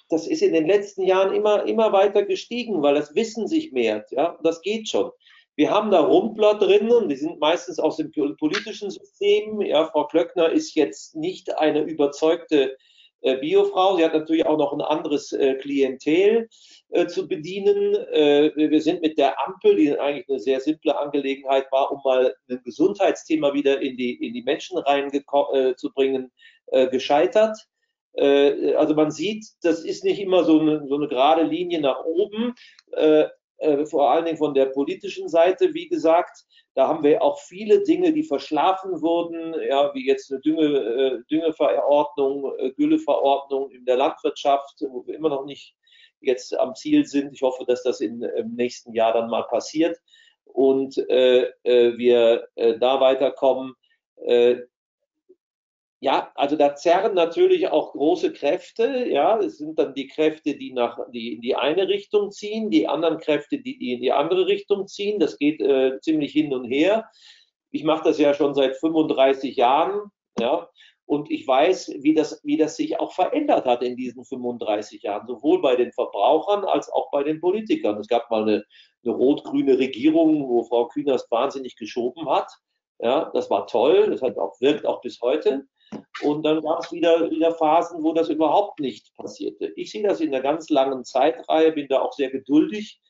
das 0.08 0.26
ist 0.26 0.42
in 0.42 0.52
den 0.52 0.66
letzten 0.66 1.02
Jahren 1.02 1.34
immer, 1.34 1.64
immer 1.64 1.92
weiter 1.92 2.24
gestiegen, 2.24 2.82
weil 2.82 2.94
das 2.94 3.14
Wissen 3.14 3.48
sich 3.48 3.72
mehrt. 3.72 4.10
Ja, 4.12 4.38
das 4.42 4.60
geht 4.60 4.88
schon. 4.88 5.10
Wir 5.56 5.70
haben 5.70 5.90
da 5.90 6.00
Rumpler 6.00 6.54
drin 6.54 6.90
und 6.90 7.08
die 7.08 7.16
sind 7.16 7.38
meistens 7.38 7.78
aus 7.78 7.96
dem 7.96 8.10
politischen 8.10 8.90
System. 8.90 9.60
Ja, 9.60 9.86
Frau 9.86 10.06
Klöckner 10.06 10.50
ist 10.50 10.74
jetzt 10.74 11.14
nicht 11.14 11.56
eine 11.58 11.82
überzeugte 11.82 12.76
äh, 13.24 13.38
Biofrau. 13.38 13.96
Sie 13.96 14.04
hat 14.04 14.14
natürlich 14.14 14.46
auch 14.46 14.58
noch 14.58 14.72
ein 14.72 14.80
anderes 14.80 15.32
äh, 15.32 15.54
Klientel 15.54 16.48
äh, 16.90 17.06
zu 17.06 17.26
bedienen. 17.28 17.94
Äh, 18.12 18.50
wir 18.54 18.82
sind 18.82 19.00
mit 19.00 19.16
der 19.16 19.46
Ampel, 19.46 19.76
die 19.76 19.98
eigentlich 19.98 20.28
eine 20.28 20.40
sehr 20.40 20.60
simple 20.60 20.98
Angelegenheit 20.98 21.70
war, 21.72 21.90
um 21.90 22.00
mal 22.04 22.34
ein 22.50 22.60
Gesundheitsthema 22.64 23.54
wieder 23.54 23.80
in 23.80 23.96
die, 23.96 24.14
in 24.26 24.34
die 24.34 24.42
Menschen 24.42 24.76
reinzubringen, 24.76 26.32
äh, 26.66 26.82
äh, 26.84 26.88
gescheitert. 26.88 27.56
Also 28.16 28.94
man 28.94 29.10
sieht, 29.10 29.44
das 29.62 29.84
ist 29.84 30.04
nicht 30.04 30.20
immer 30.20 30.44
so 30.44 30.60
eine, 30.60 30.86
so 30.86 30.94
eine 30.94 31.08
gerade 31.08 31.42
Linie 31.42 31.80
nach 31.80 32.04
oben 32.04 32.54
äh, 33.58 33.86
vor 33.86 34.10
allen 34.10 34.24
Dingen 34.24 34.38
von 34.38 34.54
der 34.54 34.66
politischen 34.66 35.28
Seite, 35.28 35.72
wie 35.74 35.88
gesagt. 35.88 36.44
Da 36.74 36.88
haben 36.88 37.04
wir 37.04 37.22
auch 37.22 37.38
viele 37.38 37.82
Dinge, 37.84 38.12
die 38.12 38.24
verschlafen 38.24 39.00
wurden, 39.00 39.54
ja, 39.68 39.94
wie 39.94 40.06
jetzt 40.06 40.32
eine 40.32 40.40
Dünge, 40.40 40.64
äh, 40.64 41.22
Düngeverordnung, 41.30 42.52
äh, 42.58 42.72
Gülleverordnung 42.72 43.70
in 43.70 43.84
der 43.84 43.96
Landwirtschaft, 43.96 44.80
wo 44.88 45.06
wir 45.06 45.14
immer 45.14 45.28
noch 45.28 45.44
nicht 45.44 45.76
jetzt 46.20 46.58
am 46.58 46.74
Ziel 46.74 47.06
sind. 47.06 47.32
Ich 47.32 47.42
hoffe, 47.42 47.64
dass 47.64 47.82
das 47.82 48.00
in, 48.00 48.22
im 48.22 48.54
nächsten 48.54 48.92
Jahr 48.94 49.12
dann 49.12 49.30
mal 49.30 49.42
passiert 49.42 49.98
und 50.44 50.96
wir 50.96 52.48
da 52.56 53.00
weiterkommen. 53.00 53.74
Ja, 56.04 56.30
also 56.34 56.54
da 56.56 56.74
zerren 56.74 57.14
natürlich 57.14 57.68
auch 57.68 57.92
große 57.92 58.34
Kräfte. 58.34 59.08
Ja, 59.08 59.38
es 59.38 59.56
sind 59.56 59.78
dann 59.78 59.94
die 59.94 60.06
Kräfte, 60.06 60.54
die 60.54 60.70
nach 60.74 60.98
die 61.14 61.32
in 61.32 61.40
die 61.40 61.56
eine 61.56 61.88
Richtung 61.88 62.30
ziehen, 62.30 62.68
die 62.68 62.86
anderen 62.86 63.16
Kräfte, 63.16 63.56
die, 63.58 63.78
die 63.78 63.94
in 63.94 64.02
die 64.02 64.12
andere 64.12 64.46
Richtung 64.46 64.86
ziehen. 64.86 65.18
Das 65.18 65.38
geht 65.38 65.62
äh, 65.62 65.98
ziemlich 66.02 66.32
hin 66.32 66.52
und 66.52 66.66
her. 66.66 67.08
Ich 67.70 67.84
mache 67.84 68.04
das 68.04 68.18
ja 68.18 68.34
schon 68.34 68.54
seit 68.54 68.76
35 68.76 69.56
Jahren. 69.56 70.10
Ja, 70.38 70.68
und 71.06 71.30
ich 71.30 71.48
weiß, 71.48 71.94
wie 72.02 72.12
das, 72.12 72.38
wie 72.44 72.58
das 72.58 72.76
sich 72.76 73.00
auch 73.00 73.12
verändert 73.12 73.64
hat 73.64 73.82
in 73.82 73.96
diesen 73.96 74.26
35 74.26 75.02
Jahren, 75.04 75.26
sowohl 75.26 75.62
bei 75.62 75.74
den 75.74 75.90
Verbrauchern 75.92 76.64
als 76.66 76.92
auch 76.92 77.10
bei 77.12 77.22
den 77.22 77.40
Politikern. 77.40 77.96
Es 77.96 78.08
gab 78.08 78.30
mal 78.30 78.42
eine, 78.42 78.64
eine 79.04 79.14
rot-grüne 79.14 79.78
Regierung, 79.78 80.46
wo 80.50 80.64
Frau 80.64 80.86
Kühners 80.88 81.26
wahnsinnig 81.30 81.76
geschoben 81.76 82.28
hat. 82.28 82.52
Ja, 82.98 83.30
das 83.32 83.48
war 83.48 83.66
toll, 83.66 84.10
das 84.10 84.20
hat 84.20 84.36
auch, 84.36 84.60
wirkt 84.60 84.84
auch 84.84 85.00
bis 85.00 85.20
heute. 85.22 85.66
Und 86.22 86.44
dann 86.44 86.62
gab 86.62 86.84
es 86.84 86.92
wieder, 86.92 87.30
wieder 87.30 87.52
Phasen, 87.52 88.02
wo 88.02 88.12
das 88.12 88.28
überhaupt 88.28 88.80
nicht 88.80 89.14
passierte. 89.16 89.72
Ich 89.76 89.90
sehe 89.90 90.02
das 90.02 90.20
in 90.20 90.34
einer 90.34 90.42
ganz 90.42 90.70
langen 90.70 91.04
Zeitreihe, 91.04 91.72
bin 91.72 91.88
da 91.88 92.00
auch 92.00 92.12
sehr 92.12 92.30
geduldig 92.30 93.00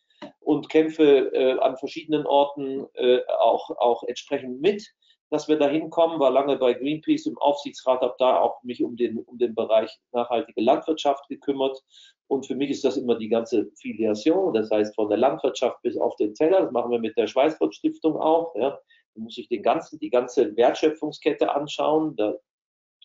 und 0.41 0.69
kämpfe 0.69 1.33
äh, 1.33 1.59
an 1.61 1.77
verschiedenen 1.77 2.27
Orten 2.27 2.87
äh, 2.95 3.21
auch, 3.39 3.71
auch 3.79 4.03
entsprechend 4.05 4.61
mit, 4.61 4.87
dass 5.31 5.49
wir 5.49 5.59
da 5.59 5.69
hinkommen. 5.69 6.21
War 6.21 6.31
lange 6.31 6.57
bei 6.57 6.75
Greenpeace 6.75 7.27
im 7.27 7.39
Aufsichtsrat, 7.39 8.01
habe 8.01 8.15
da 8.19 8.41
auch 8.41 8.63
mich 8.63 8.83
um 8.83 8.97
den, 8.97 9.19
um 9.19 9.39
den 9.39 9.55
Bereich 9.55 9.97
nachhaltige 10.13 10.61
Landwirtschaft 10.61 11.29
gekümmert. 11.29 11.83
Und 12.27 12.47
für 12.47 12.55
mich 12.55 12.71
ist 12.71 12.85
das 12.85 12.97
immer 12.97 13.17
die 13.17 13.29
ganze 13.29 13.71
Filiation, 13.81 14.55
das 14.55 14.71
heißt 14.71 14.95
von 14.95 15.09
der 15.09 15.19
Landwirtschaft 15.19 15.81
bis 15.83 15.97
auf 15.99 16.17
den 16.17 16.35
Teller. 16.35 16.63
Das 16.63 16.73
machen 16.73 16.91
wir 16.91 16.99
mit 16.99 17.17
der 17.19 17.27
Schweißfurt 17.27 17.75
Stiftung 17.75 18.17
auch. 18.17 18.55
Ja. 18.55 18.79
Da 19.15 19.21
muss 19.21 19.37
ich 19.37 19.49
den 19.49 19.63
ganzen, 19.63 19.99
die 19.99 20.11
ganze 20.11 20.57
Wertschöpfungskette 20.57 21.55
anschauen. 21.55 22.17
Da 22.17 22.35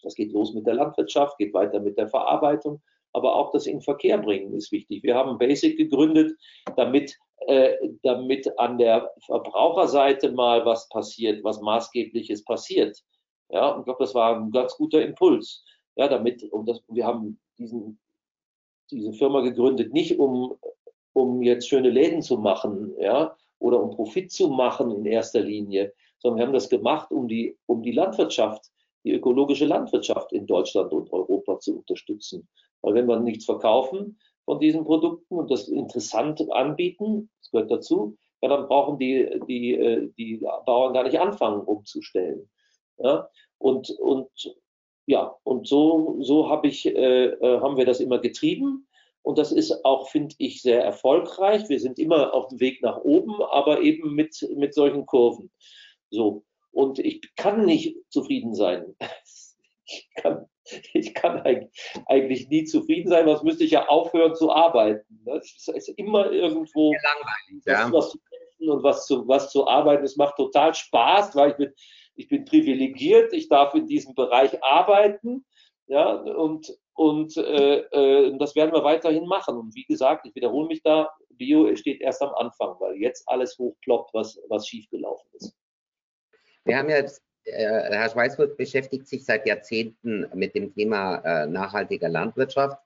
das 0.03 0.15
geht 0.15 0.31
los 0.31 0.53
mit 0.53 0.65
der 0.65 0.75
Landwirtschaft, 0.75 1.37
geht 1.37 1.53
weiter 1.53 1.79
mit 1.79 1.97
der 1.97 2.07
Verarbeitung, 2.07 2.81
aber 3.13 3.35
auch 3.35 3.51
das 3.51 3.65
in 3.65 3.81
Verkehr 3.81 4.17
bringen 4.17 4.53
ist 4.53 4.71
wichtig. 4.71 5.03
Wir 5.03 5.15
haben 5.15 5.37
Basic 5.37 5.77
gegründet, 5.77 6.37
damit, 6.75 7.17
äh, 7.47 7.75
damit 8.03 8.57
an 8.59 8.77
der 8.77 9.11
Verbraucherseite 9.25 10.31
mal 10.31 10.65
was 10.65 10.87
passiert, 10.89 11.43
was 11.43 11.61
maßgebliches 11.61 12.43
passiert. 12.45 12.97
Ja, 13.49 13.77
ich 13.79 13.85
glaube, 13.85 14.03
das 14.03 14.13
war 14.13 14.35
ein 14.35 14.51
ganz 14.51 14.75
guter 14.75 15.01
Impuls. 15.01 15.63
Ja, 15.95 16.07
damit, 16.07 16.43
um 16.51 16.65
das, 16.65 16.81
wir 16.87 17.05
haben 17.05 17.39
diesen, 17.57 17.99
diese 18.91 19.11
Firma 19.13 19.41
gegründet, 19.41 19.91
nicht 19.91 20.19
um, 20.19 20.55
um 21.13 21.41
jetzt 21.41 21.67
schöne 21.67 21.89
Läden 21.89 22.21
zu 22.21 22.37
machen, 22.37 22.93
ja, 22.99 23.35
oder 23.57 23.81
um 23.81 23.91
Profit 23.91 24.31
zu 24.31 24.49
machen 24.49 24.91
in 24.91 25.05
erster 25.05 25.41
Linie, 25.41 25.93
sondern 26.19 26.37
wir 26.37 26.45
haben 26.45 26.53
das 26.53 26.69
gemacht, 26.69 27.11
um 27.11 27.27
die, 27.27 27.57
um 27.65 27.81
die 27.81 27.91
Landwirtschaft 27.91 28.71
die 29.03 29.13
ökologische 29.13 29.65
Landwirtschaft 29.65 30.31
in 30.33 30.45
Deutschland 30.45 30.91
und 30.91 31.11
Europa 31.11 31.59
zu 31.59 31.77
unterstützen. 31.77 32.47
Weil 32.81 32.95
wenn 32.95 33.07
wir 33.07 33.19
nichts 33.19 33.45
verkaufen 33.45 34.19
von 34.45 34.59
diesen 34.59 34.83
Produkten 34.83 35.35
und 35.35 35.51
das 35.51 35.67
interessant 35.67 36.41
anbieten, 36.51 37.29
das 37.41 37.51
gehört 37.51 37.71
dazu, 37.71 38.17
ja, 38.41 38.49
dann 38.49 38.67
brauchen 38.67 38.97
die, 38.99 39.39
die, 39.47 39.73
äh, 39.73 40.09
die 40.17 40.37
Bauern 40.65 40.93
gar 40.93 41.03
nicht 41.03 41.19
anfangen, 41.19 41.61
umzustellen. 41.61 42.49
Ja? 42.97 43.29
Und, 43.57 43.89
und 43.91 44.29
ja, 45.05 45.35
und 45.43 45.67
so, 45.67 46.17
so 46.21 46.49
hab 46.49 46.65
ich, 46.65 46.85
äh, 46.85 47.25
äh, 47.25 47.59
haben 47.59 47.77
wir 47.77 47.85
das 47.85 47.99
immer 47.99 48.19
getrieben. 48.19 48.87
Und 49.21 49.37
das 49.37 49.51
ist 49.51 49.83
auch, 49.83 50.07
finde 50.09 50.35
ich, 50.37 50.61
sehr 50.61 50.83
erfolgreich. 50.83 51.67
Wir 51.67 51.79
sind 51.79 51.99
immer 51.99 52.33
auf 52.33 52.47
dem 52.47 52.59
Weg 52.59 52.81
nach 52.81 52.97
oben, 53.01 53.41
aber 53.41 53.81
eben 53.81 54.15
mit, 54.15 54.47
mit 54.55 54.73
solchen 54.73 55.05
Kurven. 55.05 55.51
So. 56.09 56.43
Und 56.71 56.99
ich 56.99 57.21
kann 57.35 57.65
nicht 57.65 57.95
zufrieden 58.09 58.53
sein. 58.53 58.95
Ich 59.91 60.07
kann, 60.21 60.45
ich 60.93 61.15
kann 61.15 61.41
eigentlich 62.05 62.47
nie 62.49 62.63
zufrieden 62.63 63.09
sein, 63.09 63.25
was 63.25 63.41
müsste 63.41 63.63
ich 63.63 63.71
ja 63.71 63.87
aufhören 63.87 64.35
zu 64.35 64.51
arbeiten. 64.51 65.25
Es 65.25 65.67
ist 65.67 65.89
immer 65.97 66.29
irgendwo 66.29 66.93
langweilig, 66.93 67.63
ja. 67.65 67.91
was 67.91 68.11
zu 68.11 68.19
kämpfen 68.19 68.69
und 68.69 68.83
was 68.83 69.07
zu, 69.07 69.27
was 69.27 69.51
zu 69.51 69.67
arbeiten. 69.67 70.03
Es 70.03 70.15
macht 70.15 70.35
total 70.35 70.75
Spaß, 70.75 71.35
weil 71.35 71.49
ich 71.49 71.57
bin, 71.57 71.73
ich 72.17 72.27
bin 72.27 72.45
privilegiert, 72.45 73.33
ich 73.33 73.49
darf 73.49 73.73
in 73.73 73.87
diesem 73.87 74.13
Bereich 74.13 74.63
arbeiten. 74.63 75.43
Ja, 75.87 76.11
und, 76.11 76.71
und 76.93 77.35
äh, 77.37 77.79
äh, 77.79 78.37
das 78.37 78.55
werden 78.55 78.73
wir 78.73 78.83
weiterhin 78.83 79.25
machen. 79.25 79.57
Und 79.57 79.73
wie 79.73 79.85
gesagt, 79.85 80.27
ich 80.27 80.35
wiederhole 80.35 80.67
mich 80.67 80.83
da, 80.83 81.09
Bio 81.31 81.75
steht 81.75 82.01
erst 82.01 82.21
am 82.21 82.33
Anfang, 82.35 82.75
weil 82.79 82.95
jetzt 82.97 83.27
alles 83.27 83.57
hochploppt, 83.57 84.13
was, 84.13 84.39
was 84.49 84.67
schiefgelaufen 84.67 85.31
ist. 85.33 85.55
Wir 86.69 86.77
haben 86.77 86.89
ja, 86.89 86.97
äh, 86.97 87.95
Herr 87.95 88.09
Schweißfurt 88.09 88.57
beschäftigt 88.57 89.07
sich 89.07 89.25
seit 89.25 89.45
Jahrzehnten 89.47 90.27
mit 90.33 90.55
dem 90.55 90.73
Thema 90.73 91.15
äh, 91.17 91.47
nachhaltiger 91.47 92.09
Landwirtschaft. 92.09 92.77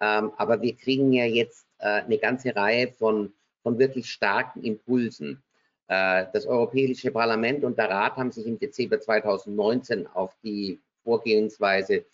Ähm, 0.00 0.32
aber 0.36 0.60
wir 0.62 0.76
kriegen 0.76 1.12
ja 1.12 1.24
jetzt 1.24 1.66
äh, 1.78 2.02
eine 2.02 2.18
ganze 2.18 2.54
Reihe 2.54 2.88
von, 2.88 3.32
von 3.62 3.78
wirklich 3.78 4.10
starken 4.10 4.62
Impulsen. 4.62 5.42
Äh, 5.88 6.26
das 6.32 6.46
Europäische 6.46 7.10
Parlament 7.10 7.64
und 7.64 7.78
der 7.78 7.90
Rat 7.90 8.16
haben 8.16 8.32
sich 8.32 8.46
im 8.46 8.58
Dezember 8.58 9.00
2019 9.00 10.06
auf 10.06 10.36
die 10.42 10.80
Vorgehensweise 11.02 12.04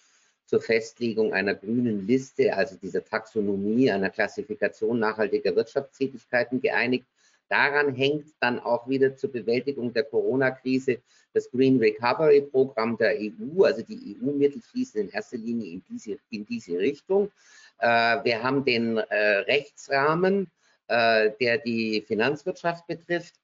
zur 0.47 0.61
Festlegung 0.61 1.33
einer 1.33 1.55
grünen 1.55 2.07
Liste, 2.07 2.53
also 2.55 2.77
dieser 2.77 3.05
Taxonomie, 3.05 3.91
einer 3.91 4.11
Klassifikation 4.11 4.99
nachhaltiger 4.99 5.55
Wirtschaftstätigkeiten 5.55 6.61
geeinigt. 6.61 7.07
Daran 7.51 7.94
hängt 7.94 8.28
dann 8.40 8.61
auch 8.61 8.88
wieder 8.88 9.16
zur 9.16 9.32
Bewältigung 9.32 9.92
der 9.92 10.05
Corona-Krise 10.05 10.98
das 11.32 11.51
Green 11.51 11.78
Recovery 11.78 12.42
Programm 12.42 12.96
der 12.96 13.16
EU. 13.18 13.64
Also 13.64 13.82
die 13.82 14.16
EU-Mittel 14.16 14.62
fließen 14.62 15.01
in 15.01 15.11
erster 15.11 15.36
Linie 15.36 15.72
in 15.72 15.82
diese, 15.88 16.18
in 16.30 16.46
diese 16.46 16.78
Richtung. 16.78 17.30
Äh, 17.78 18.24
wir 18.24 18.42
haben 18.42 18.64
den 18.64 18.98
äh, 18.98 19.38
Rechtsrahmen, 19.38 20.51
äh, 20.88 21.30
der 21.40 21.59
die 21.59 22.05
Finanzwirtschaft 22.07 22.86
betrifft. 22.86 23.34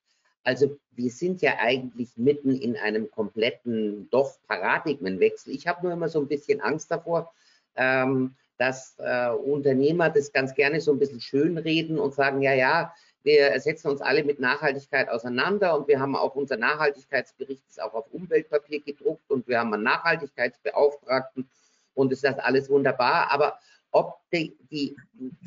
Also 0.44 0.78
wir 0.92 1.10
sind 1.10 1.42
ja 1.42 1.54
eigentlich 1.58 2.16
mitten 2.16 2.54
in 2.54 2.76
einem 2.76 3.10
kompletten 3.10 4.08
doch 4.10 4.36
Paradigmenwechsel. 4.46 5.52
Ich 5.52 5.66
habe 5.66 5.82
nur 5.82 5.92
immer 5.92 6.08
so 6.08 6.20
ein 6.20 6.28
bisschen 6.28 6.60
Angst 6.60 6.90
davor, 6.92 7.32
ähm, 7.74 8.36
dass 8.58 8.94
äh, 8.98 9.30
Unternehmer 9.30 10.08
das 10.08 10.32
ganz 10.32 10.54
gerne 10.54 10.80
so 10.80 10.92
ein 10.92 10.98
bisschen 10.98 11.20
schönreden 11.20 11.98
und 11.98 12.14
sagen, 12.14 12.42
ja, 12.42 12.54
ja, 12.54 12.94
wir 13.26 13.58
setzen 13.58 13.88
uns 13.88 14.00
alle 14.00 14.22
mit 14.22 14.38
Nachhaltigkeit 14.38 15.08
auseinander 15.08 15.76
und 15.76 15.88
wir 15.88 15.98
haben 15.98 16.14
auch 16.14 16.36
unser 16.36 16.56
Nachhaltigkeitsbericht 16.56 17.64
ist 17.68 17.82
auch 17.82 17.92
auf 17.92 18.06
Umweltpapier 18.12 18.80
gedruckt 18.80 19.28
und 19.28 19.48
wir 19.48 19.58
haben 19.58 19.74
einen 19.74 19.82
Nachhaltigkeitsbeauftragten 19.82 21.48
und 21.94 22.12
ist 22.12 22.22
das 22.22 22.38
alles 22.38 22.70
wunderbar. 22.70 23.32
Aber 23.32 23.58
ob 23.90 24.20
die, 24.32 24.56
die, 24.70 24.96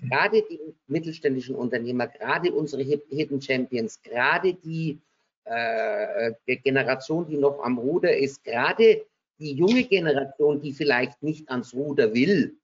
gerade 0.01 0.43
die 0.51 0.59
mittelständischen 0.87 1.55
Unternehmer, 1.55 2.07
gerade 2.07 2.51
unsere 2.51 2.83
Hidden 2.83 3.41
Champions, 3.41 4.01
gerade 4.01 4.55
die 4.55 4.99
äh, 5.45 6.33
Generation, 6.57 7.27
die 7.27 7.37
noch 7.37 7.63
am 7.63 7.77
Ruder 7.77 8.15
ist, 8.15 8.43
gerade 8.43 9.05
die 9.39 9.53
junge 9.53 9.85
Generation, 9.85 10.59
die 10.59 10.73
vielleicht 10.73 11.23
nicht 11.23 11.49
ans 11.49 11.73
Ruder 11.73 12.13
will, 12.13 12.57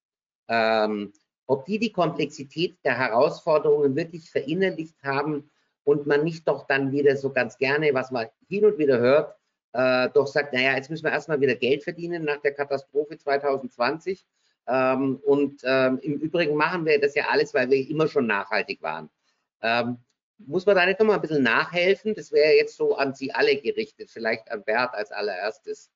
ähm, 0.49 1.13
ob 1.47 1.65
die 1.65 1.79
die 1.79 1.91
Komplexität 1.91 2.77
der 2.83 2.97
Herausforderungen 2.97 3.95
wirklich 3.95 4.29
verinnerlicht 4.29 4.95
haben 5.03 5.49
und 5.83 6.07
man 6.07 6.23
nicht 6.23 6.47
doch 6.47 6.65
dann 6.67 6.91
wieder 6.91 7.15
so 7.15 7.31
ganz 7.31 7.57
gerne, 7.57 7.93
was 7.93 8.11
man 8.11 8.27
hin 8.47 8.65
und 8.65 8.77
wieder 8.77 8.99
hört, 8.99 9.35
äh, 9.73 10.09
doch 10.13 10.27
sagt, 10.27 10.53
naja, 10.53 10.75
jetzt 10.75 10.89
müssen 10.89 11.03
wir 11.03 11.11
erstmal 11.11 11.41
wieder 11.41 11.55
Geld 11.55 11.83
verdienen 11.83 12.23
nach 12.23 12.41
der 12.41 12.53
Katastrophe 12.53 13.17
2020. 13.17 14.25
Ähm, 14.67 15.17
und 15.17 15.61
ähm, 15.63 15.99
im 16.01 16.13
Übrigen 16.13 16.55
machen 16.55 16.85
wir 16.85 16.99
das 16.99 17.13
ja 17.13 17.27
alles, 17.29 17.53
weil 17.53 17.69
wir 17.69 17.87
immer 17.87 18.07
schon 18.07 18.25
nachhaltig 18.25 18.81
waren. 18.81 19.09
Ähm, 19.61 19.97
muss 20.37 20.65
man 20.65 20.75
da 20.75 20.85
nicht 20.85 20.99
nochmal 20.99 21.17
ein 21.17 21.21
bisschen 21.21 21.43
nachhelfen? 21.43 22.15
Das 22.15 22.31
wäre 22.31 22.53
jetzt 22.53 22.75
so 22.75 22.95
an 22.95 23.13
Sie 23.13 23.31
alle 23.31 23.55
gerichtet, 23.61 24.09
vielleicht 24.09 24.51
an 24.51 24.63
Bert 24.63 24.93
als 24.93 25.11
allererstes. 25.11 25.91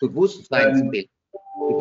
Bewusstseinsbild. 0.00 1.10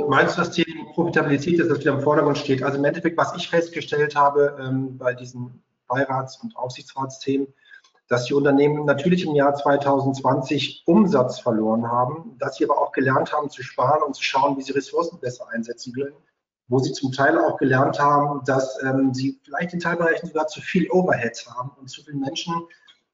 Meinst 0.07 0.37
du, 0.37 0.41
das 0.41 0.51
Thema 0.51 0.91
Profitabilität 0.93 1.59
ist, 1.59 1.69
das 1.69 1.79
wieder 1.79 1.93
im 1.93 2.01
Vordergrund 2.01 2.37
steht? 2.37 2.63
Also 2.63 2.77
im 2.77 2.85
Endeffekt, 2.85 3.17
was 3.17 3.35
ich 3.35 3.49
festgestellt 3.49 4.15
habe 4.15 4.57
ähm, 4.59 4.97
bei 4.97 5.13
diesen 5.13 5.63
Beirats- 5.87 6.37
und 6.41 6.55
Aufsichtsratsthemen, 6.55 7.47
dass 8.07 8.25
die 8.25 8.33
Unternehmen 8.33 8.85
natürlich 8.85 9.25
im 9.25 9.35
Jahr 9.35 9.55
2020 9.55 10.83
Umsatz 10.85 11.39
verloren 11.39 11.89
haben, 11.89 12.35
dass 12.39 12.57
sie 12.57 12.65
aber 12.65 12.81
auch 12.81 12.91
gelernt 12.91 13.31
haben 13.31 13.49
zu 13.49 13.63
sparen 13.63 14.03
und 14.03 14.15
zu 14.15 14.23
schauen, 14.23 14.57
wie 14.57 14.61
sie 14.61 14.73
Ressourcen 14.73 15.19
besser 15.19 15.47
einsetzen 15.49 15.93
können, 15.93 16.15
wo 16.67 16.79
sie 16.79 16.91
zum 16.91 17.13
Teil 17.13 17.39
auch 17.39 17.57
gelernt 17.57 17.99
haben, 17.99 18.43
dass 18.45 18.81
ähm, 18.83 19.13
sie 19.13 19.39
vielleicht 19.43 19.73
in 19.73 19.79
Teilbereichen 19.79 20.27
sogar 20.27 20.47
zu 20.47 20.59
viel 20.59 20.89
Overhead 20.91 21.45
haben 21.55 21.71
und 21.79 21.89
zu 21.89 22.03
vielen 22.03 22.19
Menschen 22.19 22.53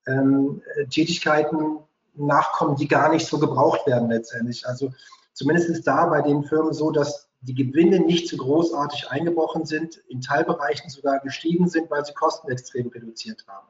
ähm, 0.07 0.63
Tätigkeiten 0.89 1.77
nachkommen, 2.15 2.75
die 2.75 2.87
gar 2.87 3.09
nicht 3.09 3.27
so 3.27 3.37
gebraucht 3.37 3.85
werden 3.85 4.09
letztendlich. 4.09 4.65
Also 4.65 4.91
Zumindest 5.37 5.69
ist 5.69 5.85
da 5.85 6.07
bei 6.07 6.23
den 6.23 6.43
Firmen 6.43 6.73
so, 6.73 6.89
dass 6.89 7.29
die 7.41 7.53
Gewinne 7.53 7.99
nicht 7.99 8.27
so 8.27 8.37
großartig 8.37 9.11
eingebrochen 9.11 9.65
sind, 9.65 9.97
in 10.09 10.19
Teilbereichen 10.19 10.89
sogar 10.89 11.19
gestiegen 11.19 11.67
sind, 11.67 11.91
weil 11.91 12.03
sie 12.03 12.13
Kosten 12.13 12.49
extrem 12.49 12.87
reduziert 12.87 13.45
haben. 13.47 13.67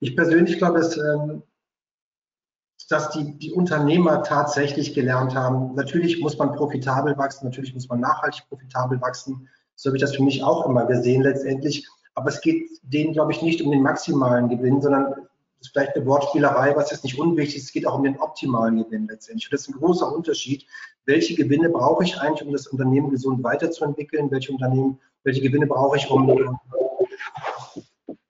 Ich 0.00 0.16
persönlich 0.16 0.56
glaube, 0.56 0.78
dass 0.78 0.96
ähm, 0.96 1.42
dass 2.88 3.10
die, 3.10 3.38
die 3.38 3.52
Unternehmer 3.52 4.22
tatsächlich 4.22 4.94
gelernt 4.94 5.34
haben, 5.34 5.74
natürlich 5.74 6.20
muss 6.20 6.38
man 6.38 6.52
profitabel 6.52 7.16
wachsen, 7.16 7.46
natürlich 7.46 7.74
muss 7.74 7.88
man 7.88 8.00
nachhaltig 8.00 8.44
profitabel 8.48 9.00
wachsen. 9.00 9.48
So 9.74 9.88
habe 9.88 9.96
ich 9.96 10.02
das 10.02 10.16
für 10.16 10.22
mich 10.22 10.42
auch 10.42 10.66
immer 10.66 10.86
gesehen 10.86 11.22
letztendlich. 11.22 11.86
Aber 12.14 12.28
es 12.28 12.40
geht 12.40 12.68
denen, 12.82 13.12
glaube 13.12 13.32
ich, 13.32 13.42
nicht 13.42 13.62
um 13.62 13.70
den 13.70 13.82
maximalen 13.82 14.48
Gewinn, 14.48 14.80
sondern 14.80 15.14
ist 15.64 15.72
vielleicht 15.72 15.96
eine 15.96 16.06
Wortspielerei, 16.06 16.76
was 16.76 16.92
ist 16.92 17.04
nicht 17.04 17.18
unwichtig, 17.18 17.62
es 17.62 17.72
geht 17.72 17.86
auch 17.86 17.96
um 17.96 18.04
den 18.04 18.18
optimalen 18.18 18.82
Gewinn 18.84 19.06
letztendlich. 19.08 19.46
Und 19.46 19.52
das 19.52 19.62
ist 19.62 19.68
ein 19.68 19.78
großer 19.78 20.12
Unterschied. 20.12 20.66
Welche 21.06 21.34
Gewinne 21.34 21.68
brauche 21.68 22.04
ich 22.04 22.18
eigentlich, 22.18 22.46
um 22.46 22.52
das 22.52 22.66
Unternehmen 22.66 23.10
gesund 23.10 23.42
weiterzuentwickeln? 23.42 24.30
Welche 24.30 24.52
Unternehmen, 24.52 25.00
welche 25.22 25.40
Gewinne 25.40 25.66
brauche 25.66 25.96
ich, 25.96 26.10
um 26.10 26.58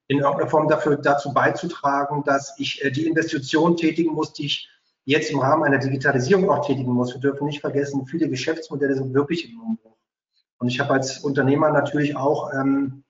in 0.07 0.19
irgendeiner 0.19 0.49
Form 0.49 0.67
dafür, 0.67 0.97
dazu 0.97 1.33
beizutragen, 1.33 2.23
dass 2.23 2.55
ich 2.59 2.83
äh, 2.83 2.91
die 2.91 3.07
Investition 3.07 3.75
tätigen 3.75 4.13
muss, 4.13 4.33
die 4.33 4.45
ich 4.45 4.69
jetzt 5.03 5.31
im 5.31 5.39
Rahmen 5.39 5.63
einer 5.63 5.79
Digitalisierung 5.79 6.49
auch 6.49 6.65
tätigen 6.65 6.91
muss. 6.91 7.13
Wir 7.13 7.21
dürfen 7.21 7.47
nicht 7.47 7.61
vergessen, 7.61 8.05
viele 8.05 8.29
Geschäftsmodelle 8.29 8.95
sind 8.95 9.13
wirklich 9.13 9.49
im 9.49 9.59
Umbruch. 9.59 9.97
Und 10.59 10.67
ich 10.67 10.79
habe 10.79 10.93
als 10.93 11.19
Unternehmer 11.19 11.71
natürlich 11.71 12.15
auch 12.15 12.53
ähm, 12.53 13.03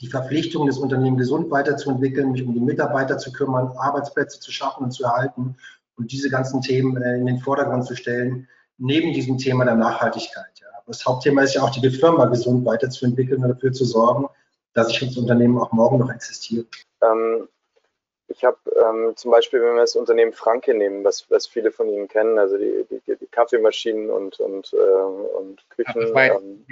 die 0.00 0.08
Verpflichtung, 0.08 0.66
das 0.66 0.78
Unternehmen 0.78 1.16
gesund 1.16 1.50
weiterzuentwickeln, 1.50 2.32
mich 2.32 2.44
um 2.44 2.52
die 2.52 2.60
Mitarbeiter 2.60 3.18
zu 3.18 3.32
kümmern, 3.32 3.72
Arbeitsplätze 3.78 4.40
zu 4.40 4.52
schaffen 4.52 4.84
und 4.84 4.90
zu 4.90 5.04
erhalten 5.04 5.56
und 5.96 6.12
diese 6.12 6.28
ganzen 6.28 6.60
Themen 6.60 7.00
äh, 7.02 7.16
in 7.16 7.26
den 7.26 7.38
Vordergrund 7.38 7.86
zu 7.86 7.96
stellen, 7.96 8.48
neben 8.78 9.12
diesem 9.12 9.38
Thema 9.38 9.64
der 9.64 9.74
Nachhaltigkeit. 9.74 10.60
Ja. 10.60 10.68
Aber 10.74 10.88
das 10.88 11.04
Hauptthema 11.06 11.42
ist 11.42 11.54
ja 11.54 11.62
auch, 11.62 11.70
die 11.70 11.88
Firma 11.90 12.26
gesund 12.26 12.66
weiterzuentwickeln 12.66 13.42
und 13.42 13.48
dafür 13.48 13.72
zu 13.72 13.84
sorgen, 13.84 14.28
dass 14.74 14.90
ich 14.90 15.00
das 15.00 15.16
Unternehmen 15.16 15.58
auch 15.58 15.72
morgen 15.72 15.98
noch 15.98 16.12
existiert. 16.12 16.66
Ähm, 17.02 17.48
ich 18.28 18.44
habe 18.44 18.58
ähm, 18.76 19.12
zum 19.16 19.30
Beispiel, 19.30 19.62
wenn 19.62 19.74
wir 19.74 19.80
das 19.80 19.96
Unternehmen 19.96 20.32
Franke 20.32 20.74
nehmen, 20.74 21.04
was, 21.04 21.30
was 21.30 21.46
viele 21.46 21.70
von 21.70 21.88
Ihnen 21.88 22.08
kennen, 22.08 22.38
also 22.38 22.58
die, 22.58 22.84
die, 22.90 23.16
die 23.16 23.26
Kaffeemaschinen 23.26 24.10
und, 24.10 24.38
und, 24.40 24.72
äh, 24.74 24.76
und 24.76 25.64
Küchen. 25.70 26.12
Ähm, 26.14 26.66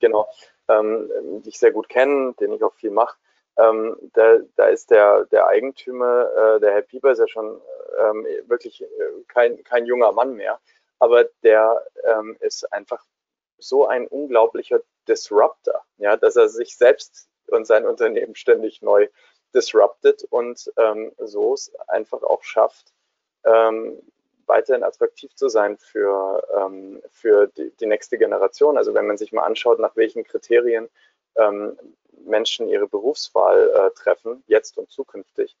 genau 0.00 0.28
ähm, 0.68 1.10
die 1.42 1.50
ich 1.50 1.58
sehr 1.58 1.72
gut 1.72 1.88
kenne, 1.88 2.34
den 2.40 2.52
ich 2.52 2.62
auch 2.62 2.74
viel 2.74 2.90
mache. 2.90 3.16
Ähm, 3.56 3.96
da, 4.14 4.38
da, 4.56 4.66
ist 4.66 4.90
der, 4.90 5.24
der 5.26 5.48
Eigentümer, 5.48 6.30
äh, 6.36 6.60
der 6.60 6.72
Herr 6.72 6.82
Pieper, 6.82 7.10
ist 7.10 7.18
ja 7.18 7.26
schon 7.28 7.60
ähm, 7.98 8.26
wirklich 8.46 8.82
äh, 8.82 8.86
kein, 9.26 9.62
kein 9.64 9.84
junger 9.84 10.12
Mann 10.12 10.34
mehr, 10.34 10.60
aber 11.00 11.24
der 11.42 11.84
ähm, 12.04 12.36
ist 12.40 12.72
einfach 12.72 13.04
so 13.58 13.86
ein 13.86 14.06
unglaublicher 14.06 14.80
Disruptor, 15.08 15.84
ja, 15.96 16.16
dass 16.16 16.36
er 16.36 16.48
sich 16.48 16.76
selbst 16.76 17.28
und 17.48 17.66
sein 17.66 17.86
Unternehmen 17.86 18.36
ständig 18.36 18.82
neu 18.82 19.08
disruptet 19.54 20.24
und 20.30 20.70
ähm, 20.76 21.12
so 21.18 21.54
es 21.54 21.74
einfach 21.88 22.22
auch 22.22 22.44
schafft, 22.44 22.92
ähm, 23.44 24.00
weiterhin 24.48 24.82
attraktiv 24.82 25.34
zu 25.34 25.48
sein 25.48 25.78
für, 25.78 26.42
ähm, 26.56 27.02
für 27.10 27.48
die, 27.48 27.70
die, 27.80 27.86
nächste 27.86 28.18
Generation. 28.18 28.76
Also 28.76 28.94
wenn 28.94 29.06
man 29.06 29.18
sich 29.18 29.32
mal 29.32 29.44
anschaut, 29.44 29.78
nach 29.78 29.96
welchen 29.96 30.24
Kriterien 30.24 30.88
ähm, 31.36 31.78
Menschen 32.24 32.68
ihre 32.68 32.88
Berufswahl 32.88 33.70
äh, 33.70 33.90
treffen, 33.98 34.42
jetzt 34.46 34.78
und 34.78 34.90
zukünftig, 34.90 35.56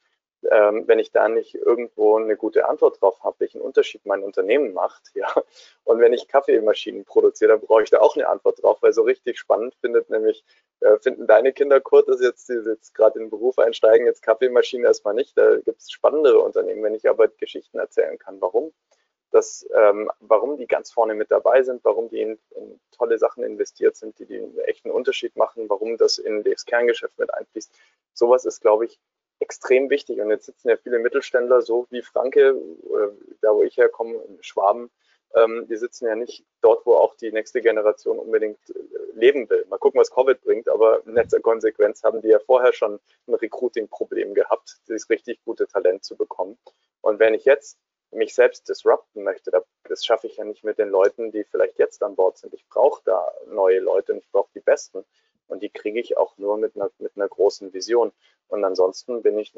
ähm, 0.50 0.84
wenn 0.86 0.98
ich 0.98 1.10
da 1.10 1.28
nicht 1.28 1.54
irgendwo 1.54 2.16
eine 2.16 2.36
gute 2.36 2.68
Antwort 2.68 3.00
drauf 3.00 3.22
habe, 3.22 3.40
welchen 3.40 3.60
Unterschied 3.60 4.06
mein 4.06 4.22
Unternehmen 4.22 4.72
macht, 4.72 5.10
ja, 5.14 5.28
und 5.84 6.00
wenn 6.00 6.12
ich 6.12 6.28
Kaffeemaschinen 6.28 7.04
produziere, 7.04 7.52
dann 7.52 7.60
brauche 7.60 7.82
ich 7.82 7.90
da 7.90 7.98
auch 8.00 8.16
eine 8.16 8.28
Antwort 8.28 8.62
drauf, 8.62 8.78
weil 8.80 8.92
so 8.92 9.02
richtig 9.02 9.38
spannend 9.38 9.74
findet 9.80 10.10
nämlich, 10.10 10.44
äh, 10.80 10.98
finden 10.98 11.26
deine 11.26 11.52
Kinder, 11.52 11.80
Kurt, 11.80 12.08
dass 12.08 12.22
jetzt, 12.22 12.48
die 12.48 12.54
jetzt 12.54 12.94
gerade 12.94 13.18
in 13.18 13.26
den 13.26 13.30
Beruf 13.30 13.58
einsteigen, 13.58 14.06
jetzt 14.06 14.22
Kaffeemaschinen 14.22 14.86
erstmal 14.86 15.14
nicht, 15.14 15.36
da 15.36 15.56
gibt 15.56 15.80
es 15.80 15.90
spannendere 15.90 16.38
Unternehmen, 16.40 16.82
wenn 16.82 16.94
ich 16.94 17.08
aber 17.08 17.28
Geschichten 17.28 17.78
erzählen 17.78 18.18
kann, 18.18 18.40
warum? 18.40 18.72
Das, 19.30 19.68
ähm, 19.74 20.10
warum 20.20 20.56
die 20.56 20.66
ganz 20.66 20.90
vorne 20.90 21.14
mit 21.14 21.30
dabei 21.30 21.62
sind, 21.62 21.84
warum 21.84 22.08
die 22.08 22.22
in, 22.22 22.38
in, 22.56 22.80
tolle 22.92 23.18
Sachen 23.18 23.44
investiert 23.44 23.94
sind, 23.94 24.18
die, 24.18 24.24
die 24.24 24.38
einen 24.38 24.58
echten 24.60 24.90
Unterschied 24.90 25.36
machen, 25.36 25.68
warum 25.68 25.98
das 25.98 26.16
in 26.16 26.42
das 26.44 26.64
Kerngeschäft 26.64 27.18
mit 27.18 27.32
einfließt. 27.34 27.70
Sowas 28.14 28.46
ist, 28.46 28.60
glaube 28.62 28.86
ich, 28.86 28.98
extrem 29.40 29.90
wichtig. 29.90 30.20
Und 30.20 30.30
jetzt 30.30 30.46
sitzen 30.46 30.68
ja 30.68 30.76
viele 30.76 30.98
Mittelständler, 30.98 31.62
so 31.62 31.86
wie 31.90 32.02
Franke, 32.02 32.54
da 33.40 33.54
wo 33.54 33.62
ich 33.62 33.76
herkomme, 33.76 34.20
Schwaben, 34.40 34.90
ähm, 35.34 35.66
die 35.68 35.76
sitzen 35.76 36.06
ja 36.06 36.14
nicht 36.14 36.44
dort, 36.60 36.86
wo 36.86 36.94
auch 36.94 37.14
die 37.16 37.32
nächste 37.32 37.60
Generation 37.60 38.18
unbedingt 38.18 38.58
äh, 38.70 38.74
leben 39.14 39.48
will. 39.50 39.64
Mal 39.68 39.78
gucken, 39.78 40.00
was 40.00 40.10
Covid 40.10 40.40
bringt, 40.42 40.68
aber 40.68 41.04
in 41.06 41.14
letzter 41.14 41.40
Konsequenz 41.40 42.02
haben 42.02 42.22
die 42.22 42.28
ja 42.28 42.38
vorher 42.38 42.72
schon 42.72 42.98
ein 43.26 43.34
Recruiting-Problem 43.34 44.34
gehabt, 44.34 44.78
dieses 44.88 45.08
richtig 45.10 45.40
gute 45.44 45.66
Talent 45.66 46.04
zu 46.04 46.16
bekommen. 46.16 46.58
Und 47.02 47.18
wenn 47.18 47.34
ich 47.34 47.44
jetzt 47.44 47.78
mich 48.10 48.34
selbst 48.34 48.68
disrupten 48.68 49.22
möchte, 49.22 49.50
das 49.84 50.04
schaffe 50.04 50.28
ich 50.28 50.36
ja 50.36 50.44
nicht 50.44 50.64
mit 50.64 50.78
den 50.78 50.88
Leuten, 50.88 51.30
die 51.30 51.44
vielleicht 51.44 51.78
jetzt 51.78 52.02
an 52.02 52.16
Bord 52.16 52.38
sind. 52.38 52.54
Ich 52.54 52.66
brauche 52.68 53.02
da 53.04 53.30
neue 53.48 53.80
Leute 53.80 54.12
und 54.12 54.18
ich 54.20 54.30
brauche 54.30 54.50
die 54.54 54.60
Besten. 54.60 55.04
Und 55.48 55.62
die 55.62 55.70
kriege 55.70 55.98
ich 55.98 56.16
auch 56.16 56.36
nur 56.38 56.56
mit 56.56 56.76
einer, 56.76 56.90
mit 56.98 57.12
einer 57.16 57.28
großen 57.28 57.72
Vision. 57.72 58.12
Und 58.48 58.64
ansonsten 58.64 59.22
bin 59.22 59.38
ich, 59.38 59.52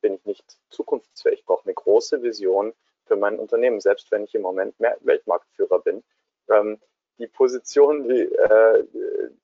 bin 0.00 0.14
ich 0.14 0.24
nicht 0.24 0.44
zukunftsfähig. 0.70 1.40
Ich 1.40 1.46
brauche 1.46 1.64
eine 1.64 1.74
große 1.74 2.22
Vision 2.22 2.72
für 3.06 3.16
mein 3.16 3.38
Unternehmen, 3.38 3.80
selbst 3.80 4.10
wenn 4.10 4.24
ich 4.24 4.34
im 4.34 4.42
Moment 4.42 4.74
Weltmarktführer 4.78 5.80
bin. 5.80 6.02
Ähm, 6.48 6.78
die 7.18 7.26
Position, 7.26 8.08
die, 8.08 8.22
äh, 8.22 8.84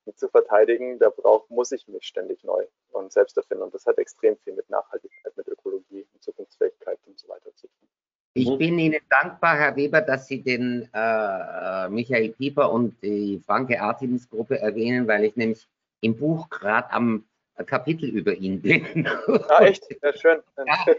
die, 0.06 0.14
zu 0.14 0.28
verteidigen, 0.28 0.98
da 0.98 1.10
brauch, 1.10 1.48
muss 1.50 1.72
ich 1.72 1.86
mich 1.88 2.06
ständig 2.06 2.42
neu 2.42 2.64
und 2.92 3.12
selbst 3.12 3.36
erfinden. 3.36 3.64
Und 3.64 3.74
das 3.74 3.84
hat 3.84 3.98
extrem 3.98 4.36
viel 4.38 4.54
mit 4.54 4.70
Nachhaltigkeit, 4.70 5.36
mit 5.36 5.46
Ökologie, 5.46 6.06
mit 6.12 6.22
Zukunftsfähigkeit 6.22 6.98
und 7.06 7.18
so 7.18 7.28
weiter 7.28 7.54
zu 7.54 7.66
tun. 7.66 7.88
Ich 8.32 8.56
bin 8.58 8.78
Ihnen 8.78 9.00
dankbar, 9.10 9.56
Herr 9.56 9.76
Weber, 9.76 10.00
dass 10.00 10.26
Sie 10.26 10.42
den 10.42 10.88
äh, 10.94 10.98
äh 10.98 11.88
Michael 11.88 12.30
Pieper 12.30 12.70
und 12.70 13.02
die 13.02 13.42
Franke 13.44 13.80
Artemis 13.80 14.28
Gruppe 14.28 14.58
erwähnen, 14.58 15.06
weil 15.06 15.24
ich 15.24 15.36
nämlich 15.36 15.66
im 16.06 16.16
Buch 16.16 16.48
gerade 16.48 16.90
am 16.92 17.24
Kapitel 17.66 18.08
über 18.08 18.34
ihn 18.34 18.62
bin. 18.62 19.06
Ah, 19.48 19.64
echt? 19.64 19.84
Ja, 20.02 20.12
schön. 20.16 20.40
Ja. 20.66 20.94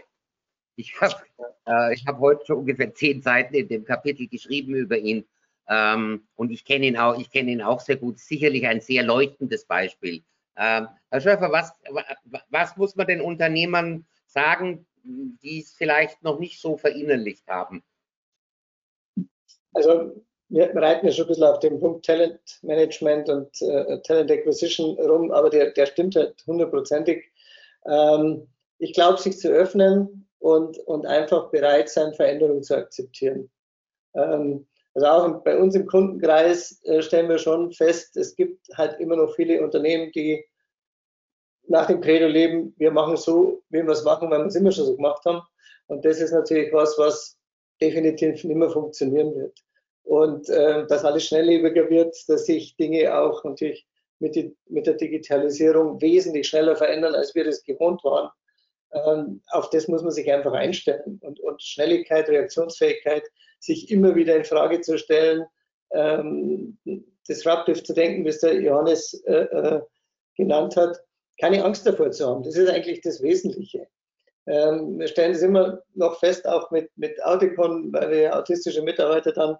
Ich 0.76 1.00
habe 1.00 1.16
äh, 1.64 1.96
hab 2.06 2.20
heute 2.20 2.46
schon 2.46 2.58
ungefähr 2.58 2.94
zehn 2.94 3.20
Seiten 3.20 3.52
in 3.54 3.66
dem 3.66 3.84
Kapitel 3.84 4.28
geschrieben 4.28 4.74
über 4.74 4.96
ihn. 4.96 5.26
Ähm, 5.68 6.28
und 6.36 6.52
ich 6.52 6.64
kenne 6.64 6.86
ihn 6.86 6.96
auch, 6.96 7.18
ich 7.18 7.30
kenne 7.30 7.50
ihn 7.50 7.62
auch 7.62 7.80
sehr 7.80 7.96
gut. 7.96 8.20
Sicherlich 8.20 8.64
ein 8.64 8.80
sehr 8.80 9.02
leuchtendes 9.02 9.64
Beispiel. 9.64 10.22
Ähm, 10.56 10.86
Herr 11.10 11.20
Schäfer, 11.20 11.50
was, 11.50 11.72
was 12.50 12.76
muss 12.76 12.94
man 12.94 13.08
den 13.08 13.20
Unternehmern 13.20 14.06
sagen, 14.26 14.86
die 15.02 15.60
es 15.60 15.72
vielleicht 15.72 16.22
noch 16.22 16.38
nicht 16.38 16.60
so 16.60 16.76
verinnerlicht 16.76 17.48
haben? 17.48 17.82
Also 19.72 20.24
wir 20.48 20.74
reiten 20.74 21.06
ja 21.06 21.12
schon 21.12 21.26
ein 21.26 21.28
bisschen 21.28 21.44
auf 21.44 21.58
dem 21.60 21.78
Punkt 21.78 22.06
Talent 22.06 22.40
Management 22.62 23.28
und 23.28 23.62
äh, 23.62 24.00
Talent 24.02 24.30
Acquisition 24.30 24.98
rum, 24.98 25.30
aber 25.30 25.50
der, 25.50 25.72
der 25.72 25.86
stimmt 25.86 26.16
halt 26.16 26.34
hundertprozentig. 26.46 27.24
Ähm, 27.86 28.48
ich 28.78 28.94
glaube, 28.94 29.20
sich 29.20 29.38
zu 29.38 29.48
öffnen 29.48 30.28
und, 30.38 30.78
und 30.78 31.06
einfach 31.06 31.50
bereit 31.50 31.90
sein, 31.90 32.14
Veränderungen 32.14 32.62
zu 32.62 32.76
akzeptieren. 32.76 33.50
Ähm, 34.14 34.66
also 34.94 35.06
auch 35.06 35.44
bei 35.44 35.58
uns 35.58 35.74
im 35.74 35.86
Kundenkreis 35.86 36.80
äh, 36.84 37.02
stellen 37.02 37.28
wir 37.28 37.38
schon 37.38 37.72
fest, 37.72 38.16
es 38.16 38.34
gibt 38.34 38.66
halt 38.76 38.98
immer 39.00 39.16
noch 39.16 39.34
viele 39.34 39.62
Unternehmen, 39.62 40.10
die 40.12 40.44
nach 41.68 41.86
dem 41.86 42.00
Credo 42.00 42.26
leben, 42.26 42.74
wir 42.78 42.90
machen 42.90 43.16
so, 43.16 43.62
wie 43.68 43.82
wir 43.82 43.90
es 43.90 44.04
machen, 44.04 44.30
weil 44.30 44.40
wir 44.40 44.46
es 44.46 44.54
immer 44.54 44.72
schon 44.72 44.86
so 44.86 44.96
gemacht 44.96 45.24
haben. 45.26 45.42
Und 45.86 46.04
das 46.04 46.20
ist 46.20 46.32
natürlich 46.32 46.72
was, 46.72 46.96
was 46.98 47.38
definitiv 47.80 48.42
nicht 48.42 48.56
mehr 48.56 48.70
funktionieren 48.70 49.34
wird. 49.34 49.58
Und 50.08 50.48
äh, 50.48 50.86
dass 50.86 51.04
alles 51.04 51.26
schnelllebiger 51.26 51.90
wird, 51.90 52.16
dass 52.28 52.46
sich 52.46 52.74
Dinge 52.76 53.14
auch 53.14 53.44
natürlich 53.44 53.86
mit, 54.20 54.36
die, 54.36 54.56
mit 54.66 54.86
der 54.86 54.94
Digitalisierung 54.94 56.00
wesentlich 56.00 56.48
schneller 56.48 56.76
verändern, 56.76 57.14
als 57.14 57.34
wir 57.34 57.44
das 57.44 57.62
gewohnt 57.62 58.02
waren. 58.04 58.30
Ähm, 58.94 59.42
auf 59.50 59.68
das 59.68 59.86
muss 59.86 60.02
man 60.02 60.12
sich 60.12 60.32
einfach 60.32 60.54
einstellen. 60.54 61.20
Und, 61.20 61.40
und 61.40 61.62
Schnelligkeit, 61.62 62.26
Reaktionsfähigkeit, 62.26 63.22
sich 63.58 63.90
immer 63.90 64.14
wieder 64.14 64.34
in 64.34 64.46
Frage 64.46 64.80
zu 64.80 64.96
stellen, 64.96 65.44
ähm, 65.92 66.78
disruptive 67.28 67.82
zu 67.82 67.92
denken, 67.92 68.24
wie 68.24 68.30
es 68.30 68.40
der 68.40 68.58
Johannes 68.62 69.12
äh, 69.26 69.42
äh, 69.42 69.82
genannt 70.36 70.74
hat, 70.76 70.96
keine 71.38 71.62
Angst 71.62 71.86
davor 71.86 72.10
zu 72.12 72.26
haben. 72.26 72.44
Das 72.44 72.56
ist 72.56 72.70
eigentlich 72.70 73.02
das 73.02 73.22
Wesentliche. 73.22 73.86
Ähm, 74.46 74.98
wir 74.98 75.08
stellen 75.08 75.34
das 75.34 75.42
immer 75.42 75.82
noch 75.92 76.18
fest, 76.18 76.48
auch 76.48 76.70
mit, 76.70 76.90
mit 76.96 77.22
Auticon, 77.22 77.92
weil 77.92 78.10
wir 78.10 78.34
autistische 78.38 78.80
Mitarbeiter 78.80 79.32
dann 79.32 79.58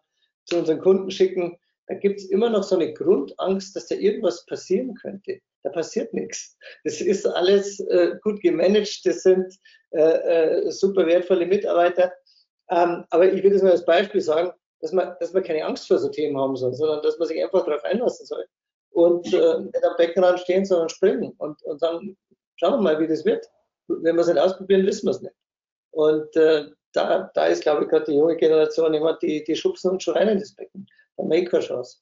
zu 0.48 0.58
unseren 0.58 0.80
Kunden 0.80 1.10
schicken. 1.10 1.58
Da 1.86 1.94
gibt 1.94 2.20
es 2.20 2.30
immer 2.30 2.50
noch 2.50 2.62
so 2.62 2.76
eine 2.76 2.92
Grundangst, 2.92 3.74
dass 3.74 3.86
da 3.86 3.94
irgendwas 3.94 4.44
passieren 4.46 4.94
könnte. 4.94 5.40
Da 5.62 5.70
passiert 5.70 6.12
nichts. 6.12 6.56
Das 6.84 7.00
ist 7.00 7.26
alles 7.26 7.80
äh, 7.80 8.16
gut 8.22 8.40
gemanagt, 8.40 9.00
das 9.04 9.22
sind 9.22 9.54
äh, 9.90 10.00
äh, 10.00 10.70
super 10.70 11.06
wertvolle 11.06 11.46
Mitarbeiter. 11.46 12.12
Ähm, 12.70 13.04
aber 13.10 13.32
ich 13.32 13.42
will 13.42 13.52
das 13.52 13.62
nur 13.62 13.72
als 13.72 13.84
Beispiel 13.84 14.20
sagen, 14.20 14.52
dass 14.80 14.92
man, 14.92 15.14
dass 15.20 15.32
man 15.32 15.42
keine 15.42 15.64
Angst 15.64 15.88
vor 15.88 15.98
so 15.98 16.08
Themen 16.08 16.38
haben 16.38 16.56
soll, 16.56 16.74
sondern 16.74 17.02
dass 17.02 17.18
man 17.18 17.28
sich 17.28 17.42
einfach 17.42 17.64
darauf 17.64 17.82
einlassen 17.84 18.26
soll 18.26 18.44
und 18.90 19.32
äh, 19.32 19.60
nicht 19.60 19.84
am 19.84 19.96
Beckenrand 19.96 20.40
stehen, 20.40 20.64
sondern 20.64 20.88
springen 20.88 21.32
und, 21.38 21.62
und 21.62 21.80
sagen, 21.80 22.16
schauen 22.56 22.74
wir 22.74 22.82
mal, 22.82 23.00
wie 23.00 23.08
das 23.08 23.24
wird. 23.24 23.46
Wenn 23.88 24.16
wir 24.16 24.20
es 24.20 24.28
nicht 24.28 24.38
ausprobieren, 24.38 24.86
wissen 24.86 25.06
wir 25.06 25.12
es 25.12 25.22
nicht. 25.22 25.34
Und 25.90 26.36
äh, 26.36 26.66
da, 26.92 27.30
da 27.34 27.46
ist, 27.46 27.62
glaube 27.62 27.84
ich, 27.84 27.90
gerade 27.90 28.06
die 28.06 28.16
junge 28.16 28.36
Generation 28.36 28.94
immer 28.94 29.16
die, 29.18 29.44
die 29.44 29.56
schubsen 29.56 29.92
und 29.92 30.02
schreien 30.02 30.28
in 30.28 30.38
das 30.38 30.52
Becken. 30.52 30.86
Der 31.16 31.24
Maker-Chance. 31.24 31.98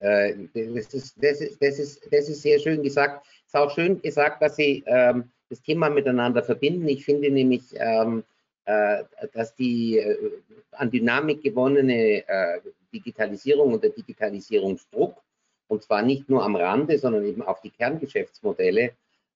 Äh, 0.00 0.34
das, 0.54 0.94
ist, 0.94 1.22
das, 1.22 1.40
ist, 1.40 1.62
das, 1.62 1.78
ist, 1.78 2.12
das 2.12 2.28
ist 2.28 2.42
sehr 2.42 2.58
schön 2.58 2.82
gesagt. 2.82 3.26
Es 3.26 3.54
ist 3.54 3.56
auch 3.56 3.70
schön 3.70 4.00
gesagt, 4.00 4.42
dass 4.42 4.56
Sie 4.56 4.84
ähm, 4.86 5.30
das 5.48 5.62
Thema 5.62 5.90
miteinander 5.90 6.42
verbinden. 6.42 6.88
Ich 6.88 7.04
finde 7.04 7.30
nämlich, 7.30 7.62
ähm, 7.74 8.24
äh, 8.64 9.04
dass 9.32 9.54
die 9.54 9.98
äh, 9.98 10.16
an 10.72 10.90
Dynamik 10.90 11.42
gewonnene 11.42 12.28
äh, 12.28 12.60
Digitalisierung 12.92 13.72
und 13.72 13.82
der 13.82 13.90
Digitalisierungsdruck, 13.90 15.16
und 15.68 15.82
zwar 15.82 16.02
nicht 16.02 16.28
nur 16.28 16.44
am 16.44 16.56
Rande, 16.56 16.98
sondern 16.98 17.24
eben 17.24 17.42
auf 17.42 17.60
die 17.60 17.70
Kerngeschäftsmodelle, 17.70 18.92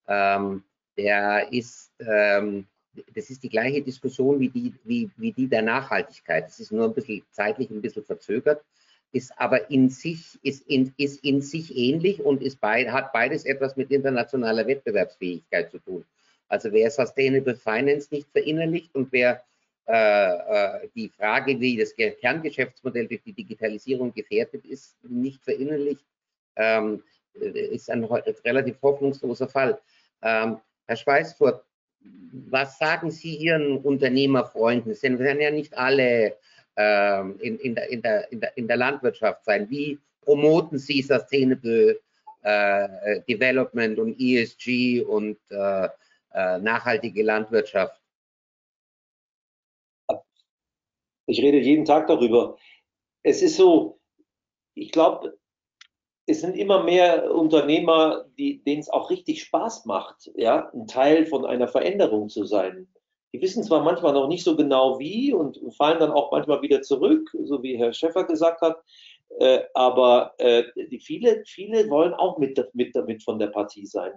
ähm, 0.09 0.63
der 0.97 1.53
ist, 1.53 1.93
ähm, 2.01 2.67
das 3.15 3.31
ist 3.31 3.43
die 3.43 3.49
gleiche 3.49 3.83
Diskussion 3.83 4.41
wie 4.41 4.49
die, 4.49 4.75
wie, 4.85 5.11
wie 5.17 5.33
die 5.33 5.47
der 5.47 5.63
Nachhaltigkeit. 5.63 6.49
Es 6.49 6.61
ist 6.61 6.73
nur 6.73 6.87
ein 6.87 6.95
bisschen 6.95 7.23
zeitlich 7.31 7.71
ein 7.71 7.81
bisschen 7.81 8.05
verzögert, 8.05 8.63
ist 9.13 9.33
aber 9.37 9.71
in 9.71 9.91
sich, 9.91 10.39
ist 10.43 10.67
in, 10.69 10.93
ist 10.97 11.25
in 11.25 11.43
sich 11.43 11.77
ähnlich 11.77 12.21
und 12.21 12.43
ist 12.43 12.61
beid, 12.61 12.91
hat 12.91 13.13
beides 13.13 13.45
etwas 13.45 13.77
mit 13.77 13.91
internationaler 13.91 14.67
Wettbewerbsfähigkeit 14.67 15.71
zu 15.71 15.79
tun. 15.79 16.05
Also 16.49 16.73
wer 16.73 16.91
Sustainable 16.91 17.57
Finance 17.57 18.09
nicht 18.11 18.29
verinnerlicht 18.31 18.95
und 18.95 19.11
wer 19.13 19.43
äh, 19.87 19.95
äh, 19.95 20.89
die 20.95 21.09
Frage, 21.09 21.59
wie 21.59 21.77
das 21.77 21.95
Kerngeschäftsmodell 21.97 23.09
durch 23.09 23.23
die 23.23 23.33
Digitalisierung 23.33 24.13
gefährdet 24.13 24.65
ist, 24.65 24.97
nicht 25.03 25.43
verinnerlicht, 25.43 26.05
ähm, 26.57 27.03
ist 27.35 27.91
ein 27.91 28.05
relativ 28.05 28.81
hoffnungsloser 28.83 29.49
Fall. 29.49 29.81
Ähm, 30.23 30.59
Herr 30.87 30.97
Schweißfurt, 30.97 31.65
was 32.33 32.79
sagen 32.79 33.11
Sie 33.11 33.37
Ihren 33.37 33.79
Unternehmerfreunden? 33.79 34.93
Es 34.93 35.03
werden 35.03 35.41
ja 35.41 35.51
nicht 35.51 35.77
alle 35.77 36.37
ähm, 36.77 37.39
in, 37.41 37.59
in, 37.59 37.75
der, 37.75 37.91
in, 37.91 38.03
der, 38.03 38.29
der, 38.31 38.57
in 38.57 38.69
der 38.69 38.77
Landwirtschaft 38.77 39.45
sein. 39.45 39.69
Wie 39.71 39.99
promoten 40.23 40.79
Sie 40.79 41.03
Sustainable 41.03 42.01
äh, 42.43 43.21
Development 43.29 43.99
und 43.99 44.19
ESG 44.19 45.03
und 45.03 45.39
äh, 45.51 45.89
äh, 46.33 46.59
nachhaltige 46.59 47.23
Landwirtschaft? 47.23 48.01
Ich 51.27 51.41
rede 51.41 51.59
jeden 51.59 51.85
Tag 51.85 52.07
darüber. 52.09 52.57
Es 53.23 53.43
ist 53.43 53.57
so, 53.57 54.01
ich 54.75 54.91
glaube, 54.91 55.39
es 56.27 56.41
sind 56.41 56.57
immer 56.57 56.83
mehr 56.83 57.35
Unternehmer, 57.35 58.25
denen 58.39 58.81
es 58.81 58.89
auch 58.89 59.11
richtig 59.11 59.43
Spaß 59.43 59.87
macht, 59.87 60.31
ja, 60.37 60.71
ein 60.73 60.87
Teil 60.87 61.27
von 61.27 61.45
einer 61.45 61.69
Veränderung 61.69 62.29
zu 62.29 62.45
sein. 62.45 62.89
Die 63.33 63.41
wissen 63.41 63.65
zwar 63.65 63.83
manchmal 63.83 64.13
noch 64.13 64.29
nicht 64.29 64.45
so 64.45 64.57
genau 64.57 64.99
wie 64.99 65.33
und, 65.33 65.59
fallen 65.77 65.99
dann 65.99 66.13
auch 66.13 66.31
manchmal 66.31 66.63
wieder 66.63 66.83
zurück, 66.83 67.31
so 67.45 67.63
wie 67.63 67.77
Herr 67.77 67.93
Schäffer 67.93 68.25
gesagt 68.25 68.61
hat, 68.61 68.83
äh, 69.39 69.63
aber 69.75 70.35
äh, 70.39 70.65
die 70.91 71.01
viele, 71.01 71.43
viele 71.47 71.89
wollen 71.89 72.13
auch 72.15 72.39
mit, 72.39 72.63
mit, 72.75 72.95
damit 72.95 73.23
von 73.23 73.39
der 73.39 73.47
Partie 73.49 73.87
sein. 73.87 74.13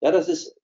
Ja, 0.00 0.12
das 0.12 0.28
ist, 0.28 0.56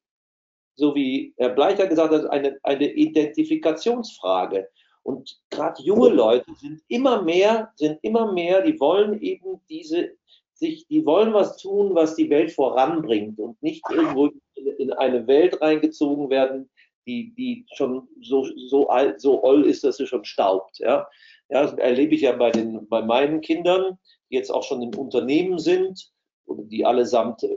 so 0.76 0.94
wie 0.94 1.34
Herr 1.36 1.50
Bleicher 1.50 1.88
gesagt 1.88 2.14
hat, 2.14 2.26
eine, 2.30 2.56
eine 2.62 2.92
Identifikationsfrage. 2.92 4.68
Und 5.02 5.40
gerade 5.50 5.82
junge 5.82 6.08
Leute 6.08 6.52
sind 6.60 6.82
immer 6.88 7.22
mehr, 7.22 7.72
sind 7.76 7.98
immer 8.02 8.32
mehr, 8.32 8.62
die 8.62 8.78
wollen 8.80 9.20
eben 9.20 9.60
diese 9.68 10.10
sich, 10.58 10.86
die 10.88 11.04
wollen 11.04 11.32
was 11.32 11.56
tun, 11.58 11.94
was 11.94 12.14
die 12.14 12.30
Welt 12.30 12.52
voranbringt 12.52 13.38
und 13.38 13.60
nicht 13.62 13.82
irgendwo 13.90 14.30
in 14.54 14.92
eine 14.92 15.26
Welt 15.26 15.60
reingezogen 15.60 16.30
werden, 16.30 16.70
die, 17.06 17.34
die 17.34 17.66
schon 17.74 18.08
so, 18.20 18.46
so 18.68 18.88
alt, 18.88 19.20
so 19.20 19.42
oll 19.44 19.64
ist, 19.64 19.84
dass 19.84 19.98
sie 19.98 20.06
schon 20.06 20.24
staubt. 20.24 20.78
Ja, 20.78 21.08
ja 21.48 21.62
das 21.62 21.74
erlebe 21.74 22.14
ich 22.14 22.22
ja 22.22 22.32
bei, 22.32 22.50
den, 22.50 22.88
bei 22.88 23.02
meinen 23.02 23.40
Kindern, 23.40 23.98
die 24.30 24.36
jetzt 24.36 24.50
auch 24.50 24.62
schon 24.62 24.82
im 24.82 24.98
Unternehmen 24.98 25.58
sind 25.58 26.10
und 26.46 26.68
die 26.70 26.84
allesamt 26.84 27.42
äh, 27.42 27.56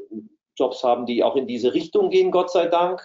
Jobs 0.56 0.84
haben, 0.84 1.06
die 1.06 1.24
auch 1.24 1.36
in 1.36 1.48
diese 1.48 1.74
Richtung 1.74 2.10
gehen, 2.10 2.32
Gott 2.32 2.52
sei 2.52 2.68
Dank. 2.68 3.02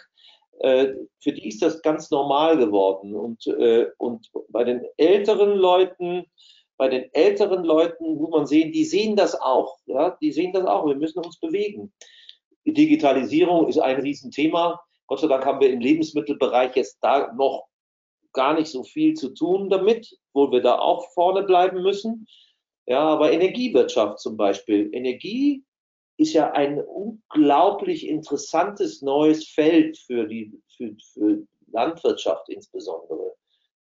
Äh, 0.60 0.94
für 1.20 1.32
die 1.32 1.48
ist 1.48 1.62
das 1.62 1.82
ganz 1.82 2.10
normal 2.10 2.58
geworden. 2.58 3.14
Und, 3.14 3.46
äh, 3.46 3.86
und 3.98 4.30
bei 4.48 4.64
den 4.64 4.84
älteren 4.96 5.56
Leuten, 5.56 6.26
bei 6.76 6.88
den 6.88 7.12
älteren 7.12 7.64
Leuten 7.64 8.16
muss 8.16 8.30
man 8.30 8.46
sehen, 8.46 8.72
die 8.72 8.84
sehen 8.84 9.16
das 9.16 9.34
auch. 9.40 9.78
Ja, 9.86 10.16
die 10.20 10.32
sehen 10.32 10.52
das 10.52 10.64
auch. 10.64 10.86
Wir 10.86 10.96
müssen 10.96 11.24
uns 11.24 11.38
bewegen. 11.38 11.92
Die 12.66 12.72
Digitalisierung 12.72 13.68
ist 13.68 13.78
ein 13.78 14.00
Riesenthema. 14.00 14.80
Gott 15.06 15.20
sei 15.20 15.28
Dank 15.28 15.44
haben 15.44 15.60
wir 15.60 15.70
im 15.70 15.80
Lebensmittelbereich 15.80 16.74
jetzt 16.76 16.98
da 17.00 17.32
noch 17.34 17.66
gar 18.32 18.54
nicht 18.54 18.68
so 18.68 18.82
viel 18.82 19.14
zu 19.14 19.30
tun 19.30 19.70
damit, 19.70 20.18
wo 20.32 20.50
wir 20.50 20.60
da 20.60 20.78
auch 20.78 21.10
vorne 21.12 21.44
bleiben 21.44 21.82
müssen. 21.82 22.26
Ja, 22.86 23.00
aber 23.00 23.32
Energiewirtschaft 23.32 24.18
zum 24.18 24.36
Beispiel. 24.36 24.90
Energie 24.92 25.64
ist 26.16 26.32
ja 26.32 26.52
ein 26.52 26.80
unglaublich 26.80 28.06
interessantes 28.06 29.02
neues 29.02 29.48
Feld 29.48 29.98
für 29.98 30.26
die 30.26 30.52
für, 30.76 30.94
für 31.12 31.46
Landwirtschaft 31.68 32.48
insbesondere. 32.48 33.34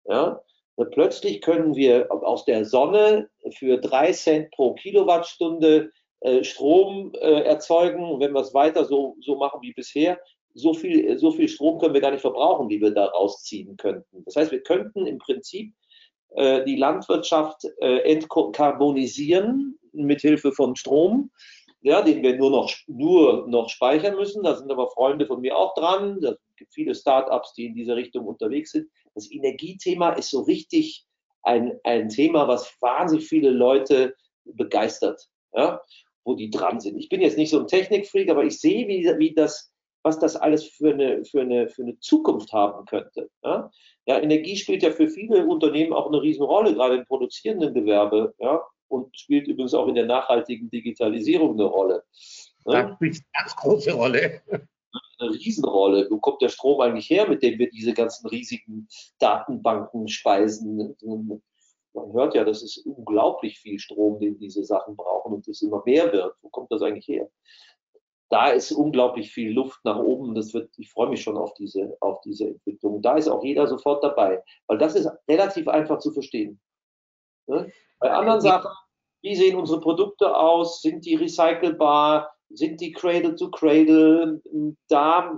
Ja, 0.06 0.42
plötzlich 0.92 1.42
können 1.42 1.76
wir 1.76 2.12
aus 2.12 2.46
der 2.46 2.66
Sonne 2.66 3.30
für 3.58 3.78
drei 3.78 4.12
Cent 4.12 4.52
pro 4.52 4.74
Kilowattstunde 4.74 5.92
äh, 6.22 6.44
Strom 6.44 7.12
äh, 7.20 7.42
erzeugen. 7.42 8.20
wenn 8.20 8.34
wir 8.34 8.42
es 8.42 8.54
weiter 8.54 8.86
so, 8.86 9.16
so 9.22 9.36
machen 9.36 9.62
wie 9.62 9.74
bisher, 9.74 10.20
so 10.54 10.74
viel, 10.74 11.18
so 11.18 11.32
viel 11.32 11.48
Strom 11.48 11.80
können 11.80 11.94
wir 11.94 12.02
gar 12.02 12.12
nicht 12.12 12.22
verbrauchen, 12.22 12.70
wie 12.70 12.82
wir 12.82 12.92
da 12.92 13.06
rausziehen 13.06 13.78
könnten. 13.78 14.24
Das 14.26 14.36
heißt, 14.36 14.52
wir 14.52 14.62
könnten 14.62 15.06
im 15.06 15.18
Prinzip 15.18 15.74
äh, 16.32 16.64
die 16.66 16.76
Landwirtschaft 16.76 17.66
äh, 17.80 18.00
entkarbonisieren 18.00 19.78
mit 19.94 20.22
Hilfe 20.22 20.52
von 20.52 20.76
Strom, 20.76 21.32
ja, 21.82 22.02
den 22.02 22.22
wir 22.22 22.38
nur 22.38 22.52
noch, 22.52 22.72
nur 22.88 23.48
noch 23.48 23.70
speichern 23.70 24.16
müssen. 24.16 24.44
Da 24.44 24.56
sind 24.56 24.72
aber 24.72 24.90
Freunde 24.92 25.26
von 25.26 25.42
mir 25.42 25.58
auch 25.58 25.74
dran. 25.74 26.20
Da 26.22 26.36
gibt 26.56 26.74
viele 26.74 26.94
Startups, 26.94 27.54
die 27.54 27.66
in 27.66 27.76
diese 27.76 27.96
Richtung 27.96 28.26
unterwegs 28.28 28.72
sind. 28.72 28.88
Das 29.16 29.32
Energiethema 29.32 30.12
ist 30.12 30.30
so 30.30 30.42
richtig 30.42 31.06
ein, 31.44 31.80
ein 31.84 32.10
Thema, 32.10 32.48
was 32.48 32.76
wahnsinnig 32.82 33.28
viele 33.28 33.50
Leute 33.50 34.16
begeistert, 34.44 35.28
ja, 35.54 35.82
wo 36.24 36.36
die 36.36 36.50
dran 36.50 36.80
sind. 36.80 36.98
Ich 36.98 37.10
bin 37.10 37.22
jetzt 37.22 37.38
nicht 37.38 37.50
so 37.50 37.60
ein 37.60 37.68
Technikfreak, 37.68 38.30
aber 38.30 38.44
ich 38.44 38.60
sehe, 38.60 38.88
wie, 38.88 39.06
wie 39.18 39.34
das, 39.34 39.72
was 40.04 40.20
das 40.20 40.36
alles 40.36 40.66
für 40.66 40.94
eine, 40.94 41.26
für 41.26 41.42
eine, 41.42 41.70
für 41.70 41.84
eine 41.84 42.00
Zukunft 42.00 42.54
haben 42.54 42.86
könnte. 42.86 43.30
Ja. 43.44 43.72
ja, 44.06 44.20
Energie 44.20 44.56
spielt 44.56 44.84
ja 44.84 44.92
für 44.92 45.08
viele 45.08 45.46
Unternehmen 45.46 45.94
auch 45.94 46.08
eine 46.08 46.22
Riesenrolle, 46.22 46.74
gerade 46.74 46.96
im 46.96 47.06
produzierenden 47.06 47.74
Gewerbe. 47.74 48.34
Ja, 48.40 48.62
und 48.88 49.18
spielt 49.18 49.48
übrigens 49.48 49.74
auch 49.74 49.88
in 49.88 49.96
der 49.96 50.06
nachhaltigen 50.06 50.70
Digitalisierung 50.70 51.54
eine 51.54 51.64
Rolle. 51.64 52.04
Da 52.66 52.94
spielt 52.94 53.16
eine 53.16 53.24
ganz 53.34 53.56
große 53.56 53.94
Rolle 53.94 54.42
eine 55.22 55.32
Riesenrolle. 55.34 56.08
Wo 56.10 56.20
kommt 56.20 56.42
der 56.42 56.50
Strom 56.50 56.82
eigentlich 56.82 57.10
her, 57.10 57.28
mit 57.28 57.44
dem 57.44 57.60
wir 57.60 57.70
diese 57.70 57.94
ganzen 57.94 58.28
riesigen 58.28 58.88
Datenbanken 59.20 60.08
speisen? 60.08 60.96
Man 61.94 62.14
hört 62.14 62.36
ja, 62.36 62.44
das 62.44 62.62
ist 62.64 62.86
unglaublich 62.86 63.60
viel 63.60 63.80
Strom, 63.80 64.20
den 64.20 64.38
diese 64.38 64.64
Sachen 64.64 64.96
brauchen 64.96 65.34
und 65.34 65.48
das 65.48 65.62
immer 65.62 65.82
mehr 65.86 66.12
wird. 66.12 66.36
Wo 66.42 66.50
kommt 66.50 66.72
das 66.72 66.82
eigentlich 66.82 67.08
her? 67.08 67.30
Da 68.30 68.50
ist 68.50 68.72
unglaublich 68.72 69.32
viel 69.32 69.52
Luft 69.52 69.84
nach 69.84 70.00
oben. 70.00 70.34
Das 70.36 70.54
wird, 70.54 70.72
ich 70.78 70.90
freue 70.90 71.10
mich 71.10 71.22
schon 71.22 71.38
auf 71.38 71.54
diese, 71.56 71.98
auf 72.00 72.22
diese 72.22 72.48
Entwicklung. 72.48 73.02
Da 73.02 73.18
ist 73.18 73.28
auch 73.28 73.44
jeder 73.44 73.68
sofort 73.68 74.04
dabei, 74.04 74.42
weil 74.68 74.78
das 74.78 74.96
ist 74.96 75.10
relativ 75.28 75.68
einfach 75.68 76.00
zu 76.00 76.12
verstehen. 76.12 76.62
Ne? 77.48 77.70
Bei 78.00 78.12
anderen 78.12 78.40
Sachen, 78.40 78.72
wie 79.22 79.36
sehen 79.36 79.58
unsere 79.58 79.82
Produkte 79.82 80.36
aus? 80.36 80.82
Sind 80.82 81.06
die 81.06 81.16
recycelbar? 81.16 82.34
Sind 82.54 82.82
die 82.82 82.92
Cradle 82.92 83.36
to 83.36 83.50
Cradle. 83.50 84.42
Da, 84.88 85.38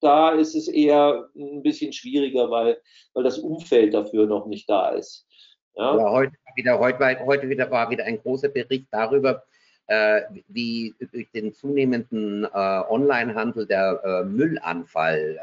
da 0.00 0.30
ist 0.30 0.54
es 0.54 0.68
eher 0.68 1.28
ein 1.36 1.62
bisschen 1.62 1.92
schwieriger, 1.92 2.50
weil, 2.50 2.80
weil 3.14 3.24
das 3.24 3.38
Umfeld 3.38 3.94
dafür 3.94 4.26
noch 4.26 4.46
nicht 4.46 4.68
da 4.68 4.90
ist. 4.90 5.26
Ja, 5.74 5.96
ja 5.96 6.10
heute, 6.10 6.32
wieder, 6.54 6.78
heute, 6.78 7.24
heute 7.24 7.48
wieder 7.48 7.70
war 7.70 7.90
wieder 7.90 8.04
ein 8.04 8.20
großer 8.20 8.48
Bericht 8.48 8.86
darüber, 8.90 9.42
äh, 9.86 10.22
wie 10.48 10.94
durch 11.12 11.30
den 11.32 11.52
zunehmenden 11.52 12.44
äh, 12.44 12.82
Onlinehandel 12.88 13.66
der 13.66 14.00
äh, 14.04 14.24
Müllanfall 14.24 15.38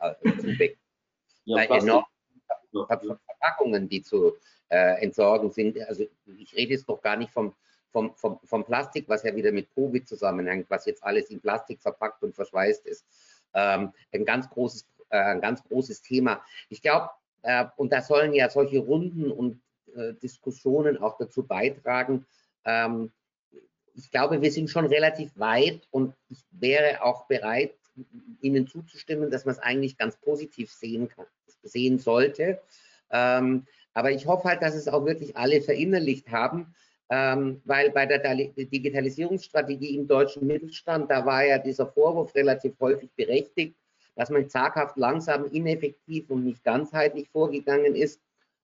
äh, 0.00 0.08
äh 0.08 0.38
zuwächst. 0.38 0.78
Ja, 1.46 1.58
enorm 1.64 2.06
Verpackungen, 2.72 3.86
die 3.86 4.00
zu 4.00 4.32
äh, 4.70 5.02
entsorgen 5.02 5.50
sind. 5.50 5.78
Also 5.86 6.04
ich 6.38 6.56
rede 6.56 6.72
jetzt 6.72 6.88
doch 6.88 7.02
gar 7.02 7.16
nicht 7.16 7.30
vom 7.30 7.54
vom, 7.94 8.12
vom, 8.16 8.40
vom 8.42 8.64
Plastik, 8.64 9.08
was 9.08 9.22
ja 9.22 9.36
wieder 9.36 9.52
mit 9.52 9.72
Covid 9.72 10.06
zusammenhängt, 10.08 10.68
was 10.68 10.84
jetzt 10.84 11.04
alles 11.04 11.30
in 11.30 11.40
Plastik 11.40 11.80
verpackt 11.80 12.24
und 12.24 12.34
verschweißt 12.34 12.84
ist, 12.86 13.06
ähm, 13.54 13.92
ein, 14.12 14.24
ganz 14.24 14.50
großes, 14.50 14.84
äh, 15.10 15.16
ein 15.16 15.40
ganz 15.40 15.62
großes 15.62 16.02
Thema. 16.02 16.42
Ich 16.68 16.82
glaube, 16.82 17.10
äh, 17.42 17.66
und 17.76 17.92
da 17.92 18.02
sollen 18.02 18.34
ja 18.34 18.50
solche 18.50 18.80
Runden 18.80 19.30
und 19.30 19.62
äh, 19.94 20.12
Diskussionen 20.14 20.98
auch 20.98 21.16
dazu 21.18 21.46
beitragen. 21.46 22.26
Ähm, 22.64 23.12
ich 23.94 24.10
glaube, 24.10 24.42
wir 24.42 24.50
sind 24.50 24.70
schon 24.70 24.86
relativ 24.86 25.30
weit 25.38 25.86
und 25.92 26.16
ich 26.28 26.38
wäre 26.50 27.04
auch 27.04 27.28
bereit, 27.28 27.76
Ihnen 28.40 28.66
zuzustimmen, 28.66 29.30
dass 29.30 29.44
man 29.44 29.54
es 29.54 29.60
eigentlich 29.60 29.96
ganz 29.96 30.16
positiv 30.16 30.72
sehen 30.72 31.08
kann. 31.08 31.26
sehen 31.62 32.00
sollte. 32.00 32.60
Ähm, 33.12 33.68
aber 33.92 34.10
ich 34.10 34.26
hoffe 34.26 34.48
halt, 34.48 34.62
dass 34.62 34.74
es 34.74 34.88
auch 34.88 35.06
wirklich 35.06 35.36
alle 35.36 35.62
verinnerlicht 35.62 36.32
haben, 36.32 36.74
ähm, 37.10 37.60
weil 37.64 37.90
bei 37.90 38.06
der 38.06 38.18
Digitalisierungsstrategie 38.18 39.96
im 39.96 40.06
deutschen 40.06 40.46
Mittelstand, 40.46 41.10
da 41.10 41.24
war 41.26 41.44
ja 41.44 41.58
dieser 41.58 41.86
Vorwurf 41.86 42.34
relativ 42.34 42.74
häufig 42.80 43.10
berechtigt, 43.14 43.74
dass 44.16 44.30
man 44.30 44.48
zaghaft, 44.48 44.96
langsam, 44.96 45.44
ineffektiv 45.46 46.30
und 46.30 46.44
nicht 46.44 46.64
ganzheitlich 46.64 47.28
vorgegangen 47.30 47.94
ist. 47.94 48.20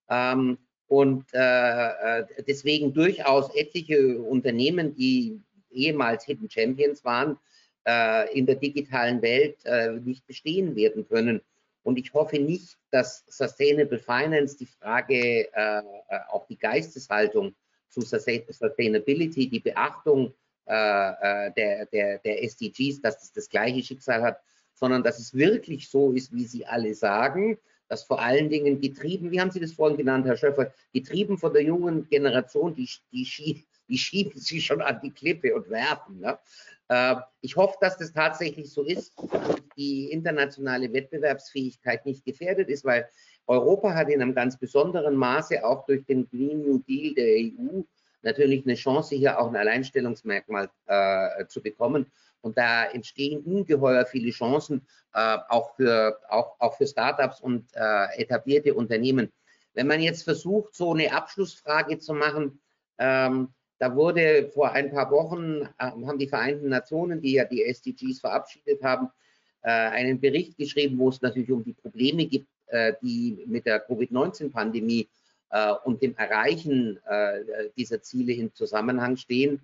Ähm, 0.08 0.58
und 0.86 1.26
äh, 1.32 2.18
äh, 2.18 2.26
deswegen 2.48 2.92
durchaus 2.92 3.54
etliche 3.54 4.18
Unternehmen, 4.18 4.94
die 4.94 5.40
ehemals 5.70 6.24
Hidden 6.24 6.50
Champions 6.50 7.04
waren, 7.04 7.38
äh, 7.86 8.36
in 8.36 8.46
der 8.46 8.56
digitalen 8.56 9.22
Welt 9.22 9.58
äh, 9.64 9.92
nicht 9.92 10.26
bestehen 10.26 10.74
werden 10.74 11.06
können. 11.06 11.40
Und 11.82 11.98
ich 11.98 12.12
hoffe 12.12 12.38
nicht, 12.38 12.76
dass 12.90 13.24
Sustainable 13.28 13.98
Finance 13.98 14.56
die 14.56 14.66
Frage, 14.66 15.48
äh, 15.52 15.78
äh, 15.78 15.82
auch 16.28 16.46
die 16.46 16.58
Geisteshaltung 16.58 17.54
zu 17.90 18.00
Sustainability, 18.00 19.48
die 19.48 19.60
Beachtung 19.60 20.32
der, 20.66 21.86
der, 21.92 22.18
der 22.18 22.44
SDGs, 22.44 23.00
dass 23.00 23.18
das 23.18 23.32
das 23.32 23.48
gleiche 23.48 23.82
Schicksal 23.82 24.22
hat, 24.22 24.40
sondern 24.74 25.02
dass 25.02 25.18
es 25.18 25.34
wirklich 25.34 25.88
so 25.88 26.12
ist, 26.12 26.32
wie 26.32 26.44
Sie 26.44 26.64
alle 26.64 26.94
sagen, 26.94 27.58
dass 27.88 28.04
vor 28.04 28.20
allen 28.20 28.48
Dingen 28.48 28.80
getrieben, 28.80 29.30
wie 29.30 29.40
haben 29.40 29.50
Sie 29.50 29.60
das 29.60 29.72
vorhin 29.72 29.98
genannt, 29.98 30.26
Herr 30.26 30.36
Schöffer, 30.36 30.72
getrieben 30.92 31.38
von 31.38 31.52
der 31.52 31.62
jungen 31.62 32.08
Generation, 32.08 32.74
die, 32.74 32.88
die, 33.12 33.66
die 33.88 33.98
schieben 33.98 34.32
sie 34.40 34.60
schon 34.60 34.80
an 34.80 35.00
die 35.02 35.10
Klippe 35.10 35.54
und 35.54 35.68
werfen. 35.68 36.20
Ne? 36.20 36.38
Äh, 36.88 37.16
ich 37.40 37.56
hoffe, 37.56 37.76
dass 37.80 37.98
das 37.98 38.12
tatsächlich 38.12 38.72
so 38.72 38.84
ist 38.84 39.18
und 39.18 39.62
die 39.76 40.10
internationale 40.12 40.92
Wettbewerbsfähigkeit 40.92 42.06
nicht 42.06 42.24
gefährdet 42.24 42.68
ist, 42.68 42.84
weil 42.84 43.08
Europa 43.50 43.94
hat 43.94 44.08
in 44.08 44.22
einem 44.22 44.32
ganz 44.32 44.56
besonderen 44.56 45.16
Maße 45.16 45.64
auch 45.64 45.84
durch 45.84 46.04
den 46.06 46.28
Green 46.30 46.62
New 46.62 46.78
Deal 46.78 47.14
der 47.14 47.26
EU 47.26 47.82
natürlich 48.22 48.64
eine 48.64 48.76
Chance, 48.76 49.16
hier 49.16 49.40
auch 49.40 49.48
ein 49.48 49.56
Alleinstellungsmerkmal 49.56 50.70
äh, 50.86 51.46
zu 51.46 51.60
bekommen. 51.60 52.06
Und 52.42 52.56
da 52.56 52.84
entstehen 52.84 53.40
ungeheuer 53.40 54.06
viele 54.06 54.30
Chancen, 54.30 54.86
äh, 55.14 55.38
auch, 55.48 55.74
für, 55.74 56.20
auch, 56.28 56.54
auch 56.60 56.76
für 56.76 56.86
Startups 56.86 57.40
und 57.40 57.66
äh, 57.74 58.20
etablierte 58.22 58.72
Unternehmen. 58.72 59.32
Wenn 59.74 59.88
man 59.88 60.00
jetzt 60.00 60.22
versucht, 60.22 60.76
so 60.76 60.92
eine 60.94 61.12
Abschlussfrage 61.12 61.98
zu 61.98 62.14
machen, 62.14 62.60
ähm, 62.98 63.48
da 63.78 63.96
wurde 63.96 64.48
vor 64.54 64.70
ein 64.70 64.92
paar 64.92 65.10
Wochen, 65.10 65.62
äh, 65.62 65.90
haben 66.06 66.18
die 66.18 66.28
Vereinten 66.28 66.68
Nationen, 66.68 67.20
die 67.20 67.32
ja 67.32 67.44
die 67.44 67.64
SDGs 67.64 68.20
verabschiedet 68.20 68.80
haben, 68.84 69.08
äh, 69.62 69.70
einen 69.70 70.20
Bericht 70.20 70.56
geschrieben, 70.56 70.98
wo 70.98 71.08
es 71.08 71.20
natürlich 71.20 71.50
um 71.50 71.64
die 71.64 71.74
Probleme 71.74 72.26
gibt, 72.26 72.46
die 73.02 73.44
mit 73.46 73.66
der 73.66 73.80
Covid-19-Pandemie 73.80 75.08
äh, 75.50 75.72
und 75.84 76.02
dem 76.02 76.16
Erreichen 76.16 76.98
äh, 77.06 77.70
dieser 77.76 78.02
Ziele 78.02 78.32
in 78.32 78.54
Zusammenhang 78.54 79.16
stehen. 79.16 79.60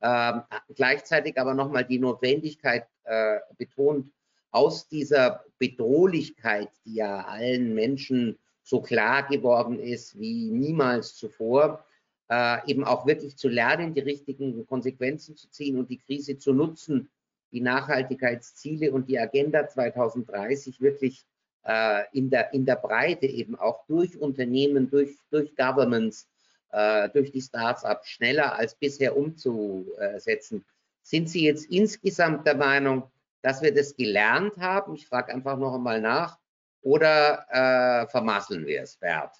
Ähm, 0.00 0.42
gleichzeitig 0.74 1.38
aber 1.38 1.54
nochmal 1.54 1.84
die 1.84 1.98
Notwendigkeit 1.98 2.86
äh, 3.04 3.38
betont, 3.56 4.12
aus 4.50 4.88
dieser 4.88 5.44
Bedrohlichkeit, 5.58 6.70
die 6.84 6.94
ja 6.94 7.24
allen 7.26 7.74
Menschen 7.74 8.38
so 8.62 8.80
klar 8.80 9.26
geworden 9.26 9.78
ist 9.78 10.18
wie 10.18 10.50
niemals 10.50 11.14
zuvor, 11.16 11.84
äh, 12.30 12.70
eben 12.70 12.84
auch 12.84 13.06
wirklich 13.06 13.36
zu 13.36 13.48
lernen, 13.48 13.94
die 13.94 14.00
richtigen 14.00 14.66
Konsequenzen 14.66 15.36
zu 15.36 15.50
ziehen 15.50 15.78
und 15.78 15.90
die 15.90 15.98
Krise 15.98 16.38
zu 16.38 16.52
nutzen, 16.52 17.10
die 17.52 17.60
Nachhaltigkeitsziele 17.60 18.92
und 18.92 19.08
die 19.08 19.18
Agenda 19.18 19.66
2030 19.66 20.80
wirklich 20.80 21.24
äh, 21.68 22.04
in, 22.12 22.30
der, 22.30 22.52
in 22.54 22.64
der 22.64 22.76
Breite 22.76 23.26
eben 23.26 23.54
auch 23.54 23.84
durch 23.86 24.18
Unternehmen, 24.18 24.90
durch, 24.90 25.18
durch 25.30 25.54
Governments, 25.54 26.26
äh, 26.72 27.10
durch 27.10 27.30
die 27.30 27.42
Startups 27.42 28.08
schneller 28.08 28.54
als 28.54 28.74
bisher 28.74 29.16
umzusetzen. 29.16 30.64
Sind 31.02 31.28
Sie 31.28 31.44
jetzt 31.44 31.66
insgesamt 31.66 32.46
der 32.46 32.56
Meinung, 32.56 33.04
dass 33.42 33.60
wir 33.62 33.74
das 33.74 33.94
gelernt 33.94 34.56
haben? 34.56 34.94
Ich 34.94 35.06
frage 35.06 35.32
einfach 35.32 35.58
noch 35.58 35.74
einmal 35.74 36.00
nach. 36.00 36.38
Oder 36.80 37.44
äh, 37.50 38.06
vermasseln 38.08 38.66
wir 38.66 38.82
es, 38.82 38.96
Bert? 38.96 39.32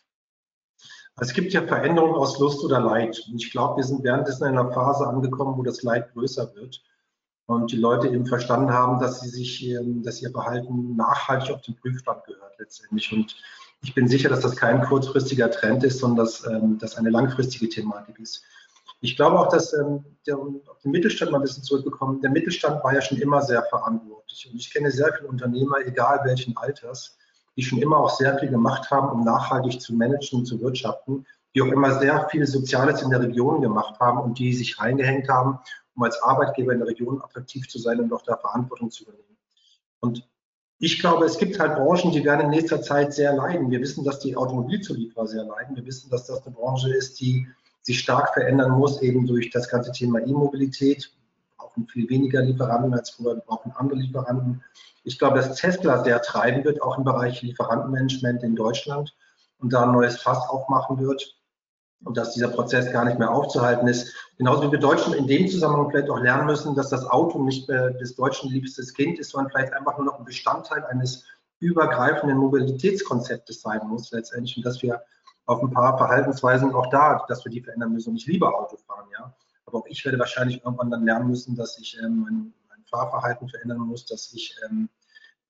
Es 1.21 1.33
gibt 1.33 1.53
ja 1.53 1.67
Veränderungen 1.67 2.15
aus 2.15 2.39
Lust 2.39 2.63
oder 2.63 2.81
Leid. 2.81 3.19
Und 3.31 3.43
ich 3.43 3.51
glaube, 3.51 3.79
wir 3.79 3.85
sind 3.85 4.05
währenddessen 4.05 4.49
in 4.49 4.59
einer 4.59 4.71
Phase 4.73 5.07
angekommen, 5.07 5.57
wo 5.57 5.63
das 5.63 5.83
Leid 5.83 6.13
größer 6.13 6.55
wird 6.55 6.83
und 7.49 7.73
die 7.73 7.77
Leute 7.77 8.09
eben 8.09 8.27
verstanden 8.27 8.71
haben, 8.71 9.01
dass 9.01 9.21
sie 9.21 9.31
sich, 9.31 9.67
ähm, 9.67 10.03
dass 10.03 10.21
ihr 10.21 10.31
Verhalten 10.31 10.97
nachhaltig 10.97 11.51
auf 11.51 11.63
den 11.63 11.77
Prüfstand 11.77 12.23
gehört 12.25 12.59
letztendlich. 12.59 13.11
Und 13.11 13.37
ich 13.81 13.95
bin 13.95 14.07
sicher, 14.07 14.29
dass 14.29 14.41
das 14.41 14.55
kein 14.55 14.83
kurzfristiger 14.83 15.51
Trend 15.51 15.83
ist, 15.83 16.01
sondern 16.01 16.27
dass 16.27 16.47
ähm, 16.47 16.77
das 16.79 16.97
eine 16.97 17.09
langfristige 17.09 17.71
Thematik 17.71 18.19
ist. 18.19 18.43
Ich 19.01 19.17
glaube 19.17 19.41
auch, 19.41 19.49
dass 19.49 19.73
ähm, 19.73 20.05
der, 20.27 20.37
auf 20.37 20.79
den 20.85 20.91
Mittelstand 20.91 21.33
mal 21.33 21.39
ein 21.39 21.43
bisschen 21.43 21.63
zurückgekommen, 21.63 22.21
der 22.21 22.31
Mittelstand 22.31 22.85
war 22.85 22.93
ja 22.93 23.01
schon 23.01 23.17
immer 23.17 23.41
sehr 23.41 23.63
verantwortlich. 23.63 24.51
Und 24.51 24.59
ich 24.59 24.71
kenne 24.71 24.91
sehr 24.91 25.11
viele 25.15 25.29
Unternehmer, 25.29 25.79
egal 25.87 26.21
welchen 26.25 26.55
Alters, 26.59 27.17
die 27.57 27.63
schon 27.63 27.79
immer 27.79 27.97
auch 27.97 28.11
sehr 28.11 28.39
viel 28.39 28.51
gemacht 28.51 28.91
haben, 28.91 29.09
um 29.09 29.25
nachhaltig 29.25 29.81
zu 29.81 29.95
managen 29.95 30.41
und 30.41 30.45
zu 30.45 30.61
wirtschaften, 30.61 31.25
die 31.55 31.63
auch 31.63 31.67
immer 31.67 31.99
sehr 31.99 32.29
viel 32.31 32.47
Soziales 32.47 33.03
in 33.03 33.11
der 33.11 33.21
Region 33.21 33.61
gemacht 33.61 33.99
haben 34.01 34.19
und 34.19 34.39
die 34.39 34.53
sich 34.53 34.81
reingehängt 34.81 35.29
haben, 35.29 35.59
um 35.97 36.03
als 36.03 36.23
Arbeitgeber 36.23 36.73
in 36.73 36.79
der 36.79 36.89
Region 36.89 37.21
attraktiv 37.23 37.69
zu 37.69 37.79
sein 37.79 38.01
und 38.01 38.13
auch 38.13 38.23
da 38.23 38.37
Verantwortung 38.37 38.91
zu 38.91 39.05
übernehmen. 39.05 39.37
Und 40.01 40.29
ich 40.79 41.01
glaube, 41.01 41.25
es 41.25 41.39
gibt 41.39 41.59
halt 41.59 41.75
Branchen, 41.75 42.13
die 42.13 42.25
werden 42.25 42.43
in 42.43 42.51
nächster 42.51 42.81
Zeit 42.81 43.13
sehr 43.13 43.35
leiden. 43.35 43.71
Wir 43.71 43.81
wissen, 43.81 44.05
dass 44.05 44.21
die 44.21 44.37
Automobilzulieferer 44.37 45.27
sehr 45.27 45.45
leiden. 45.45 45.75
Wir 45.75 45.85
wissen, 45.85 46.09
dass 46.09 46.27
das 46.27 46.47
eine 46.47 46.55
Branche 46.55 46.95
ist, 46.95 47.21
die 47.21 47.49
sich 47.83 47.99
stark 47.99 48.33
verändern 48.33 48.73
muss, 48.73 49.03
eben 49.03 49.27
durch 49.27 49.51
das 49.51 49.69
ganze 49.69 49.91
Thema 49.91 50.21
E-Mobilität. 50.21 51.11
Wir 51.11 51.57
brauchen 51.57 51.89
viel 51.89 52.09
weniger 52.09 52.43
Lieferanten 52.43 52.95
als 52.95 53.11
früher, 53.11 53.35
wir 53.35 53.43
brauchen 53.43 53.73
andere 53.75 53.99
Lieferanten. 53.99 54.63
Ich 55.03 55.19
glaube, 55.19 55.39
dass 55.39 55.57
Tesla 55.57 56.05
sehr 56.05 56.23
treiben 56.23 56.63
wird, 56.65 56.83
auch 56.83 56.99
im 56.99 57.05
Bereich 57.05 57.43
Lieferantenmanagement 57.43 58.43
in 58.45 58.55
Deutschland 58.55 59.17
und 59.59 59.73
da 59.73 59.85
ein 59.85 59.93
neues 59.93 60.21
Fass 60.21 60.49
aufmachen 60.49 60.99
wird 60.99 61.38
und 62.05 62.17
dass 62.17 62.35
dieser 62.35 62.49
Prozess 62.49 62.93
gar 62.93 63.05
nicht 63.05 63.19
mehr 63.19 63.31
aufzuhalten 63.31 63.89
ist. 63.89 64.15
Genauso 64.37 64.63
wie 64.63 64.73
wir 64.73 64.79
Deutschen 64.79 65.15
in 65.15 65.27
dem 65.27 65.49
Zusammenhang 65.49 65.91
vielleicht 65.91 66.11
auch 66.11 66.21
lernen 66.21 66.47
müssen, 66.47 66.75
dass 66.75 66.91
das 66.91 67.05
Auto 67.05 67.43
nicht 67.43 67.69
mehr 67.69 67.91
des 67.91 68.15
Deutschen 68.15 68.51
liebstes 68.51 68.95
Kind 68.95 69.19
ist, 69.19 69.31
sondern 69.31 69.51
vielleicht 69.51 69.73
einfach 69.73 69.97
nur 69.99 70.07
noch 70.07 70.19
ein 70.19 70.25
Bestandteil 70.25 70.85
eines 70.85 71.25
übergreifenden 71.61 72.39
Mobilitätskonzeptes 72.39 73.63
sein 73.63 73.81
muss 73.89 74.13
letztendlich 74.13 74.57
und 74.57 74.65
dass 74.65 74.81
wir 74.83 75.03
auf 75.47 75.63
ein 75.63 75.71
paar 75.71 75.97
Verhaltensweisen 75.97 76.73
auch 76.75 76.89
da, 76.91 77.25
dass 77.27 77.45
wir 77.45 77.51
die 77.51 77.63
verändern 77.63 77.93
müssen. 77.93 78.11
Und 78.11 78.17
ich 78.17 78.27
liebe 78.27 78.47
Autofahren, 78.47 79.07
ja. 79.19 79.35
Aber 79.65 79.79
auch 79.79 79.87
ich 79.87 80.05
werde 80.05 80.19
wahrscheinlich 80.19 80.63
irgendwann 80.65 80.91
dann 80.91 81.05
lernen 81.05 81.29
müssen, 81.29 81.57
dass 81.57 81.79
ich 81.79 81.99
ähm, 82.03 82.21
mein, 82.21 82.53
mein, 82.69 82.85
Fahrverhalten 82.91 83.49
verändern 83.49 83.81
muss, 83.81 84.07
dass 84.07 84.33
ich 84.33 84.57
ähm, 84.67 84.89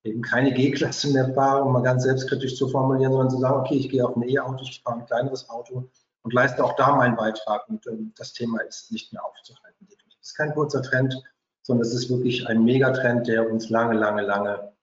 eben 0.03 0.23
keine 0.23 0.53
G-Klasse 0.53 1.13
mehr 1.13 1.33
fahre, 1.35 1.63
um 1.63 1.73
mal 1.73 1.83
ganz 1.83 2.05
selbstkritisch 2.05 2.57
zu 2.57 2.69
formulieren, 2.69 3.13
sondern 3.13 3.31
zu 3.31 3.39
sagen, 3.39 3.61
okay, 3.61 3.77
ich 3.77 3.91
gehe 3.91 4.05
auf 4.05 4.17
ein 4.17 4.29
E-Auto, 4.29 4.63
ich 4.63 4.81
fahre 4.83 5.01
ein 5.01 5.07
kleineres 5.07 5.49
Auto 5.51 5.89
und 6.29 6.35
leiste 6.35 6.63
auch 6.63 6.77
da 6.77 6.95
meinen 6.95 7.17
Beitrag. 7.17 7.67
Und 7.71 7.87
ähm, 7.87 8.13
das 8.19 8.35
Thema 8.35 8.61
ist 8.61 8.93
nicht 8.93 9.15
mehr 9.15 9.25
aufzuhalten. 9.25 9.89
Das 9.89 10.15
ist 10.21 10.37
kein 10.37 10.53
kurzer 10.53 10.83
Trend, 10.83 11.17
sondern 11.63 11.87
es 11.87 11.95
ist 11.95 12.11
wirklich 12.11 12.47
ein 12.47 12.65
Megatrend, 12.65 13.27
der 13.27 13.51
uns 13.51 13.71
lange, 13.71 13.95
lange, 13.95 14.21
lange 14.21 14.75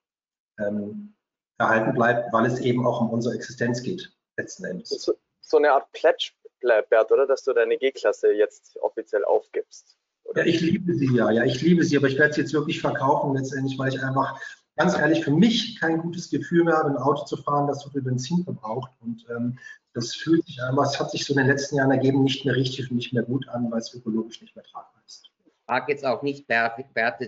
ähm, 0.58 1.14
erhalten 1.58 1.94
bleibt, 1.94 2.32
weil 2.32 2.46
es 2.46 2.58
eben 2.58 2.84
auch 2.84 3.00
um 3.00 3.10
unsere 3.10 3.36
Existenz 3.36 3.80
geht, 3.80 4.12
letzten 4.36 4.64
Endes. 4.64 4.88
So, 4.88 5.14
so 5.40 5.58
eine 5.58 5.70
Art 5.70 5.90
Pledge, 5.92 6.32
Bert, 6.60 7.12
oder? 7.12 7.28
Dass 7.28 7.44
du 7.44 7.52
deine 7.52 7.78
G-Klasse 7.78 8.32
jetzt 8.32 8.76
offiziell 8.78 9.24
aufgibst. 9.24 9.96
Oder? 10.24 10.40
Ja, 10.44 10.48
ich 10.48 10.60
liebe 10.60 10.94
sie 10.94 11.14
ja, 11.14 11.30
ja, 11.30 11.44
ich 11.44 11.62
liebe 11.62 11.84
sie, 11.84 11.96
aber 11.96 12.08
ich 12.08 12.18
werde 12.18 12.34
sie 12.34 12.40
jetzt 12.40 12.54
wirklich 12.54 12.80
verkaufen 12.80 13.36
letztendlich, 13.36 13.78
weil 13.78 13.94
ich 13.94 14.02
einfach 14.02 14.40
ganz 14.74 14.98
ehrlich 14.98 15.22
für 15.22 15.30
mich 15.30 15.78
kein 15.78 15.98
gutes 15.98 16.28
Gefühl 16.28 16.64
mehr 16.64 16.76
habe, 16.76 16.90
ein 16.90 16.96
Auto 16.96 17.24
zu 17.24 17.36
fahren, 17.36 17.68
das 17.68 17.82
so 17.82 17.90
viel 17.90 18.02
Benzin 18.02 18.42
verbraucht. 18.42 18.90
Und 19.00 19.24
ähm, 19.30 19.60
das 19.96 20.14
fühlt 20.14 20.44
sich 20.44 20.62
einfach, 20.62 20.84
es 20.84 21.00
hat 21.00 21.10
sich 21.10 21.24
so 21.24 21.32
in 21.32 21.38
den 21.38 21.46
letzten 21.46 21.76
Jahren 21.76 21.90
ergeben, 21.90 22.22
nicht 22.22 22.44
mehr 22.44 22.54
richtig 22.54 22.90
und 22.90 22.96
nicht 22.96 23.14
mehr 23.14 23.22
gut 23.22 23.48
an, 23.48 23.70
weil 23.72 23.78
es 23.78 23.94
ökologisch 23.94 24.42
nicht 24.42 24.54
mehr 24.54 24.64
tragbar 24.64 25.02
ist. 25.06 25.30
Ich 25.46 25.52
frage 25.64 25.90
jetzt 25.90 26.04
auch 26.04 26.20
nicht, 26.20 26.46
Bert, 26.46 26.78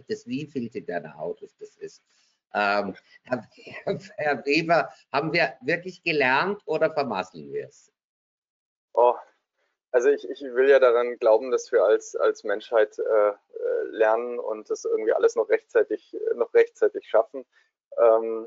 das 0.08 0.26
wievielte 0.26 0.82
deiner 0.82 1.18
Autos 1.18 1.56
das 1.58 1.76
ist. 1.76 2.02
Ähm, 2.52 2.94
Herr, 3.22 3.48
Herr, 4.16 4.44
Weber, 4.44 4.90
haben 5.10 5.32
wir 5.32 5.54
wirklich 5.62 6.02
gelernt 6.02 6.60
oder 6.66 6.90
vermasseln 6.92 7.50
wir 7.54 7.68
es? 7.68 7.90
Oh, 8.92 9.14
also 9.90 10.10
ich, 10.10 10.28
ich, 10.28 10.42
will 10.42 10.68
ja 10.68 10.78
daran 10.78 11.16
glauben, 11.16 11.50
dass 11.50 11.72
wir 11.72 11.82
als, 11.82 12.16
als 12.16 12.44
Menschheit 12.44 12.98
äh, 12.98 13.28
äh 13.30 13.34
lernen 13.92 14.38
und 14.38 14.68
das 14.68 14.84
irgendwie 14.84 15.12
alles 15.12 15.36
noch 15.36 15.48
rechtzeitig, 15.48 16.14
noch 16.34 16.52
rechtzeitig 16.52 17.08
schaffen. 17.08 17.46
Ähm, 17.98 18.46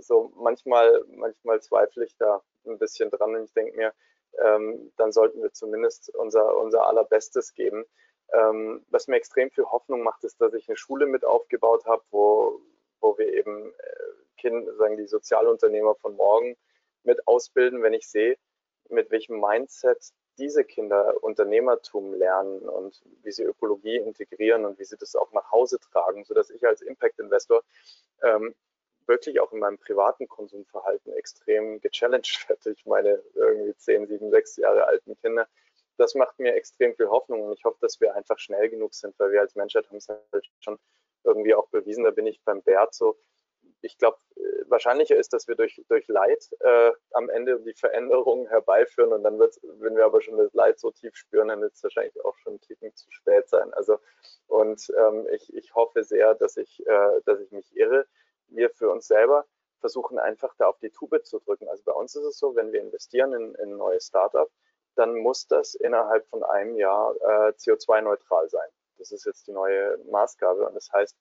so 0.00 0.32
manchmal, 0.36 1.04
manchmal 1.08 1.60
zweifle 1.60 2.04
ich 2.04 2.16
da 2.16 2.42
ein 2.66 2.78
bisschen 2.78 3.10
dran 3.10 3.34
und 3.34 3.44
ich 3.44 3.52
denke 3.52 3.76
mir, 3.76 3.92
ähm, 4.40 4.92
dann 4.96 5.12
sollten 5.12 5.42
wir 5.42 5.52
zumindest 5.52 6.14
unser, 6.14 6.56
unser 6.56 6.86
allerbestes 6.86 7.54
geben. 7.54 7.84
Ähm, 8.32 8.84
was 8.88 9.08
mir 9.08 9.16
extrem 9.16 9.50
viel 9.50 9.64
Hoffnung 9.64 10.02
macht, 10.02 10.24
ist, 10.24 10.40
dass 10.40 10.54
ich 10.54 10.68
eine 10.68 10.76
Schule 10.76 11.06
mit 11.06 11.24
aufgebaut 11.24 11.84
habe, 11.86 12.02
wo, 12.10 12.60
wo 13.00 13.18
wir 13.18 13.32
eben 13.32 13.70
äh, 13.70 14.12
kind, 14.38 14.68
sagen 14.78 14.96
die 14.96 15.06
Sozialunternehmer 15.06 15.94
von 15.96 16.16
morgen 16.16 16.56
mit 17.04 17.26
ausbilden, 17.26 17.82
wenn 17.82 17.92
ich 17.92 18.08
sehe, 18.08 18.38
mit 18.88 19.10
welchem 19.10 19.40
Mindset 19.40 20.12
diese 20.38 20.64
Kinder 20.64 21.22
Unternehmertum 21.22 22.14
lernen 22.14 22.60
und 22.60 23.02
wie 23.22 23.32
sie 23.32 23.44
Ökologie 23.44 23.96
integrieren 23.96 24.64
und 24.64 24.78
wie 24.78 24.84
sie 24.84 24.96
das 24.96 25.14
auch 25.14 25.30
nach 25.32 25.50
Hause 25.52 25.78
tragen, 25.78 26.24
sodass 26.24 26.48
ich 26.50 26.66
als 26.66 26.80
Impact-Investor 26.80 27.62
ähm, 28.22 28.54
wirklich 29.06 29.40
auch 29.40 29.52
in 29.52 29.58
meinem 29.58 29.78
privaten 29.78 30.28
Konsumverhalten 30.28 31.12
extrem 31.14 31.80
gechallenged 31.80 32.44
werde. 32.48 32.72
Ich 32.72 32.86
meine, 32.86 33.22
irgendwie 33.34 33.76
10, 33.76 34.06
7, 34.06 34.30
6 34.30 34.56
Jahre 34.56 34.86
alten 34.86 35.16
Kinder. 35.20 35.46
Das 35.98 36.14
macht 36.14 36.38
mir 36.38 36.54
extrem 36.54 36.94
viel 36.94 37.08
Hoffnung 37.08 37.42
und 37.42 37.52
ich 37.52 37.64
hoffe, 37.64 37.78
dass 37.80 38.00
wir 38.00 38.14
einfach 38.14 38.38
schnell 38.38 38.68
genug 38.70 38.94
sind, 38.94 39.18
weil 39.18 39.32
wir 39.32 39.40
als 39.40 39.54
Menschheit 39.54 39.86
haben 39.88 39.98
es 39.98 40.08
halt 40.08 40.50
schon 40.60 40.78
irgendwie 41.24 41.54
auch 41.54 41.68
bewiesen. 41.68 42.04
Da 42.04 42.10
bin 42.10 42.26
ich 42.26 42.40
beim 42.42 42.62
Bert 42.62 42.94
so, 42.94 43.18
ich 43.82 43.98
glaube, 43.98 44.18
äh, 44.36 44.40
wahrscheinlicher 44.68 45.16
ist, 45.16 45.32
dass 45.32 45.48
wir 45.48 45.54
durch, 45.54 45.82
durch 45.88 46.08
Leid 46.08 46.48
äh, 46.60 46.92
am 47.12 47.28
Ende 47.28 47.60
die 47.60 47.74
Veränderungen 47.74 48.48
herbeiführen 48.48 49.12
und 49.12 49.22
dann 49.22 49.38
wird 49.38 49.60
wenn 49.62 49.96
wir 49.96 50.04
aber 50.04 50.22
schon 50.22 50.38
das 50.38 50.52
Leid 50.54 50.78
so 50.78 50.90
tief 50.90 51.14
spüren, 51.16 51.48
dann 51.48 51.60
wird 51.60 51.74
es 51.74 51.82
wahrscheinlich 51.82 52.24
auch 52.24 52.36
schon 52.38 52.60
ticken 52.60 52.94
zu 52.94 53.10
spät 53.10 53.48
sein. 53.48 53.72
Also 53.74 53.98
und 54.46 54.92
ähm, 54.96 55.26
ich, 55.32 55.54
ich 55.54 55.74
hoffe 55.74 56.04
sehr, 56.04 56.34
dass 56.34 56.56
ich, 56.56 56.86
äh, 56.86 57.20
dass 57.24 57.40
ich 57.40 57.50
mich 57.52 57.76
irre. 57.76 58.06
Wir 58.54 58.70
für 58.70 58.90
uns 58.90 59.06
selber 59.06 59.46
versuchen 59.80 60.18
einfach 60.18 60.54
da 60.58 60.68
auf 60.68 60.78
die 60.78 60.90
Tube 60.90 61.24
zu 61.24 61.40
drücken. 61.40 61.68
Also 61.68 61.82
bei 61.84 61.92
uns 61.92 62.14
ist 62.14 62.24
es 62.24 62.38
so, 62.38 62.54
wenn 62.54 62.72
wir 62.72 62.80
investieren 62.80 63.32
in, 63.32 63.54
in 63.56 63.72
ein 63.72 63.76
neues 63.76 64.06
Startup, 64.06 64.50
dann 64.94 65.16
muss 65.16 65.46
das 65.46 65.74
innerhalb 65.74 66.26
von 66.28 66.42
einem 66.42 66.76
Jahr 66.76 67.14
äh, 67.16 67.52
CO2-neutral 67.52 68.48
sein. 68.48 68.68
Das 68.98 69.10
ist 69.10 69.24
jetzt 69.24 69.46
die 69.46 69.52
neue 69.52 69.98
Maßgabe 70.10 70.66
und 70.66 70.74
das 70.74 70.92
heißt, 70.92 71.16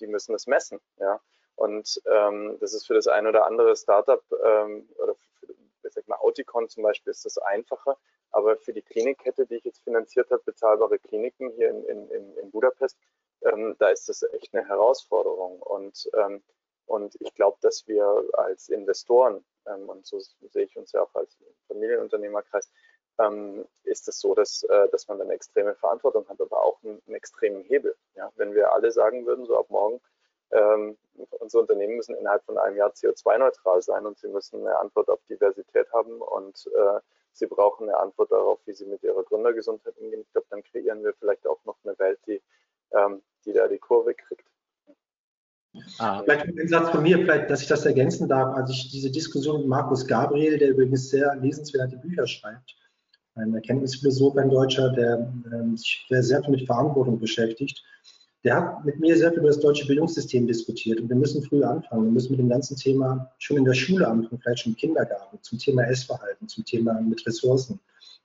die 0.00 0.06
müssen 0.06 0.34
es 0.34 0.46
messen. 0.46 0.80
Ja? 0.96 1.20
Und 1.56 2.00
ähm, 2.06 2.56
das 2.60 2.72
ist 2.72 2.86
für 2.86 2.94
das 2.94 3.06
ein 3.06 3.26
oder 3.26 3.46
andere 3.46 3.76
Startup 3.76 4.22
ähm, 4.42 4.88
oder 4.96 5.14
für, 5.14 5.52
ich 5.86 5.92
sag 5.92 6.08
mal, 6.08 6.16
Auticon 6.16 6.68
zum 6.68 6.82
Beispiel 6.82 7.10
ist 7.10 7.24
das 7.24 7.38
einfacher. 7.38 7.96
Aber 8.30 8.56
für 8.56 8.72
die 8.72 8.82
Klinikkette, 8.82 9.46
die 9.46 9.56
ich 9.56 9.64
jetzt 9.64 9.84
finanziert 9.84 10.30
habe, 10.30 10.42
bezahlbare 10.44 10.98
Kliniken 10.98 11.50
hier 11.50 11.70
in, 11.70 11.84
in, 11.84 12.36
in 12.36 12.50
Budapest, 12.50 12.98
ähm, 13.44 13.76
da 13.78 13.88
ist 13.88 14.08
das 14.08 14.22
echt 14.32 14.54
eine 14.54 14.66
Herausforderung. 14.66 15.60
Und, 15.62 16.10
ähm, 16.14 16.42
und 16.86 17.16
ich 17.20 17.34
glaube, 17.34 17.58
dass 17.60 17.86
wir 17.86 18.24
als 18.32 18.68
Investoren, 18.68 19.44
ähm, 19.66 19.88
und 19.88 20.06
so 20.06 20.18
sehe 20.18 20.64
ich 20.64 20.76
uns 20.76 20.92
ja 20.92 21.02
auch 21.02 21.14
als 21.14 21.36
Familienunternehmerkreis, 21.68 22.70
ähm, 23.18 23.66
ist 23.84 24.08
es 24.08 24.18
so, 24.20 24.34
dass, 24.34 24.64
äh, 24.64 24.88
dass 24.88 25.08
man 25.08 25.20
eine 25.20 25.32
extreme 25.32 25.74
Verantwortung 25.74 26.28
hat, 26.28 26.40
aber 26.40 26.62
auch 26.62 26.82
einen, 26.82 27.00
einen 27.06 27.16
extremen 27.16 27.62
Hebel. 27.62 27.96
Ja? 28.16 28.32
Wenn 28.36 28.54
wir 28.54 28.72
alle 28.72 28.90
sagen 28.90 29.24
würden, 29.26 29.46
so 29.46 29.56
ab 29.56 29.70
morgen, 29.70 30.00
ähm, 30.50 30.96
unsere 31.30 31.62
Unternehmen 31.62 31.96
müssen 31.96 32.16
innerhalb 32.16 32.44
von 32.44 32.58
einem 32.58 32.76
Jahr 32.76 32.90
CO2-neutral 32.90 33.82
sein 33.82 34.06
und 34.06 34.18
sie 34.18 34.28
müssen 34.28 34.60
eine 34.60 34.78
Antwort 34.78 35.08
auf 35.08 35.20
Diversität 35.28 35.90
haben 35.92 36.20
und 36.20 36.68
äh, 36.74 37.00
sie 37.32 37.46
brauchen 37.46 37.88
eine 37.88 37.98
Antwort 37.98 38.32
darauf, 38.32 38.58
wie 38.66 38.72
sie 38.72 38.86
mit 38.86 39.02
ihrer 39.02 39.22
Gründergesundheit 39.22 39.96
umgehen. 39.98 40.22
Ich 40.22 40.32
glaube, 40.32 40.46
dann 40.50 40.62
kreieren 40.62 41.02
wir 41.04 41.14
vielleicht 41.14 41.46
auch 41.46 41.58
noch 41.64 41.76
eine 41.84 41.98
Welt, 41.98 42.18
die, 42.26 42.42
ähm, 42.94 43.22
die 43.44 43.52
da 43.52 43.68
die 43.68 43.78
Kurve 43.78 44.14
kriegt. 44.14 44.44
Ah. 45.98 46.22
Vielleicht 46.22 46.46
ein 46.46 46.68
Satz 46.68 46.90
von 46.90 47.02
mir, 47.02 47.18
vielleicht, 47.18 47.50
dass 47.50 47.62
ich 47.62 47.68
das 47.68 47.84
ergänzen 47.84 48.28
darf. 48.28 48.56
Als 48.56 48.70
ich 48.70 48.90
diese 48.90 49.10
Diskussion 49.10 49.60
mit 49.60 49.68
Markus 49.68 50.06
Gabriel, 50.06 50.58
der 50.58 50.70
übrigens 50.70 51.10
sehr 51.10 51.34
lesenswerte 51.36 51.96
Bücher 51.96 52.26
schreibt, 52.26 52.76
ein 53.34 53.52
Erkenntnisphilosoph, 53.54 54.36
ein 54.36 54.50
Deutscher, 54.50 54.90
der 54.90 55.32
äh, 55.50 55.76
sich 55.76 56.06
sehr 56.08 56.42
viel 56.42 56.52
mit 56.52 56.66
Verantwortung 56.66 57.18
beschäftigt, 57.18 57.82
der 58.44 58.56
hat 58.56 58.84
mit 58.84 59.00
mir 59.00 59.16
sehr 59.16 59.30
viel 59.30 59.40
über 59.40 59.48
das 59.48 59.58
deutsche 59.58 59.86
Bildungssystem 59.86 60.46
diskutiert 60.46 61.00
und 61.00 61.08
wir 61.08 61.16
müssen 61.16 61.42
früh 61.42 61.64
anfangen. 61.64 62.04
Wir 62.04 62.12
müssen 62.12 62.32
mit 62.32 62.40
dem 62.40 62.50
ganzen 62.50 62.76
Thema 62.76 63.32
schon 63.38 63.56
in 63.56 63.64
der 63.64 63.74
Schule 63.74 64.06
anfangen, 64.06 64.38
vielleicht 64.40 64.60
schon 64.60 64.72
im 64.72 64.76
Kindergarten, 64.76 65.38
zum 65.40 65.58
Thema 65.58 65.82
Essverhalten, 65.84 66.46
zum 66.46 66.64
Thema 66.64 67.00
mit 67.00 67.26
Ressourcen. 67.26 67.80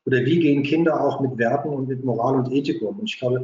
Oder 0.05 0.17
wie 0.25 0.39
gehen 0.39 0.63
Kinder 0.63 1.01
auch 1.01 1.21
mit 1.21 1.37
Werten 1.37 1.69
und 1.69 1.87
mit 1.87 2.03
Moral 2.03 2.35
und 2.35 2.51
Ethik 2.51 2.81
um? 2.81 2.99
Und 2.99 3.05
ich 3.05 3.17
glaube, 3.17 3.43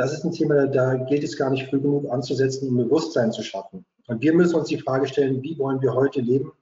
das 0.00 0.14
ist 0.14 0.24
ein 0.24 0.32
Thema, 0.32 0.66
da 0.66 0.94
gilt 0.94 1.22
es 1.24 1.36
gar 1.36 1.50
nicht 1.50 1.68
früh 1.68 1.78
genug 1.78 2.10
anzusetzen, 2.10 2.68
um 2.68 2.76
Bewusstsein 2.78 3.32
zu 3.32 3.42
schaffen. 3.42 3.84
Und 4.06 4.22
wir 4.22 4.32
müssen 4.32 4.54
uns 4.54 4.68
die 4.68 4.78
Frage 4.78 5.06
stellen, 5.06 5.42
wie 5.42 5.58
wollen 5.58 5.82
wir 5.82 5.92
heute 5.92 6.22
leben, 6.22 6.52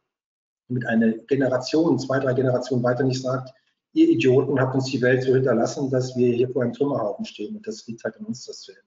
damit 0.67 0.85
eine 0.87 1.19
Generation, 1.19 2.01
zwei, 2.01 2.19
drei 2.19 2.35
Generationen 2.35 2.83
weiter 2.83 3.05
nicht 3.05 3.23
sagt, 3.23 3.55
ihr 3.93 4.09
Idioten 4.09 4.61
habt 4.61 4.75
uns 4.75 4.87
die 4.87 5.01
Welt 5.01 5.23
so 5.23 5.35
hinterlassen, 5.35 5.89
dass 5.89 6.17
wir 6.17 6.35
hier 6.35 6.51
vor 6.51 6.63
einem 6.63 6.73
Trümmerhaufen 6.73 7.25
stehen. 7.25 7.55
Und 7.55 7.65
das 7.65 7.87
liegt 7.87 8.03
halt 8.03 8.17
an 8.17 8.25
uns, 8.25 8.45
das 8.45 8.63
zu 8.63 8.73
ändern. 8.73 8.85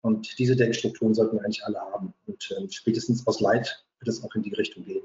Und 0.00 0.38
diese 0.38 0.56
Denkstrukturen 0.56 1.12
sollten 1.12 1.36
wir 1.36 1.44
eigentlich 1.44 1.62
alle 1.62 1.78
haben. 1.78 2.14
Und 2.26 2.50
äh, 2.50 2.70
spätestens 2.70 3.26
aus 3.26 3.40
Leid 3.40 3.84
wird 3.98 4.08
es 4.08 4.24
auch 4.24 4.34
in 4.34 4.44
die 4.44 4.54
Richtung 4.54 4.86
gehen. 4.86 5.04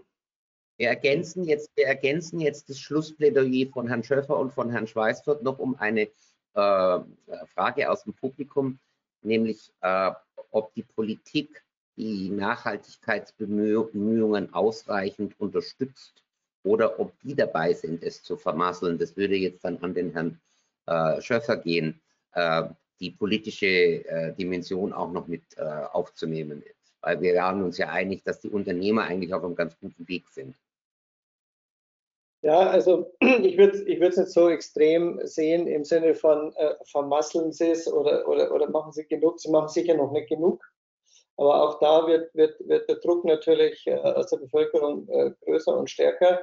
Wir 0.77 0.87
ergänzen 0.87 1.43
jetzt, 1.43 1.69
wir 1.75 1.87
ergänzen 1.87 2.39
jetzt 2.39 2.69
das 2.69 2.79
Schlussplädoyer 2.79 3.67
von 3.73 3.89
Herrn 3.89 4.05
Schöffer 4.05 4.39
und 4.39 4.53
von 4.53 4.71
Herrn 4.71 4.87
Schweißfurt 4.87 5.43
noch 5.43 5.59
um 5.59 5.75
eine 5.75 6.07
Frage 6.53 7.89
aus 7.89 8.03
dem 8.03 8.13
Publikum, 8.13 8.79
nämlich 9.21 9.71
äh, 9.81 10.11
ob 10.51 10.73
die 10.73 10.83
Politik 10.83 11.63
die 11.95 12.29
Nachhaltigkeitsbemühungen 12.29 14.53
ausreichend 14.53 15.39
unterstützt 15.39 16.23
oder 16.63 16.99
ob 16.99 17.13
die 17.21 17.35
dabei 17.35 17.73
sind, 17.73 18.03
es 18.03 18.23
zu 18.23 18.37
vermasseln. 18.37 18.97
Das 18.97 19.17
würde 19.17 19.35
jetzt 19.35 19.63
dann 19.63 19.77
an 19.79 19.93
den 19.93 20.11
Herrn 20.11 20.39
äh, 20.85 21.21
Schöffer 21.21 21.57
gehen. 21.57 22.01
Äh, 22.33 22.63
die 22.99 23.11
politische 23.11 23.67
äh, 23.67 24.33
Dimension 24.33 24.93
auch 24.93 25.11
noch 25.11 25.27
mit 25.27 25.43
äh, 25.57 25.61
aufzunehmen. 25.61 26.63
Weil 27.01 27.21
wir 27.21 27.35
waren 27.35 27.61
uns 27.61 27.77
ja 27.77 27.89
einig, 27.89 28.23
dass 28.23 28.39
die 28.39 28.49
Unternehmer 28.49 29.03
eigentlich 29.03 29.33
auf 29.33 29.43
einem 29.43 29.55
ganz 29.55 29.77
guten 29.77 30.07
Weg 30.07 30.29
sind. 30.29 30.55
Ja, 32.43 32.69
also 32.69 33.09
ich 33.21 33.57
würde 33.57 33.83
ich 33.83 34.01
es 34.01 34.17
nicht 34.17 34.31
so 34.31 34.49
extrem 34.49 35.19
sehen 35.23 35.65
im 35.65 35.85
Sinne 35.85 36.13
von 36.13 36.53
äh, 36.57 36.75
vermasseln 36.91 37.53
Sie 37.53 37.71
es 37.71 37.87
oder, 37.91 38.27
oder, 38.27 38.53
oder 38.53 38.69
machen 38.69 38.91
Sie 38.91 39.07
genug. 39.07 39.39
Sie 39.39 39.49
machen 39.49 39.69
sicher 39.69 39.95
noch 39.95 40.11
nicht 40.11 40.27
genug. 40.27 40.61
Aber 41.37 41.63
auch 41.63 41.79
da 41.79 42.05
wird, 42.05 42.35
wird, 42.35 42.55
wird 42.67 42.87
der 42.89 42.97
Druck 42.97 43.23
natürlich 43.23 43.87
äh, 43.87 43.95
aus 43.95 44.29
der 44.29 44.37
Bevölkerung 44.37 45.07
äh, 45.07 45.31
größer 45.45 45.75
und 45.75 45.89
stärker. 45.89 46.41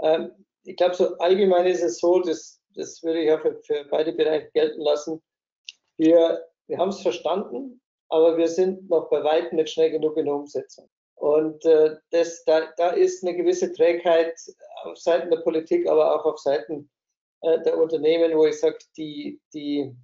Ähm, 0.00 0.32
ich 0.64 0.76
glaube, 0.76 0.94
so 0.94 1.16
allgemein 1.18 1.66
ist 1.66 1.82
es 1.82 1.98
so, 1.98 2.20
das, 2.20 2.58
das 2.74 3.02
würde 3.02 3.20
ich 3.20 3.28
ja 3.28 3.38
für, 3.38 3.60
für 3.62 3.84
beide 3.90 4.12
Bereiche 4.14 4.50
gelten 4.52 4.80
lassen, 4.80 5.22
wir, 5.98 6.44
wir 6.66 6.78
haben 6.78 6.88
es 6.88 7.02
verstanden, 7.02 7.80
aber 8.08 8.36
wir 8.38 8.48
sind 8.48 8.88
noch 8.88 9.10
bei 9.10 9.22
weitem 9.22 9.56
nicht 9.56 9.70
schnell 9.70 9.90
genug 9.90 10.16
in 10.16 10.24
der 10.24 10.34
Umsetzung. 10.34 10.88
Und 11.16 11.64
äh, 11.64 11.96
das, 12.10 12.44
da, 12.44 12.72
da 12.76 12.90
ist 12.90 13.24
eine 13.24 13.36
gewisse 13.36 13.72
Trägheit 13.72 14.34
auf 14.84 14.98
Seiten 14.98 15.30
der 15.30 15.38
Politik, 15.38 15.88
aber 15.88 16.14
auch 16.14 16.24
auf 16.26 16.38
Seiten 16.38 16.90
äh, 17.40 17.60
der 17.62 17.78
Unternehmen, 17.78 18.36
wo 18.36 18.46
ich 18.46 18.60
sage, 18.60 18.78
die, 18.96 19.40
die 19.54 19.94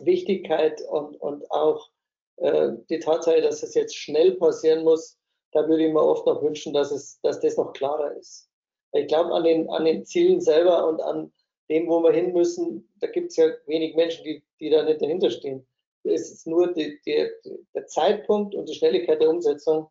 Wichtigkeit 0.00 0.82
und, 0.82 1.16
und 1.20 1.48
auch 1.50 1.88
äh, 2.36 2.72
die 2.90 2.98
Tatsache, 2.98 3.40
dass 3.42 3.62
es 3.62 3.74
jetzt 3.74 3.96
schnell 3.96 4.32
passieren 4.32 4.82
muss, 4.82 5.16
da 5.52 5.68
würde 5.68 5.86
ich 5.86 5.92
mir 5.92 6.02
oft 6.02 6.26
noch 6.26 6.42
wünschen, 6.42 6.72
dass, 6.72 6.90
es, 6.90 7.20
dass 7.20 7.38
das 7.38 7.56
noch 7.56 7.72
klarer 7.72 8.16
ist. 8.16 8.50
Ich 8.92 9.06
glaube, 9.06 9.32
an 9.32 9.44
den, 9.44 9.70
an 9.70 9.84
den 9.84 10.04
Zielen 10.04 10.40
selber 10.40 10.88
und 10.88 11.00
an 11.00 11.32
dem, 11.70 11.88
wo 11.88 12.02
wir 12.02 12.12
hin 12.12 12.32
müssen, 12.32 12.92
da 13.00 13.06
gibt 13.06 13.30
es 13.30 13.36
ja 13.36 13.46
wenig 13.66 13.94
Menschen, 13.94 14.24
die, 14.24 14.42
die 14.60 14.70
da 14.70 14.82
nicht 14.82 15.00
dahinter 15.00 15.30
stehen. 15.30 15.66
Es 16.02 16.30
ist 16.30 16.46
nur 16.46 16.72
die, 16.72 17.00
die, 17.06 17.28
der 17.74 17.86
Zeitpunkt 17.86 18.54
und 18.54 18.68
die 18.68 18.74
Schnelligkeit 18.74 19.20
der 19.20 19.30
Umsetzung, 19.30 19.88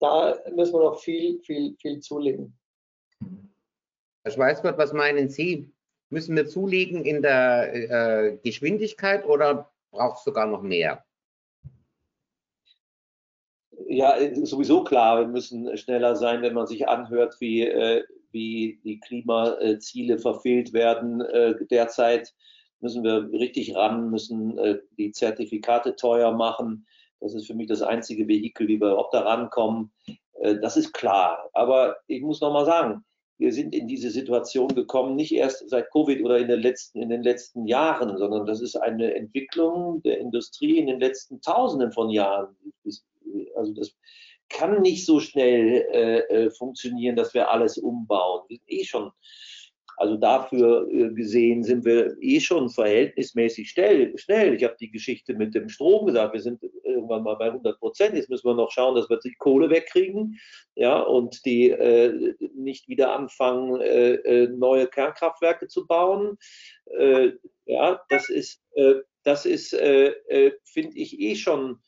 da 0.00 0.38
müssen 0.54 0.74
wir 0.74 0.84
noch 0.84 1.00
viel, 1.00 1.40
viel, 1.40 1.76
viel 1.80 2.00
zulegen. 2.00 2.56
Herr 4.22 4.32
Schweißgott, 4.32 4.78
was 4.78 4.92
meinen 4.92 5.28
Sie? 5.28 5.70
Müssen 6.10 6.36
wir 6.36 6.46
zulegen 6.46 7.04
in 7.04 7.22
der 7.22 7.74
äh, 7.74 8.38
Geschwindigkeit 8.42 9.26
oder 9.26 9.70
braucht 9.90 10.18
es 10.18 10.24
sogar 10.24 10.46
noch 10.46 10.62
mehr? 10.62 11.04
Ja, 13.86 14.16
sowieso 14.44 14.84
klar, 14.84 15.20
wir 15.20 15.28
müssen 15.28 15.76
schneller 15.76 16.16
sein, 16.16 16.42
wenn 16.42 16.54
man 16.54 16.66
sich 16.66 16.88
anhört, 16.88 17.36
wie 17.40 17.62
äh, 17.62 18.04
wie 18.32 18.80
die 18.84 19.00
Klimaziele 19.00 20.18
verfehlt 20.18 20.72
werden. 20.72 21.20
Äh, 21.20 21.54
derzeit 21.70 22.34
müssen 22.80 23.02
wir 23.02 23.28
richtig 23.32 23.74
ran, 23.74 24.10
müssen 24.10 24.58
äh, 24.58 24.78
die 24.96 25.12
Zertifikate 25.12 25.96
teuer 25.96 26.32
machen. 26.32 26.86
Das 27.20 27.34
ist 27.34 27.46
für 27.46 27.54
mich 27.54 27.68
das 27.68 27.82
einzige 27.82 28.28
Vehikel, 28.28 28.68
wie 28.68 28.80
wir 28.80 28.92
überhaupt 28.92 29.14
da 29.14 29.20
rankommen. 29.20 29.92
Äh, 30.40 30.56
das 30.60 30.76
ist 30.76 30.92
klar. 30.92 31.48
Aber 31.52 31.96
ich 32.06 32.22
muss 32.22 32.40
noch 32.40 32.52
mal 32.52 32.66
sagen, 32.66 33.04
wir 33.38 33.52
sind 33.52 33.74
in 33.74 33.86
diese 33.86 34.10
Situation 34.10 34.68
gekommen, 34.68 35.14
nicht 35.14 35.32
erst 35.32 35.68
seit 35.68 35.90
Covid 35.92 36.24
oder 36.24 36.38
in 36.38 36.48
den 36.48 36.60
letzten, 36.60 37.00
in 37.00 37.08
den 37.08 37.22
letzten 37.22 37.66
Jahren, 37.66 38.18
sondern 38.18 38.46
das 38.46 38.60
ist 38.60 38.74
eine 38.76 39.14
Entwicklung 39.14 40.02
der 40.02 40.18
Industrie 40.18 40.78
in 40.78 40.88
den 40.88 40.98
letzten 40.98 41.40
Tausenden 41.40 41.92
von 41.92 42.10
Jahren. 42.10 42.56
Also 43.54 43.72
das, 43.74 43.94
kann 44.48 44.80
nicht 44.80 45.04
so 45.04 45.20
schnell 45.20 45.86
äh, 45.92 46.18
äh, 46.20 46.50
funktionieren, 46.50 47.16
dass 47.16 47.34
wir 47.34 47.50
alles 47.50 47.78
umbauen. 47.78 48.42
Wir 48.48 48.56
sind 48.56 48.70
eh 48.70 48.84
schon 48.84 49.12
Also 49.98 50.16
dafür 50.16 50.88
äh, 50.92 51.12
gesehen 51.12 51.64
sind 51.64 51.84
wir 51.84 52.16
eh 52.20 52.38
schon 52.38 52.70
verhältnismäßig 52.70 53.70
schnell. 53.70 54.14
Ich 54.54 54.62
habe 54.62 54.76
die 54.78 54.92
Geschichte 54.92 55.34
mit 55.34 55.56
dem 55.56 55.68
Strom 55.68 56.06
gesagt, 56.06 56.34
wir 56.34 56.40
sind 56.40 56.62
irgendwann 56.84 57.24
mal 57.24 57.34
bei 57.34 57.46
100 57.46 57.80
Prozent. 57.80 58.14
Jetzt 58.14 58.30
müssen 58.30 58.46
wir 58.46 58.54
noch 58.54 58.70
schauen, 58.70 58.94
dass 58.94 59.10
wir 59.10 59.18
die 59.18 59.34
Kohle 59.34 59.70
wegkriegen 59.70 60.38
ja, 60.76 61.00
und 61.00 61.44
die 61.44 61.70
äh, 61.70 62.34
nicht 62.54 62.86
wieder 62.86 63.12
anfangen, 63.12 63.80
äh, 63.80 64.14
äh 64.14 64.48
neue 64.48 64.86
Kernkraftwerke 64.86 65.66
zu 65.66 65.84
bauen. 65.84 66.38
Äh, 66.96 67.32
ja, 67.64 68.00
das 68.08 68.30
ist, 68.30 68.62
äh, 68.76 68.94
das 69.24 69.46
ist 69.46 69.70
finde 69.70 70.96
ich, 70.96 71.20
eh 71.20 71.34
schon, 71.34 71.80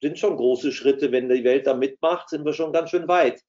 sind 0.00 0.18
schon 0.18 0.36
große 0.36 0.72
Schritte. 0.72 1.12
Wenn 1.12 1.28
die 1.28 1.44
Welt 1.44 1.66
da 1.66 1.74
mitmacht, 1.74 2.30
sind 2.30 2.46
wir 2.46 2.54
schon 2.54 2.72
ganz 2.72 2.90
schön 2.90 3.06
weit. 3.06 3.42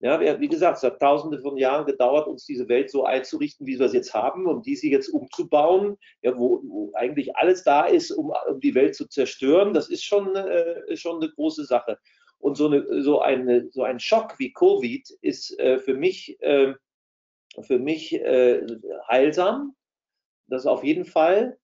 Ja, 0.00 0.40
wie 0.40 0.48
gesagt, 0.48 0.78
es 0.78 0.82
hat 0.82 1.00
tausende 1.00 1.40
von 1.40 1.56
Jahren 1.56 1.86
gedauert, 1.86 2.26
uns 2.26 2.44
diese 2.44 2.68
Welt 2.68 2.90
so 2.90 3.04
einzurichten, 3.04 3.66
wie 3.66 3.78
wir 3.78 3.86
es 3.86 3.92
jetzt 3.92 4.14
haben, 4.14 4.46
um 4.46 4.62
diese 4.62 4.88
jetzt 4.88 5.08
umzubauen, 5.08 5.96
ja, 6.22 6.36
wo, 6.36 6.60
wo 6.64 6.92
eigentlich 6.94 7.36
alles 7.36 7.64
da 7.64 7.86
ist, 7.86 8.10
um, 8.10 8.32
um, 8.48 8.60
die 8.60 8.74
Welt 8.74 8.94
zu 8.94 9.06
zerstören. 9.06 9.74
Das 9.74 9.88
ist 9.88 10.04
schon, 10.04 10.34
äh, 10.36 10.96
schon 10.96 11.22
eine 11.22 11.30
große 11.32 11.64
Sache. 11.64 11.98
Und 12.38 12.56
so, 12.56 12.66
eine, 12.66 13.02
so, 13.02 13.20
eine, 13.20 13.68
so 13.70 13.82
ein 13.82 13.98
Schock 13.98 14.38
wie 14.38 14.52
Covid 14.52 15.08
ist 15.22 15.58
äh, 15.58 15.78
für 15.78 15.94
mich, 15.94 16.40
äh, 16.42 16.74
für 17.62 17.78
mich 17.78 18.14
äh, 18.14 18.66
heilsam. 19.08 19.74
Das 20.48 20.66
auf 20.66 20.84
jeden 20.84 21.04
Fall. 21.04 21.58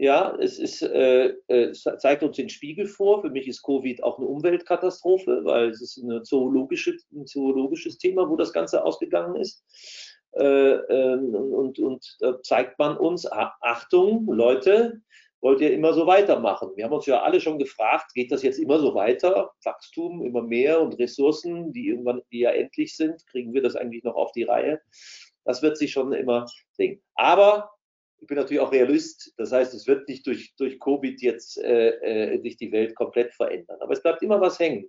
Ja, 0.00 0.36
es, 0.38 0.60
ist, 0.60 0.80
äh, 0.82 1.34
äh, 1.48 1.70
es 1.70 1.82
zeigt 1.82 2.22
uns 2.22 2.36
den 2.36 2.48
Spiegel 2.48 2.86
vor. 2.86 3.20
Für 3.20 3.30
mich 3.30 3.48
ist 3.48 3.64
Covid 3.64 4.04
auch 4.04 4.18
eine 4.18 4.28
Umweltkatastrophe, 4.28 5.40
weil 5.42 5.70
es 5.70 5.82
ist 5.82 6.00
eine 6.00 6.22
zoologische, 6.22 6.96
ein 7.12 7.26
zoologisches 7.26 7.98
Thema, 7.98 8.30
wo 8.30 8.36
das 8.36 8.52
Ganze 8.52 8.84
ausgegangen 8.84 9.34
ist. 9.34 9.64
Äh, 10.34 10.44
ähm, 10.44 11.34
und, 11.34 11.80
und 11.80 12.16
da 12.20 12.40
zeigt 12.42 12.78
man 12.78 12.96
uns, 12.96 13.26
Achtung, 13.60 14.32
Leute, 14.32 15.00
wollt 15.40 15.60
ihr 15.60 15.72
immer 15.72 15.92
so 15.92 16.06
weitermachen? 16.06 16.70
Wir 16.76 16.84
haben 16.84 16.92
uns 16.92 17.06
ja 17.06 17.20
alle 17.22 17.40
schon 17.40 17.58
gefragt, 17.58 18.14
geht 18.14 18.30
das 18.30 18.44
jetzt 18.44 18.60
immer 18.60 18.78
so 18.78 18.94
weiter? 18.94 19.50
Wachstum 19.64 20.24
immer 20.24 20.42
mehr 20.42 20.80
und 20.80 20.96
Ressourcen, 21.00 21.72
die 21.72 21.88
irgendwann 21.88 22.22
die 22.30 22.40
ja 22.40 22.50
endlich 22.50 22.94
sind, 22.94 23.26
kriegen 23.26 23.52
wir 23.52 23.62
das 23.62 23.74
eigentlich 23.74 24.04
noch 24.04 24.14
auf 24.14 24.30
die 24.30 24.44
Reihe? 24.44 24.80
Das 25.44 25.60
wird 25.60 25.76
sich 25.76 25.90
schon 25.90 26.12
immer 26.12 26.46
sehen. 26.70 27.02
Aber 27.16 27.72
ich 28.20 28.26
bin 28.26 28.36
natürlich 28.36 28.60
auch 28.60 28.72
Realist. 28.72 29.32
Das 29.36 29.52
heißt, 29.52 29.74
es 29.74 29.86
wird 29.86 30.08
nicht 30.08 30.26
durch, 30.26 30.54
durch 30.56 30.78
Covid 30.80 31.20
jetzt 31.22 31.58
äh, 31.58 31.90
äh, 32.34 32.40
sich 32.40 32.56
die 32.56 32.72
Welt 32.72 32.94
komplett 32.94 33.32
verändern. 33.34 33.78
Aber 33.80 33.92
es 33.92 34.02
bleibt 34.02 34.22
immer 34.22 34.40
was 34.40 34.58
hängen. 34.58 34.88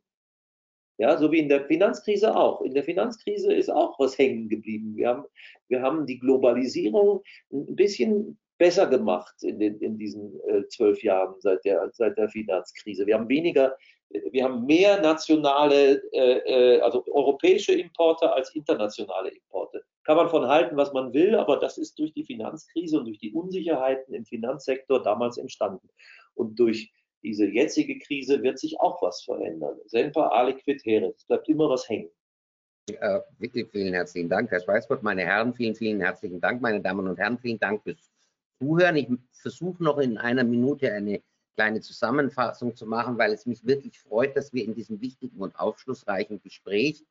Ja, 0.97 1.17
so 1.17 1.31
wie 1.31 1.39
in 1.39 1.47
der 1.47 1.65
Finanzkrise 1.65 2.35
auch. 2.35 2.61
In 2.61 2.73
der 2.73 2.83
Finanzkrise 2.83 3.53
ist 3.53 3.69
auch 3.69 3.97
was 3.99 4.17
hängen 4.17 4.49
geblieben. 4.49 4.97
Wir 4.97 5.07
haben, 5.09 5.23
wir 5.69 5.81
haben 5.81 6.05
die 6.05 6.19
Globalisierung 6.19 7.23
ein 7.53 7.75
bisschen 7.75 8.37
besser 8.57 8.87
gemacht 8.87 9.33
in, 9.41 9.59
den, 9.59 9.79
in 9.79 9.97
diesen 9.97 10.37
äh, 10.49 10.67
zwölf 10.67 11.01
Jahren 11.01 11.35
seit 11.39 11.63
der, 11.63 11.89
seit 11.93 12.17
der 12.17 12.27
Finanzkrise. 12.27 13.07
Wir 13.07 13.15
haben 13.15 13.29
weniger, 13.29 13.77
wir 14.09 14.43
haben 14.43 14.65
mehr 14.65 15.01
nationale, 15.01 16.01
äh, 16.11 16.77
äh 16.77 16.81
also 16.81 17.03
europäische 17.11 17.73
Importe 17.73 18.31
als 18.31 18.53
internationale 18.55 19.29
Importe 19.29 19.83
kann 20.09 20.17
man 20.17 20.29
von 20.29 20.47
halten, 20.47 20.75
was 20.75 20.91
man 20.91 21.13
will, 21.13 21.35
aber 21.35 21.57
das 21.57 21.77
ist 21.77 21.99
durch 21.99 22.11
die 22.13 22.25
Finanzkrise 22.25 22.97
und 22.97 23.05
durch 23.05 23.19
die 23.19 23.31
Unsicherheiten 23.31 24.11
im 24.15 24.25
Finanzsektor 24.25 25.03
damals 25.03 25.37
entstanden. 25.37 25.87
Und 26.33 26.57
durch 26.59 26.91
diese 27.21 27.45
jetzige 27.45 27.99
Krise 27.99 28.41
wird 28.41 28.57
sich 28.57 28.79
auch 28.79 29.03
was 29.03 29.21
verändern. 29.21 29.77
Semper 29.85 30.31
aliquid 30.31 30.81
here. 30.83 31.13
Es 31.15 31.25
bleibt 31.25 31.47
immer 31.47 31.69
was 31.69 31.87
hängen. 31.87 32.09
Äh, 32.87 33.19
vielen 33.65 33.93
herzlichen 33.93 34.29
Dank, 34.29 34.49
Herr 34.49 34.61
Schweißfurt. 34.61 35.03
Meine 35.03 35.21
Herren, 35.21 35.53
vielen, 35.53 35.75
vielen 35.75 36.01
herzlichen 36.01 36.41
Dank. 36.41 36.59
Meine 36.59 36.81
Damen 36.81 37.07
und 37.07 37.19
Herren, 37.19 37.37
vielen 37.37 37.59
Dank 37.59 37.83
fürs 37.83 38.09
Zuhören. 38.57 38.95
Ich 38.95 39.09
versuche 39.31 39.83
noch 39.83 39.99
in 39.99 40.17
einer 40.17 40.43
Minute 40.43 40.91
eine 40.91 41.21
kleine 41.59 41.81
Zusammenfassung 41.81 42.73
zu 42.73 42.85
machen, 42.85 43.17
weil 43.17 43.33
es 43.33 43.45
mich 43.45 43.65
wirklich 43.65 43.99
freut, 43.99 44.37
dass 44.37 44.53
wir 44.53 44.63
in 44.63 44.75
diesem 44.75 45.01
wichtigen 45.01 45.41
und 45.41 45.59
aufschlussreichen 45.59 46.41
Gespräch 46.41 47.03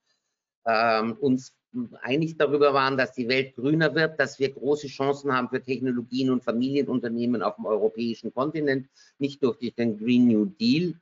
ähm, 0.65 1.19
uns 1.21 1.55
einig 2.01 2.39
darüber 2.39 2.73
waren, 2.73 2.97
dass 2.97 3.13
die 3.13 3.29
Welt 3.29 3.57
grüner 3.57 3.95
wird, 3.95 4.19
dass 4.19 4.39
wir 4.39 4.51
große 4.51 4.87
Chancen 4.87 5.35
haben 5.35 5.51
für 5.51 5.61
Technologien 5.61 6.31
und 6.31 6.43
Familienunternehmen 6.43 7.43
auf 7.43 7.57
dem 7.57 7.67
europäischen 7.67 8.33
Kontinent, 8.33 8.89
nicht 9.19 9.43
durch 9.43 9.59
den 9.75 9.99
Green 9.99 10.29
New 10.29 10.47
Deal, 10.47 10.95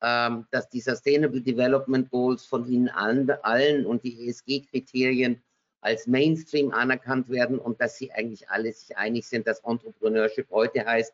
ähm, 0.00 0.46
dass 0.50 0.70
die 0.70 0.80
Sustainable 0.80 1.42
Development 1.42 2.08
Goals 2.10 2.46
von 2.46 2.66
Ihnen 2.66 2.88
allen, 2.88 3.30
allen 3.42 3.84
und 3.84 4.02
die 4.02 4.26
ESG-Kriterien 4.26 5.42
als 5.82 6.06
Mainstream 6.06 6.70
anerkannt 6.70 7.28
werden 7.28 7.58
und 7.58 7.82
dass 7.82 7.98
Sie 7.98 8.10
eigentlich 8.12 8.48
alle 8.48 8.72
sich 8.72 8.96
einig 8.96 9.26
sind, 9.28 9.46
dass 9.46 9.60
Entrepreneurship 9.60 10.48
heute 10.50 10.86
heißt, 10.86 11.12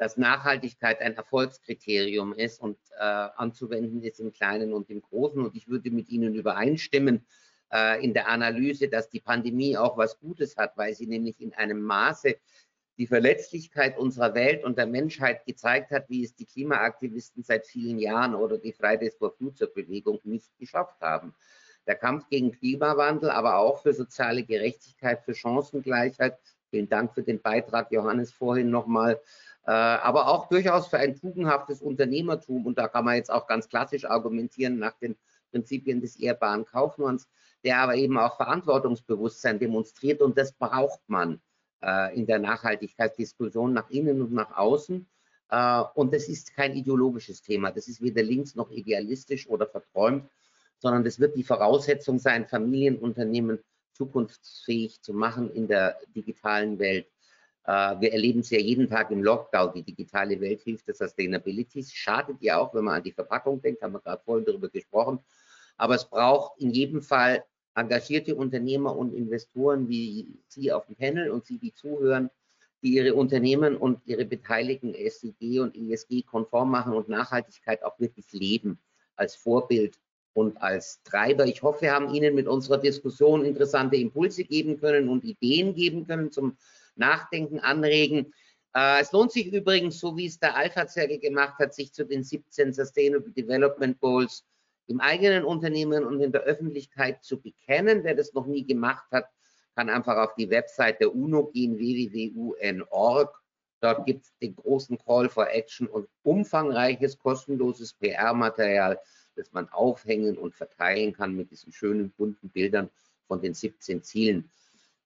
dass 0.00 0.16
Nachhaltigkeit 0.16 1.02
ein 1.02 1.14
Erfolgskriterium 1.14 2.32
ist 2.32 2.58
und 2.58 2.78
äh, 2.98 3.02
anzuwenden 3.02 4.02
ist 4.02 4.18
im 4.18 4.32
Kleinen 4.32 4.72
und 4.72 4.88
im 4.88 5.02
Großen. 5.02 5.44
Und 5.44 5.54
ich 5.54 5.68
würde 5.68 5.90
mit 5.90 6.08
Ihnen 6.08 6.34
übereinstimmen, 6.34 7.26
äh, 7.70 8.02
in 8.02 8.14
der 8.14 8.28
Analyse, 8.28 8.88
dass 8.88 9.10
die 9.10 9.20
Pandemie 9.20 9.76
auch 9.76 9.98
was 9.98 10.18
Gutes 10.18 10.56
hat, 10.56 10.74
weil 10.78 10.94
sie 10.94 11.06
nämlich 11.06 11.38
in 11.38 11.52
einem 11.52 11.82
Maße 11.82 12.36
die 12.96 13.06
Verletzlichkeit 13.06 13.98
unserer 13.98 14.32
Welt 14.32 14.64
und 14.64 14.78
der 14.78 14.86
Menschheit 14.86 15.44
gezeigt 15.44 15.90
hat, 15.90 16.08
wie 16.08 16.24
es 16.24 16.34
die 16.34 16.46
Klimaaktivisten 16.46 17.42
seit 17.42 17.66
vielen 17.66 17.98
Jahren 17.98 18.34
oder 18.34 18.56
die 18.56 18.72
Fridays 18.72 19.16
for 19.16 19.32
Future 19.32 19.70
Bewegung 19.70 20.18
nicht 20.24 20.56
geschafft 20.58 21.02
haben. 21.02 21.34
Der 21.86 21.96
Kampf 21.96 22.26
gegen 22.30 22.52
Klimawandel, 22.52 23.28
aber 23.28 23.56
auch 23.56 23.82
für 23.82 23.92
soziale 23.92 24.44
Gerechtigkeit, 24.44 25.22
für 25.24 25.34
Chancengleichheit. 25.34 26.38
Vielen 26.70 26.88
Dank 26.88 27.12
für 27.12 27.22
den 27.22 27.42
Beitrag, 27.42 27.90
Johannes, 27.92 28.32
vorhin 28.32 28.70
nochmal. 28.70 29.20
Äh, 29.66 29.72
aber 29.72 30.28
auch 30.28 30.48
durchaus 30.48 30.88
für 30.88 30.98
ein 30.98 31.16
tugendhaftes 31.16 31.82
Unternehmertum. 31.82 32.66
Und 32.66 32.78
da 32.78 32.88
kann 32.88 33.04
man 33.04 33.16
jetzt 33.16 33.30
auch 33.30 33.46
ganz 33.46 33.68
klassisch 33.68 34.04
argumentieren 34.04 34.78
nach 34.78 34.96
den 34.98 35.16
Prinzipien 35.50 36.00
des 36.00 36.16
ehrbaren 36.16 36.64
Kaufmanns 36.64 37.28
der 37.64 37.78
aber 37.78 37.94
eben 37.96 38.18
auch 38.18 38.36
Verantwortungsbewusstsein 38.36 39.58
demonstriert 39.58 40.22
und 40.22 40.38
das 40.38 40.52
braucht 40.52 41.00
man 41.08 41.40
äh, 41.82 42.16
in 42.16 42.26
der 42.26 42.38
Nachhaltigkeitsdiskussion 42.38 43.72
nach 43.72 43.90
innen 43.90 44.22
und 44.22 44.32
nach 44.32 44.56
außen. 44.56 45.06
Äh, 45.50 45.82
und 45.94 46.14
das 46.14 46.28
ist 46.28 46.54
kein 46.54 46.74
ideologisches 46.74 47.42
Thema, 47.42 47.70
das 47.70 47.88
ist 47.88 48.00
weder 48.00 48.22
links 48.22 48.54
noch 48.54 48.70
idealistisch 48.70 49.48
oder 49.48 49.66
verträumt, 49.66 50.28
sondern 50.78 51.04
das 51.04 51.20
wird 51.20 51.36
die 51.36 51.44
Voraussetzung 51.44 52.18
sein, 52.18 52.46
Familienunternehmen 52.46 53.58
zukunftsfähig 53.92 55.02
zu 55.02 55.12
machen 55.12 55.50
in 55.52 55.68
der 55.68 55.98
digitalen 56.14 56.78
Welt. 56.78 57.06
Uh, 57.66 58.00
wir 58.00 58.12
erleben 58.12 58.40
es 58.40 58.50
ja 58.50 58.58
jeden 58.58 58.88
Tag 58.88 59.10
im 59.10 59.22
Lockdown, 59.22 59.74
die 59.74 59.82
digitale 59.82 60.40
Welt 60.40 60.62
hilft 60.62 60.88
der 60.88 60.94
Sustainability. 60.94 61.84
Schadet 61.84 62.38
ja 62.40 62.58
auch, 62.58 62.74
wenn 62.74 62.84
man 62.84 62.94
an 62.96 63.02
die 63.02 63.12
Verpackung 63.12 63.60
denkt, 63.60 63.82
haben 63.82 63.92
wir 63.92 64.00
gerade 64.00 64.22
vorhin 64.24 64.46
darüber 64.46 64.70
gesprochen. 64.70 65.18
Aber 65.76 65.94
es 65.94 66.04
braucht 66.04 66.58
in 66.60 66.70
jedem 66.70 67.02
Fall 67.02 67.44
engagierte 67.74 68.34
Unternehmer 68.34 68.96
und 68.96 69.12
Investoren 69.14 69.88
wie 69.88 70.38
Sie 70.48 70.72
auf 70.72 70.86
dem 70.86 70.96
Panel 70.96 71.30
und 71.30 71.44
Sie, 71.44 71.58
die 71.58 71.72
zuhören, 71.72 72.30
die 72.82 72.94
ihre 72.94 73.14
Unternehmen 73.14 73.76
und 73.76 74.00
ihre 74.06 74.24
Beteiligten 74.24 74.94
SDG 74.94 75.60
und 75.60 75.76
ESG 75.76 76.22
konform 76.22 76.70
machen 76.70 76.94
und 76.94 77.08
Nachhaltigkeit 77.08 77.82
auch 77.82 77.98
wirklich 77.98 78.32
leben 78.32 78.78
als 79.16 79.34
Vorbild 79.34 79.98
und 80.32 80.60
als 80.62 81.02
Treiber. 81.02 81.46
Ich 81.46 81.62
hoffe, 81.62 81.82
wir 81.82 81.92
haben 81.92 82.14
Ihnen 82.14 82.34
mit 82.34 82.46
unserer 82.46 82.78
Diskussion 82.78 83.44
interessante 83.44 83.96
Impulse 83.96 84.44
geben 84.44 84.78
können 84.80 85.08
und 85.08 85.24
Ideen 85.24 85.74
geben 85.74 86.06
können 86.06 86.30
zum 86.30 86.56
Nachdenken, 86.96 87.60
Anregen. 87.60 88.32
Äh, 88.74 89.00
es 89.00 89.12
lohnt 89.12 89.32
sich 89.32 89.52
übrigens, 89.52 89.98
so 89.98 90.16
wie 90.16 90.26
es 90.26 90.38
der 90.38 90.56
Alpha-Zirkel 90.56 91.18
gemacht 91.18 91.58
hat, 91.58 91.74
sich 91.74 91.92
zu 91.92 92.04
den 92.04 92.22
17 92.22 92.72
Sustainable 92.72 93.32
Development 93.32 93.98
Goals 94.00 94.44
im 94.86 95.00
eigenen 95.00 95.44
Unternehmen 95.44 96.04
und 96.04 96.20
in 96.20 96.32
der 96.32 96.42
Öffentlichkeit 96.42 97.22
zu 97.24 97.40
bekennen. 97.40 98.04
Wer 98.04 98.14
das 98.14 98.34
noch 98.34 98.46
nie 98.46 98.64
gemacht 98.64 99.06
hat, 99.12 99.28
kann 99.76 99.88
einfach 99.88 100.16
auf 100.16 100.34
die 100.34 100.50
Website 100.50 101.00
der 101.00 101.14
UNO 101.14 101.46
gehen, 101.46 101.78
www.un.org. 101.78 103.40
Dort 103.80 104.04
gibt 104.04 104.24
es 104.24 104.36
den 104.38 104.54
großen 104.56 104.98
Call 104.98 105.28
for 105.28 105.48
Action 105.48 105.86
und 105.86 106.08
umfangreiches, 106.22 107.18
kostenloses 107.18 107.94
PR-Material, 107.94 108.98
das 109.36 109.52
man 109.52 109.68
aufhängen 109.70 110.36
und 110.36 110.54
verteilen 110.54 111.12
kann 111.12 111.34
mit 111.34 111.50
diesen 111.50 111.72
schönen 111.72 112.10
bunten 112.10 112.50
Bildern 112.50 112.90
von 113.26 113.40
den 113.40 113.54
17 113.54 114.02
Zielen. 114.02 114.50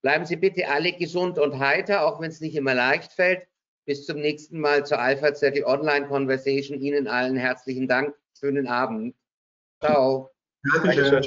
Bleiben 0.05 0.27
Sie 0.27 0.37
bitte 0.37 0.69
alle 0.69 0.93
gesund 0.93 1.39
und 1.39 1.59
heiter, 1.59 2.07
auch 2.07 2.21
wenn 2.21 2.29
es 2.29 2.43
nicht 2.43 2.55
immer 2.55 2.75
leicht 2.75 3.15
fällt. 3.15 3.49
Bis 3.87 4.05
zum 4.05 4.21
nächsten 4.21 4.61
Mal 4.61 4.85
zur 4.85 4.99
Alpha 4.99 5.33
Zettel 5.33 5.65
Online 5.65 6.07
Conversation. 6.07 6.79
Ihnen 6.79 7.09
allen 7.09 7.37
herzlichen 7.37 7.89
Dank. 7.89 8.15
Schönen 8.39 8.67
Abend. 8.67 9.15
Ciao. 9.81 10.31
Dankeschön. 10.75 11.25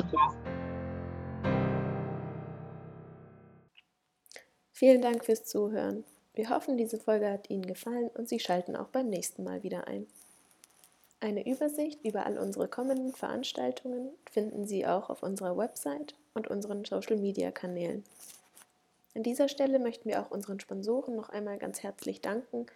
Vielen 4.73 5.01
Dank 5.01 5.25
fürs 5.25 5.45
Zuhören. 5.45 6.03
Wir 6.35 6.51
hoffen, 6.51 6.77
diese 6.77 6.99
Folge 6.99 7.31
hat 7.31 7.49
Ihnen 7.49 7.65
gefallen 7.65 8.11
und 8.13 8.29
Sie 8.29 8.39
schalten 8.39 8.75
auch 8.75 8.89
beim 8.89 9.09
nächsten 9.09 9.43
Mal 9.43 9.63
wieder 9.63 9.87
ein. 9.87 10.05
Eine 11.19 11.49
Übersicht 11.51 12.05
über 12.05 12.27
all 12.27 12.37
unsere 12.37 12.67
kommenden 12.67 13.11
Veranstaltungen 13.11 14.11
finden 14.31 14.67
Sie 14.67 14.85
auch 14.85 15.09
auf 15.09 15.23
unserer 15.23 15.57
Website 15.57 16.13
und 16.35 16.47
unseren 16.47 16.85
Social-Media-Kanälen. 16.85 18.03
An 19.17 19.23
dieser 19.23 19.49
Stelle 19.49 19.79
möchten 19.79 20.07
wir 20.07 20.21
auch 20.21 20.29
unseren 20.29 20.59
Sponsoren 20.59 21.15
noch 21.15 21.29
einmal 21.29 21.57
ganz 21.57 21.81
herzlich 21.81 22.21
danken, 22.21 22.67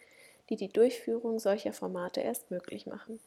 die 0.50 0.56
die 0.56 0.70
Durchführung 0.70 1.38
solcher 1.38 1.72
Formate 1.72 2.22
erst 2.22 2.50
möglich 2.50 2.88
machen. 2.88 3.20